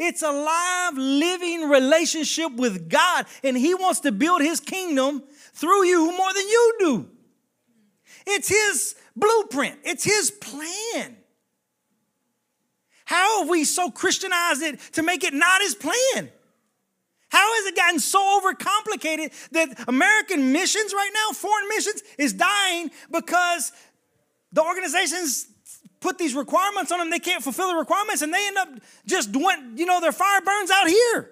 It's 0.05 0.23
a 0.23 0.33
live, 0.33 0.99
living 0.99 1.69
relationship 1.69 2.51
with 2.55 2.89
God, 2.89 3.25
and 3.45 3.57
He 3.57 3.73
wants 3.73 4.01
to 4.01 4.11
build 4.11 4.43
His 4.43 4.59
kingdom 4.59 5.23
through 5.55 5.87
you 5.87 6.11
more 6.11 6.35
than 6.35 6.43
you 6.43 6.75
do. 6.81 7.11
It's 8.27 8.49
His 8.49 8.97
blueprint, 9.15 9.79
it's 9.85 10.03
His 10.03 10.33
plan. 10.33 11.17
How 13.05 13.41
have 13.41 13.49
we 13.49 13.63
so 13.63 13.93
Christianized 13.93 14.63
it 14.63 14.81
to 14.95 15.05
make 15.05 15.23
it 15.23 15.35
not 15.35 15.63
His 15.63 15.77
plan? 15.77 16.33
How 17.29 17.55
has 17.55 17.67
it 17.67 17.77
gotten 17.77 18.01
so 18.01 18.41
overcomplicated 18.41 19.51
that 19.53 19.85
American 19.87 20.53
missions 20.53 20.93
right 20.93 21.11
now, 21.15 21.33
foreign 21.33 21.69
missions, 21.69 22.03
is 22.19 22.33
dying 22.33 22.91
because 23.09 23.71
the 24.51 24.65
organizations 24.65 25.47
put 26.03 26.19
these 26.19 26.35
requirements 26.35 26.93
on 26.93 26.99
them, 26.99 27.09
they 27.09 27.19
can't 27.19 27.43
fulfill 27.43 27.69
the 27.69 27.77
requirements, 27.77 28.21
and 28.21 28.35
they 28.35 28.47
end 28.47 28.59
up 28.59 28.69
just 29.07 29.33
doing, 29.33 29.75
you 29.77 29.87
know, 29.87 30.01
their 30.01 30.13
fire 30.13 30.41
burns 30.43 30.71
out 30.71 30.89
here. 30.89 31.31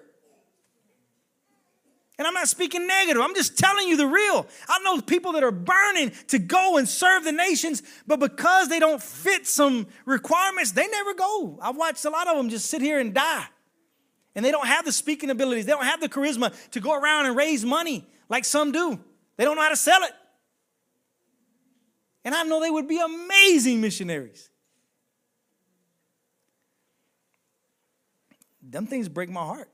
And 2.17 2.27
I'm 2.27 2.35
not 2.35 2.47
speaking 2.47 2.85
negative, 2.85 3.21
I'm 3.21 3.33
just 3.33 3.57
telling 3.57 3.87
you 3.87 3.97
the 3.97 4.05
real. 4.05 4.45
I 4.69 4.79
know 4.83 5.01
people 5.01 5.31
that 5.31 5.43
are 5.43 5.51
burning 5.51 6.11
to 6.27 6.37
go 6.37 6.77
and 6.77 6.87
serve 6.87 7.23
the 7.23 7.31
nations, 7.31 7.81
but 8.05 8.19
because 8.19 8.69
they 8.69 8.79
don't 8.79 9.01
fit 9.01 9.47
some 9.47 9.87
requirements, 10.05 10.71
they 10.71 10.87
never 10.87 11.15
go. 11.15 11.57
I've 11.61 11.77
watched 11.77 12.05
a 12.05 12.11
lot 12.11 12.27
of 12.27 12.37
them 12.37 12.49
just 12.49 12.67
sit 12.67 12.79
here 12.81 12.99
and 12.99 13.13
die. 13.13 13.45
And 14.35 14.45
they 14.45 14.51
don't 14.51 14.67
have 14.67 14.85
the 14.85 14.91
speaking 14.91 15.31
abilities, 15.31 15.65
they 15.65 15.71
don't 15.71 15.83
have 15.83 15.99
the 15.99 16.09
charisma 16.09 16.53
to 16.71 16.79
go 16.79 16.93
around 16.93 17.25
and 17.25 17.35
raise 17.35 17.65
money 17.65 18.07
like 18.29 18.45
some 18.45 18.71
do. 18.71 18.99
They 19.37 19.43
don't 19.43 19.55
know 19.55 19.63
how 19.63 19.69
to 19.69 19.75
sell 19.75 20.03
it. 20.03 20.11
And 22.23 22.35
I 22.35 22.43
know 22.43 22.61
they 22.61 22.69
would 22.69 22.87
be 22.87 22.99
amazing 22.99 23.81
missionaries. 23.81 24.50
Them 28.71 28.87
things 28.87 29.09
break 29.09 29.29
my 29.29 29.43
heart. 29.43 29.69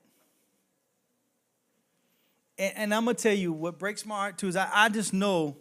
And, 2.57 2.73
and 2.75 2.93
I'm 2.93 3.05
going 3.05 3.15
to 3.15 3.21
tell 3.21 3.33
you 3.33 3.53
what 3.53 3.77
breaks 3.77 4.05
my 4.05 4.15
heart 4.15 4.37
too 4.37 4.47
is 4.47 4.55
I, 4.55 4.69
I 4.73 4.89
just 4.89 5.13
know 5.13 5.55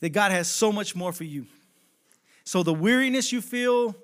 that 0.00 0.10
God 0.10 0.32
has 0.32 0.48
so 0.48 0.72
much 0.72 0.96
more 0.96 1.12
for 1.12 1.24
you. 1.24 1.46
So 2.44 2.62
the 2.62 2.74
weariness 2.74 3.32
you 3.32 3.40
feel, 3.40 3.94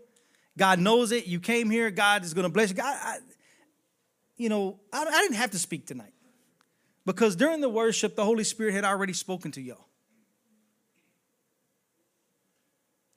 God 0.56 0.78
knows 0.78 1.12
it. 1.12 1.26
You 1.26 1.40
came 1.40 1.70
here. 1.70 1.90
God 1.90 2.24
is 2.24 2.34
going 2.34 2.44
to 2.44 2.52
bless 2.52 2.70
you. 2.70 2.76
God, 2.76 2.96
I, 3.00 3.18
you 4.36 4.48
know, 4.48 4.78
I, 4.92 5.04
I 5.04 5.20
didn't 5.22 5.36
have 5.36 5.50
to 5.50 5.58
speak 5.58 5.86
tonight 5.86 6.12
because 7.04 7.36
during 7.36 7.60
the 7.60 7.68
worship, 7.68 8.16
the 8.16 8.24
Holy 8.24 8.44
Spirit 8.44 8.74
had 8.74 8.84
already 8.84 9.12
spoken 9.12 9.50
to 9.52 9.60
y'all. 9.60 9.86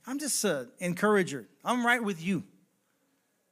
I'm 0.08 0.20
just 0.20 0.44
an 0.44 0.70
encourager. 0.80 1.48
I'm 1.64 1.86
right 1.86 2.04
with 2.04 2.24
you. 2.24 2.44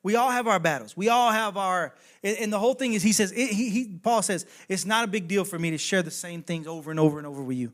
We 0.04 0.16
all 0.16 0.30
have 0.30 0.48
our 0.48 0.60
battles. 0.60 0.96
We 0.96 1.10
all 1.10 1.32
have 1.32 1.58
our, 1.58 1.96
and 2.22 2.52
the 2.52 2.60
whole 2.60 2.74
thing 2.74 2.94
is, 2.94 3.02
he 3.02 3.14
says, 3.14 3.32
he, 3.32 3.48
he, 3.48 4.00
Paul 4.04 4.22
says, 4.22 4.46
it's 4.68 4.86
not 4.86 5.06
a 5.06 5.08
big 5.08 5.28
deal 5.28 5.46
for 5.46 5.58
me 5.58 5.72
to 5.72 5.78
share 5.78 6.04
the 6.04 6.12
same 6.12 6.44
things 6.44 6.68
over 6.68 6.92
and 6.92 7.00
over 7.00 7.18
and 7.18 7.26
over 7.26 7.42
with 7.42 7.58
you 7.58 7.72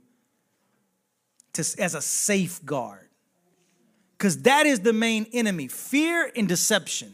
to, 1.53 1.61
as 1.79 1.95
a 1.95 2.01
safeguard 2.01 3.09
because 4.19 4.41
that 4.41 4.65
is 4.65 4.81
the 4.81 4.91
main 4.91 5.25
enemy 5.31 5.69
fear 5.69 6.29
and 6.35 6.47
deception. 6.47 7.13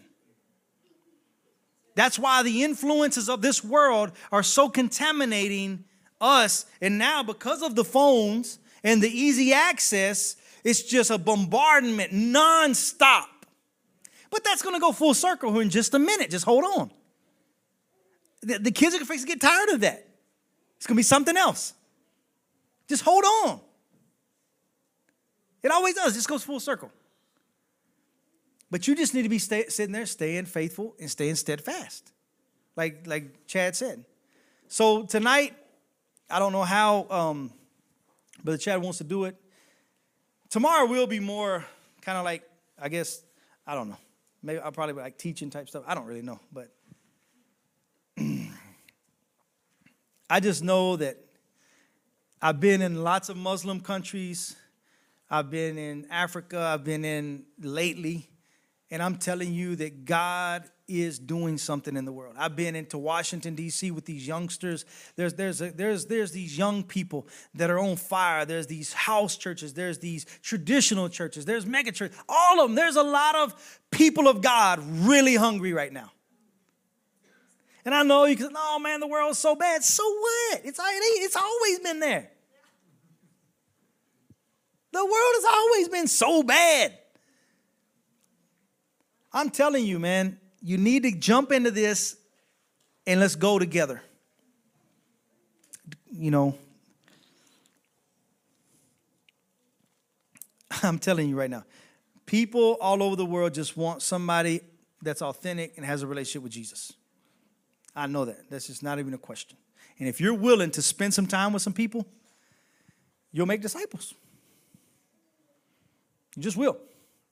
That's 1.93 2.18
why 2.18 2.41
the 2.41 2.63
influences 2.63 3.30
of 3.30 3.41
this 3.41 3.63
world 3.63 4.11
are 4.32 4.43
so 4.43 4.68
contaminating 4.68 5.86
us. 6.20 6.66
And 6.82 6.97
now, 6.97 7.22
because 7.22 7.61
of 7.61 7.76
the 7.76 7.86
phones 7.86 8.57
and 8.84 9.01
the 9.01 9.09
easy 9.09 9.53
access, 9.53 10.36
it's 10.63 10.82
just 10.82 11.11
a 11.11 11.18
bombardment 11.20 12.11
nonstop. 12.11 13.26
But 14.36 14.43
that's 14.43 14.61
going 14.61 14.75
to 14.75 14.81
go 14.81 14.91
full 14.91 15.13
circle 15.13 15.57
in 15.61 15.69
just 15.69 15.93
a 15.93 15.99
minute. 15.99 16.29
Just 16.29 16.43
hold 16.43 16.65
on. 16.65 16.91
The, 18.41 18.59
the 18.59 18.71
kids 18.71 18.93
are 18.93 19.01
going 19.01 19.17
to 19.17 19.25
get 19.25 19.39
tired 19.39 19.69
of 19.69 19.79
that. 19.79 20.05
It's 20.75 20.86
going 20.86 20.95
to 20.95 20.99
be 20.99 21.03
something 21.03 21.38
else. 21.38 21.73
Just 22.89 23.01
hold 23.03 23.23
on. 23.23 23.61
It 25.63 25.71
always 25.71 25.95
does, 25.95 26.11
it 26.11 26.15
just 26.15 26.27
goes 26.27 26.43
full 26.43 26.59
circle. 26.59 26.91
But 28.69 28.89
you 28.89 28.93
just 28.93 29.13
need 29.13 29.21
to 29.21 29.29
be 29.29 29.39
stay, 29.39 29.67
sitting 29.69 29.93
there, 29.93 30.05
staying 30.05 30.47
faithful 30.47 30.97
and 30.99 31.09
staying 31.09 31.36
steadfast, 31.36 32.11
like, 32.75 33.07
like 33.07 33.47
Chad 33.47 33.73
said. 33.73 34.03
So 34.67 35.03
tonight, 35.03 35.55
I 36.29 36.39
don't 36.39 36.51
know 36.51 36.63
how 36.63 37.07
um, 37.09 37.53
Brother 38.43 38.57
Chad 38.57 38.81
wants 38.81 38.97
to 38.97 39.05
do 39.05 39.23
it. 39.23 39.38
Tomorrow 40.49 40.88
will 40.88 41.07
be 41.07 41.21
more 41.21 41.63
kind 42.01 42.17
of 42.17 42.25
like, 42.25 42.43
I 42.77 42.89
guess, 42.89 43.21
I 43.65 43.75
don't 43.75 43.88
know. 43.88 43.97
Maybe 44.45 44.59
I'll 44.59 44.71
probably 44.71 44.93
like 44.93 45.17
teaching 45.17 45.49
type 45.49 45.67
stuff. 45.67 45.83
I 45.87 45.95
don't 45.95 46.05
really 46.05 46.21
know. 46.21 46.39
But 46.53 46.69
I 50.29 50.39
just 50.39 50.63
know 50.63 50.95
that 50.97 51.17
I've 52.41 52.59
been 52.59 52.81
in 52.81 53.03
lots 53.03 53.29
of 53.29 53.37
Muslim 53.37 53.81
countries 53.81 54.55
I've 55.29 55.49
been 55.49 55.77
in 55.77 56.05
Africa, 56.11 56.59
I've 56.59 56.83
been 56.83 57.03
in 57.03 57.45
lately, 57.59 58.29
and 58.91 59.01
I'm 59.01 59.17
telling 59.17 59.53
you 59.53 59.75
that 59.77 60.05
God 60.05 60.63
is 60.88 61.17
doing 61.17 61.57
something 61.57 61.97
in 61.97 62.05
the 62.05 62.11
world. 62.11 62.36
I've 62.38 62.55
been 62.55 62.75
into 62.75 62.97
Washington 62.97 63.55
D.C. 63.55 63.91
with 63.91 64.05
these 64.05 64.27
youngsters. 64.27 64.86
There's 65.15 65.33
there's 65.33 65.61
a, 65.61 65.71
there's 65.71 66.05
there's 66.05 66.31
these 66.31 66.57
young 66.57 66.83
people 66.83 67.27
that 67.55 67.69
are 67.69 67.79
on 67.79 67.95
fire. 67.95 68.45
There's 68.45 68.67
these 68.67 68.93
house 68.93 69.36
churches. 69.36 69.73
There's 69.73 69.99
these 69.99 70.25
traditional 70.41 71.09
churches. 71.09 71.45
There's 71.45 71.65
mega 71.65 71.91
church. 71.91 72.11
All 72.29 72.61
of 72.61 72.69
them. 72.69 72.75
There's 72.75 72.95
a 72.95 73.03
lot 73.03 73.36
of 73.36 73.79
people 73.91 74.27
of 74.27 74.41
God 74.41 74.79
really 74.83 75.36
hungry 75.36 75.73
right 75.73 75.91
now. 75.91 76.11
And 77.86 77.93
I 77.93 78.01
know 78.01 78.25
you 78.25 78.36
can, 78.36 78.49
oh 78.55 78.79
man, 78.79 78.99
the 78.99 79.07
world's 79.07 79.38
so 79.38 79.55
bad. 79.55 79.83
So 79.83 80.03
what? 80.03 80.61
It's 80.63 80.79
it's 80.81 81.36
always 81.36 81.79
been 81.79 81.99
there. 81.99 82.31
The 84.91 85.03
world 85.03 85.33
has 85.36 85.45
always 85.45 85.89
been 85.89 86.07
so 86.07 86.41
bad. 86.41 86.97
I'm 89.33 89.49
telling 89.49 89.86
you, 89.86 89.99
man, 89.99 90.39
you 90.62 90.78
need 90.78 91.03
to 91.03 91.12
jump 91.12 91.51
into 91.51 91.72
this 91.72 92.18
and 93.06 93.20
let's 93.20 93.36
go 93.36 93.60
together. 93.60 94.01
you 96.12 96.32
know, 96.32 96.58
I'm 100.84 100.99
telling 100.99 101.30
you 101.30 101.38
right 101.38 101.49
now, 101.49 101.66
people 102.26 102.78
all 102.82 103.03
over 103.03 103.16
the 103.16 103.26
world 103.26 103.53
just 103.53 103.78
want 103.78 104.01
somebody 104.01 104.62
that's 105.01 105.22
authentic 105.22 105.74
and 105.78 105.86
has 105.86 106.01
a 106.01 106.08
relationship 106.08 106.43
with 106.43 106.51
Jesus. 106.51 106.93
I 107.95 108.08
know 108.08 108.26
that. 108.26 108.49
That's 108.49 108.68
just 108.68 108.84
not 108.84 108.99
even 108.99 109.14
a 109.14 109.18
question. 109.18 109.58
And 109.99 110.10
if 110.10 110.20
you're 110.20 110.34
willing 110.34 110.72
to 110.72 110.82
spend 110.82 111.14
some 111.14 111.28
time 111.28 111.53
with 111.53 111.62
some 111.62 111.74
people, 111.74 112.06
you'll 113.32 113.45
make 113.45 113.62
disciples. 113.62 114.14
You 116.36 116.41
just 116.41 116.58
will. 116.58 116.78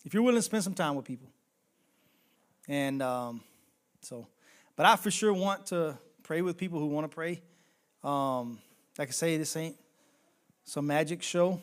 If 0.06 0.14
you're 0.14 0.24
willing 0.24 0.40
to 0.40 0.44
spend 0.44 0.64
some 0.64 0.74
time 0.74 0.96
with 0.96 1.06
people. 1.06 1.33
And 2.68 3.01
um, 3.01 3.41
so, 4.01 4.28
but 4.76 4.86
I 4.86 4.95
for 4.95 5.11
sure 5.11 5.34
want 5.34 5.68
to 5.68 5.97
pray 6.24 6.41
with 6.41 6.57
people 6.57 6.80
who 6.80 6.88
want 6.88 7.09
to 7.09 7.14
pray. 7.14 7.41
Um, 8.03 8.59
like 8.97 9.09
I 9.09 9.11
say, 9.11 9.38
this 9.38 9.55
ain't 9.55 9.76
some 10.64 10.88
magic 10.88 11.22
show. 11.22 11.61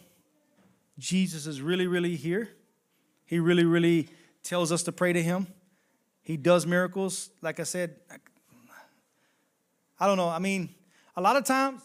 Jesus 0.98 1.46
is 1.46 1.62
really, 1.62 1.86
really 1.86 2.16
here. 2.16 2.50
He 3.24 3.38
really, 3.38 3.64
really 3.64 4.08
tells 4.42 4.72
us 4.72 4.82
to 4.84 4.92
pray 4.92 5.12
to 5.12 5.22
him. 5.22 5.46
He 6.22 6.36
does 6.36 6.66
miracles. 6.66 7.30
Like 7.40 7.60
I 7.60 7.64
said, 7.64 7.96
I 9.98 10.06
don't 10.06 10.16
know. 10.16 10.28
I 10.28 10.38
mean, 10.38 10.74
a 11.16 11.20
lot 11.20 11.36
of 11.36 11.44
times 11.44 11.82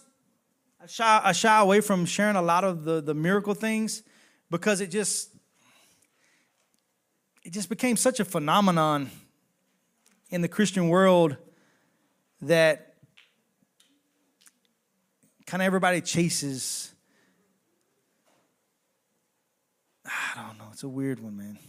I 0.82 0.88
shy, 0.88 1.22
I 1.24 1.32
shy 1.32 1.60
away 1.60 1.82
from 1.82 2.06
sharing 2.06 2.36
a 2.36 2.42
lot 2.42 2.64
of 2.64 2.84
the, 2.84 3.02
the 3.02 3.14
miracle 3.14 3.54
things 3.54 4.04
because 4.50 4.82
it 4.82 4.88
just 4.88 5.35
it 7.46 7.54
just 7.54 7.70
became 7.70 7.96
such 7.96 8.20
a 8.20 8.26
phenomenon 8.26 9.12
in 10.32 10.42
the 10.42 10.48
Christian 10.48 10.90
world 10.90 11.38
that 12.42 12.96
kind 15.46 15.62
of 15.62 15.68
everybody 15.68 16.02
chases. 16.02 16.92
I 20.08 20.48
don't 20.48 20.58
know. 20.58 20.66
It's 20.74 20.82
a 20.82 20.90
weird 20.90 21.20
one, 21.20 21.38
man. 21.38 21.60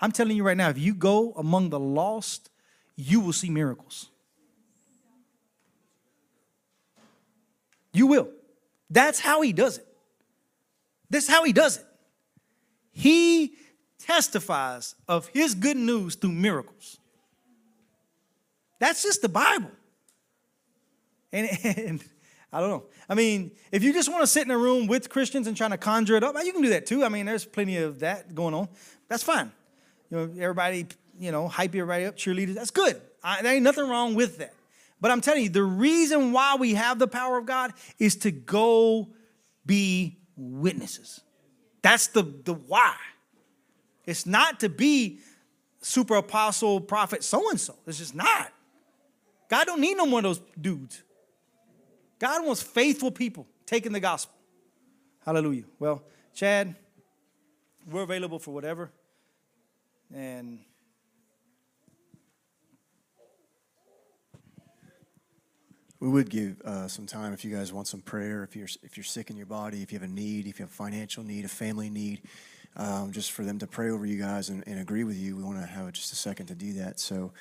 I'm 0.00 0.10
telling 0.10 0.38
you 0.38 0.42
right 0.42 0.56
now, 0.56 0.70
if 0.70 0.78
you 0.78 0.94
go 0.94 1.32
among 1.32 1.68
the 1.68 1.78
lost, 1.78 2.48
you 2.96 3.20
will 3.20 3.34
see 3.34 3.50
miracles. 3.50 4.08
You 7.92 8.06
will. 8.06 8.30
That's 8.88 9.20
how 9.20 9.42
he 9.42 9.52
does 9.52 9.76
it. 9.76 9.86
This 11.10 11.24
is 11.24 11.30
how 11.30 11.44
he 11.44 11.52
does 11.52 11.76
it. 11.76 11.84
He 12.90 13.54
testifies 14.02 14.94
of 15.08 15.28
his 15.28 15.54
good 15.54 15.76
news 15.76 16.14
through 16.14 16.32
miracles. 16.32 16.98
That's 18.78 19.02
just 19.02 19.22
the 19.22 19.28
Bible. 19.28 19.70
And, 21.32 21.48
and, 21.64 22.04
I 22.52 22.60
don't 22.60 22.68
know. 22.68 22.84
I 23.08 23.14
mean, 23.14 23.52
if 23.70 23.82
you 23.82 23.94
just 23.94 24.10
want 24.10 24.22
to 24.22 24.26
sit 24.26 24.44
in 24.44 24.50
a 24.50 24.58
room 24.58 24.86
with 24.86 25.08
Christians 25.08 25.46
and 25.46 25.56
trying 25.56 25.70
to 25.70 25.78
conjure 25.78 26.16
it 26.16 26.22
up, 26.22 26.36
you 26.44 26.52
can 26.52 26.60
do 26.60 26.68
that 26.70 26.84
too. 26.84 27.02
I 27.04 27.08
mean, 27.08 27.24
there's 27.24 27.46
plenty 27.46 27.78
of 27.78 28.00
that 28.00 28.34
going 28.34 28.52
on. 28.52 28.68
That's 29.08 29.22
fine. 29.22 29.50
You 30.10 30.16
know, 30.18 30.22
everybody, 30.38 30.86
you 31.18 31.32
know, 31.32 31.48
hype 31.48 31.70
everybody 31.70 32.04
up, 32.04 32.16
cheerleaders. 32.16 32.54
That's 32.54 32.70
good. 32.70 33.00
I, 33.22 33.40
there 33.40 33.54
ain't 33.54 33.62
nothing 33.62 33.88
wrong 33.88 34.14
with 34.14 34.38
that. 34.38 34.52
But 35.00 35.10
I'm 35.10 35.20
telling 35.20 35.44
you, 35.44 35.48
the 35.48 35.62
reason 35.62 36.32
why 36.32 36.56
we 36.56 36.74
have 36.74 36.98
the 36.98 37.08
power 37.08 37.38
of 37.38 37.46
God 37.46 37.72
is 37.98 38.16
to 38.16 38.30
go 38.30 39.08
be 39.64 40.18
witnesses. 40.36 41.20
That's 41.80 42.08
the, 42.08 42.22
the 42.22 42.54
why. 42.54 42.94
It's 44.06 44.26
not 44.26 44.60
to 44.60 44.68
be 44.68 45.20
super 45.80 46.16
apostle, 46.16 46.80
prophet, 46.80 47.22
so 47.24 47.50
and 47.50 47.60
so. 47.60 47.74
It's 47.86 47.98
just 47.98 48.14
not. 48.14 48.52
God 49.48 49.66
don't 49.66 49.80
need 49.80 49.96
no 49.96 50.06
more 50.06 50.20
of 50.20 50.24
those 50.24 50.40
dudes. 50.60 51.02
God 52.18 52.44
wants 52.46 52.62
faithful 52.62 53.10
people 53.10 53.46
taking 53.66 53.92
the 53.92 54.00
gospel. 54.00 54.34
Hallelujah. 55.24 55.64
Well, 55.78 56.02
Chad, 56.34 56.74
we're 57.90 58.02
available 58.02 58.38
for 58.38 58.52
whatever. 58.52 58.90
And 60.14 60.60
we 66.00 66.08
would 66.08 66.28
give 66.28 66.60
uh, 66.62 66.88
some 66.88 67.06
time 67.06 67.32
if 67.32 67.44
you 67.44 67.54
guys 67.54 67.72
want 67.72 67.86
some 67.86 68.00
prayer, 68.00 68.42
if 68.42 68.56
you're 68.56 68.68
if 68.82 68.96
you're 68.96 69.04
sick 69.04 69.30
in 69.30 69.36
your 69.36 69.46
body, 69.46 69.82
if 69.82 69.92
you 69.92 69.98
have 69.98 70.08
a 70.08 70.12
need, 70.12 70.46
if 70.46 70.58
you 70.58 70.64
have 70.64 70.72
a 70.72 70.74
financial 70.74 71.22
need, 71.22 71.44
a 71.44 71.48
family 71.48 71.88
need, 71.88 72.22
um, 72.76 73.12
just 73.12 73.32
for 73.32 73.44
them 73.44 73.58
to 73.58 73.66
pray 73.66 73.90
over 73.90 74.06
you 74.06 74.18
guys 74.18 74.48
and, 74.48 74.64
and 74.66 74.80
agree 74.80 75.04
with 75.04 75.16
you. 75.16 75.36
We 75.36 75.42
want 75.42 75.60
to 75.60 75.66
have 75.66 75.92
just 75.92 76.12
a 76.12 76.16
second 76.16 76.46
to 76.46 76.54
do 76.54 76.74
that. 76.74 77.00
So 77.00 77.32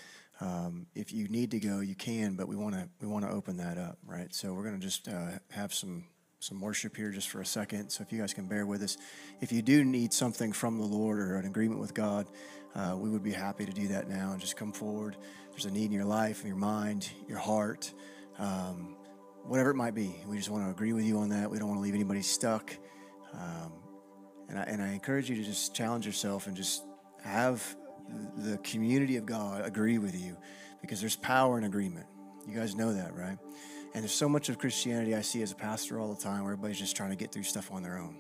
um, 0.42 0.88
if 0.96 1.14
you 1.14 1.28
need 1.28 1.52
to 1.52 1.60
go, 1.60 1.80
you 1.80 1.96
can, 1.96 2.36
but 2.36 2.48
we 2.48 2.56
want 2.56 2.76
to 2.76 2.90
we 3.00 3.08
want 3.08 3.26
to 3.26 3.32
open 3.32 3.58
that 3.58 3.78
up, 3.78 3.98
right? 4.06 4.34
So 4.34 4.54
we're 4.54 4.64
going 4.64 4.80
to 4.80 4.86
just 4.86 5.08
uh, 5.08 5.32
have 5.52 5.74
some 5.74 6.06
some 6.40 6.60
worship 6.60 6.98
here 6.98 7.12
just 7.12 7.30
for 7.30 7.42
a 7.42 7.46
second. 7.46 7.90
So 7.92 8.02
if 8.02 8.12
you 8.12 8.20
guys 8.20 8.34
can 8.34 8.48
bear 8.48 8.66
with 8.66 8.82
us, 8.82 8.98
if 9.42 9.52
you 9.52 9.62
do 9.62 9.86
need 9.86 10.12
something 10.12 10.52
from 10.52 10.80
the 10.80 10.86
Lord 10.86 11.20
or 11.20 11.36
an 11.36 11.46
agreement 11.46 11.80
with 11.80 11.94
God, 11.94 12.28
uh, 12.74 12.96
we 12.98 13.10
would 13.10 13.24
be 13.24 13.32
happy 13.32 13.66
to 13.66 13.72
do 13.72 13.88
that 13.90 14.10
now 14.10 14.32
and 14.32 14.42
just 14.42 14.58
come 14.58 14.72
forward. 14.72 15.18
There's 15.52 15.66
a 15.66 15.72
need 15.72 15.86
in 15.86 15.92
your 15.92 16.06
life, 16.06 16.42
in 16.42 16.48
your 16.48 16.58
mind, 16.58 17.12
your 17.28 17.38
heart, 17.38 17.94
um, 18.40 18.96
whatever 19.44 19.70
it 19.70 19.76
might 19.76 19.94
be. 19.94 20.16
We 20.26 20.38
just 20.38 20.50
want 20.50 20.66
to 20.66 20.72
agree 20.72 20.94
with 20.94 21.06
you 21.06 21.20
on 21.20 21.30
that. 21.30 21.52
We 21.52 21.60
don't 21.60 21.68
want 21.68 21.78
to 21.78 21.84
leave 21.84 21.94
anybody 21.94 22.24
stuck. 22.24 22.76
Um, 23.34 23.74
and 24.52 24.60
I, 24.60 24.64
and 24.64 24.82
I 24.82 24.90
encourage 24.90 25.30
you 25.30 25.38
to 25.38 25.44
just 25.44 25.74
challenge 25.74 26.06
yourself 26.06 26.46
and 26.46 26.56
just 26.56 26.84
have 27.24 27.64
the 28.38 28.58
community 28.58 29.16
of 29.16 29.26
God 29.26 29.66
agree 29.66 29.98
with 29.98 30.14
you 30.14 30.36
because 30.82 31.00
there's 31.00 31.16
power 31.16 31.58
in 31.58 31.64
agreement. 31.64 32.06
You 32.46 32.54
guys 32.54 32.76
know 32.76 32.94
that, 32.94 33.16
right? 33.16 33.38
And 33.94 34.04
there's 34.04 34.12
so 34.12 34.28
much 34.28 34.50
of 34.50 34.58
Christianity 34.58 35.16
I 35.16 35.22
see 35.22 35.42
as 35.42 35.54
a 35.54 35.56
pastor 35.56 36.00
all 36.00 36.14
the 36.14 36.22
time 36.22 36.44
where 36.44 36.52
everybody's 36.52 36.80
just 36.80 36.98
trying 36.98 37.12
to 37.12 37.16
get 37.16 37.32
through 37.32 37.44
stuff 37.44 37.72
on 37.72 37.82
their 37.82 37.98
own. 37.98 38.18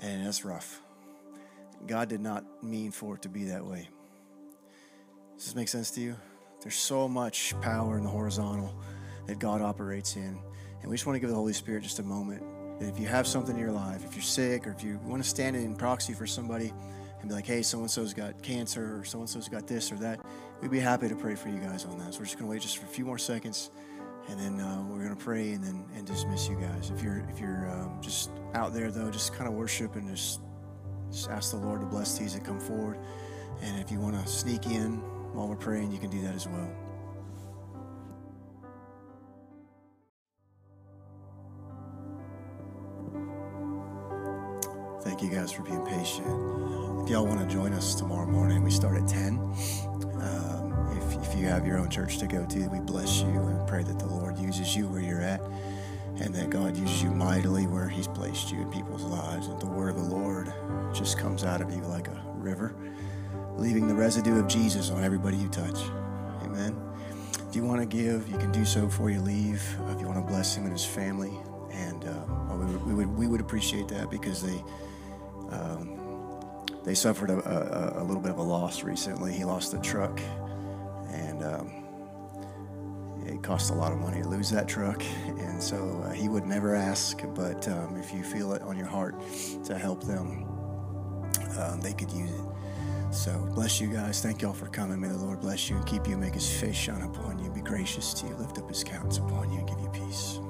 And 0.00 0.26
that's 0.26 0.46
rough. 0.46 0.80
God 1.86 2.08
did 2.08 2.20
not 2.20 2.44
mean 2.62 2.90
for 2.90 3.16
it 3.16 3.22
to 3.22 3.28
be 3.28 3.44
that 3.44 3.64
way. 3.64 3.88
Does 5.36 5.44
this 5.44 5.54
make 5.54 5.68
sense 5.68 5.90
to 5.92 6.00
you? 6.00 6.16
There's 6.62 6.74
so 6.74 7.06
much 7.06 7.54
power 7.60 7.98
in 7.98 8.04
the 8.04 8.10
horizontal 8.10 8.74
that 9.26 9.38
God 9.38 9.60
operates 9.60 10.16
in. 10.16 10.38
And 10.80 10.90
we 10.90 10.96
just 10.96 11.04
want 11.04 11.16
to 11.16 11.20
give 11.20 11.28
the 11.28 11.36
Holy 11.36 11.52
Spirit 11.52 11.82
just 11.82 11.98
a 11.98 12.02
moment 12.02 12.42
that 12.78 12.88
if 12.88 12.98
you 12.98 13.06
have 13.06 13.26
something 13.26 13.54
in 13.54 13.60
your 13.60 13.72
life, 13.72 14.04
if 14.04 14.14
you're 14.14 14.22
sick, 14.22 14.66
or 14.66 14.70
if 14.70 14.82
you 14.82 14.98
want 15.04 15.22
to 15.22 15.28
stand 15.28 15.56
in 15.56 15.74
proxy 15.74 16.12
for 16.12 16.26
somebody 16.26 16.72
and 17.20 17.28
be 17.28 17.34
like, 17.34 17.46
hey, 17.46 17.62
so 17.62 17.78
and 17.80 17.90
so's 17.90 18.12
got 18.12 18.42
cancer, 18.42 18.98
or 18.98 19.04
so 19.04 19.20
and 19.20 19.28
so's 19.28 19.48
got 19.48 19.66
this 19.66 19.90
or 19.90 19.96
that, 19.96 20.20
we'd 20.60 20.70
be 20.70 20.80
happy 20.80 21.08
to 21.08 21.16
pray 21.16 21.34
for 21.34 21.48
you 21.48 21.58
guys 21.58 21.84
on 21.84 21.98
that. 21.98 22.14
So 22.14 22.20
we're 22.20 22.26
just 22.26 22.38
going 22.38 22.46
to 22.46 22.50
wait 22.50 22.62
just 22.62 22.78
for 22.78 22.84
a 22.84 22.88
few 22.88 23.04
more 23.04 23.18
seconds, 23.18 23.70
and 24.28 24.38
then 24.38 24.60
uh, 24.60 24.82
we're 24.88 25.04
going 25.04 25.16
to 25.16 25.24
pray 25.24 25.52
and 25.52 25.64
then 25.64 25.84
and 25.94 26.06
dismiss 26.06 26.48
you 26.48 26.56
guys. 26.56 26.90
If 26.94 27.02
you're 27.02 27.24
if 27.30 27.40
you're 27.40 27.70
um, 27.70 27.98
just 28.02 28.30
out 28.54 28.74
there 28.74 28.90
though, 28.90 29.10
just 29.10 29.34
kind 29.34 29.48
of 29.48 29.54
worship 29.54 29.96
and 29.96 30.08
just 30.08 30.40
just 31.10 31.30
ask 31.30 31.52
the 31.52 31.58
Lord 31.58 31.80
to 31.80 31.86
bless 31.86 32.18
these 32.18 32.34
that 32.34 32.44
come 32.44 32.60
forward. 32.60 32.98
And 33.62 33.80
if 33.80 33.90
you 33.90 34.00
want 34.00 34.22
to 34.22 34.30
sneak 34.30 34.66
in 34.66 34.96
while 35.32 35.48
we're 35.48 35.56
praying, 35.56 35.92
you 35.92 35.98
can 35.98 36.10
do 36.10 36.20
that 36.22 36.34
as 36.34 36.46
well. 36.46 36.68
Thank 45.16 45.32
you 45.32 45.38
guys 45.38 45.50
for 45.50 45.62
being 45.62 45.80
patient. 45.86 46.26
If 47.02 47.08
y'all 47.08 47.26
want 47.26 47.40
to 47.40 47.46
join 47.46 47.72
us 47.72 47.94
tomorrow 47.94 48.26
morning, 48.26 48.62
we 48.62 48.70
start 48.70 49.02
at 49.02 49.08
10. 49.08 49.38
Um, 49.38 50.92
if, 50.94 51.26
if 51.26 51.34
you 51.34 51.46
have 51.46 51.66
your 51.66 51.78
own 51.78 51.88
church 51.88 52.18
to 52.18 52.26
go 52.26 52.44
to, 52.44 52.68
we 52.68 52.80
bless 52.80 53.22
you 53.22 53.28
and 53.28 53.66
pray 53.66 53.82
that 53.82 53.98
the 53.98 54.04
Lord 54.04 54.38
uses 54.38 54.76
you 54.76 54.86
where 54.86 55.00
you're 55.00 55.22
at 55.22 55.40
and 56.16 56.34
that 56.34 56.50
God 56.50 56.76
uses 56.76 57.02
you 57.02 57.08
mightily 57.08 57.66
where 57.66 57.88
He's 57.88 58.06
placed 58.06 58.52
you 58.52 58.60
in 58.60 58.70
people's 58.70 59.04
lives. 59.04 59.46
And 59.46 59.58
the 59.58 59.64
word 59.64 59.88
of 59.88 59.96
the 59.96 60.14
Lord 60.14 60.52
just 60.92 61.18
comes 61.18 61.44
out 61.44 61.62
of 61.62 61.74
you 61.74 61.80
like 61.84 62.08
a 62.08 62.22
river, 62.34 62.76
leaving 63.54 63.88
the 63.88 63.94
residue 63.94 64.38
of 64.38 64.46
Jesus 64.48 64.90
on 64.90 65.02
everybody 65.02 65.38
you 65.38 65.48
touch. 65.48 65.78
Amen. 66.42 66.78
If 67.48 67.56
you 67.56 67.64
want 67.64 67.80
to 67.80 67.86
give, 67.86 68.28
you 68.28 68.36
can 68.36 68.52
do 68.52 68.66
so 68.66 68.84
before 68.84 69.08
you 69.08 69.22
leave. 69.22 69.62
If 69.88 69.98
you 69.98 70.08
want 70.08 70.18
to 70.18 70.30
bless 70.30 70.54
him 70.54 70.64
and 70.64 70.72
his 70.74 70.84
family, 70.84 71.32
and 71.72 72.04
um, 72.04 72.58
we, 72.58 72.66
would, 72.66 72.86
we, 72.86 72.94
would, 72.94 73.16
we 73.16 73.26
would 73.26 73.40
appreciate 73.40 73.88
that 73.88 74.10
because 74.10 74.42
they 74.42 74.62
um, 75.50 75.98
they 76.84 76.94
suffered 76.94 77.30
a, 77.30 77.98
a, 77.98 78.02
a, 78.02 78.04
little 78.04 78.22
bit 78.22 78.30
of 78.30 78.38
a 78.38 78.42
loss 78.42 78.82
recently. 78.82 79.32
He 79.32 79.44
lost 79.44 79.72
the 79.72 79.78
truck, 79.78 80.20
and 81.10 81.42
um, 81.42 81.72
it 83.26 83.42
cost 83.42 83.70
a 83.70 83.74
lot 83.74 83.92
of 83.92 83.98
money 83.98 84.22
to 84.22 84.28
lose 84.28 84.50
that 84.50 84.68
truck. 84.68 85.02
And 85.46 85.62
so 85.62 86.02
uh, 86.04 86.10
he 86.10 86.28
would 86.28 86.44
never 86.44 86.74
ask, 86.74 87.22
but 87.34 87.66
um, 87.68 87.96
if 87.96 88.12
you 88.12 88.22
feel 88.22 88.52
it 88.52 88.60
on 88.60 88.76
your 88.76 88.86
heart 88.86 89.14
to 89.64 89.78
help 89.78 90.04
them, 90.04 90.44
um, 91.58 91.80
they 91.80 91.94
could 91.94 92.10
use 92.10 92.30
it. 92.30 92.46
So 93.10 93.32
bless 93.54 93.80
you 93.80 93.88
guys. 93.88 94.20
Thank 94.20 94.42
y'all 94.42 94.52
for 94.52 94.66
coming. 94.66 95.00
May 95.00 95.08
the 95.08 95.16
Lord 95.16 95.40
bless 95.40 95.70
you 95.70 95.76
and 95.76 95.86
keep 95.86 96.06
you, 96.06 96.18
make 96.18 96.34
his 96.34 96.60
face 96.60 96.76
shine 96.76 97.00
upon 97.00 97.38
you, 97.38 97.50
be 97.50 97.62
gracious 97.62 98.12
to 98.14 98.26
you, 98.26 98.34
lift 98.34 98.58
up 98.58 98.68
his 98.68 98.84
countenance 98.84 99.16
upon 99.16 99.50
you, 99.50 99.60
and 99.60 99.68
give 99.68 99.80
you 99.80 99.88
peace. 99.88 100.40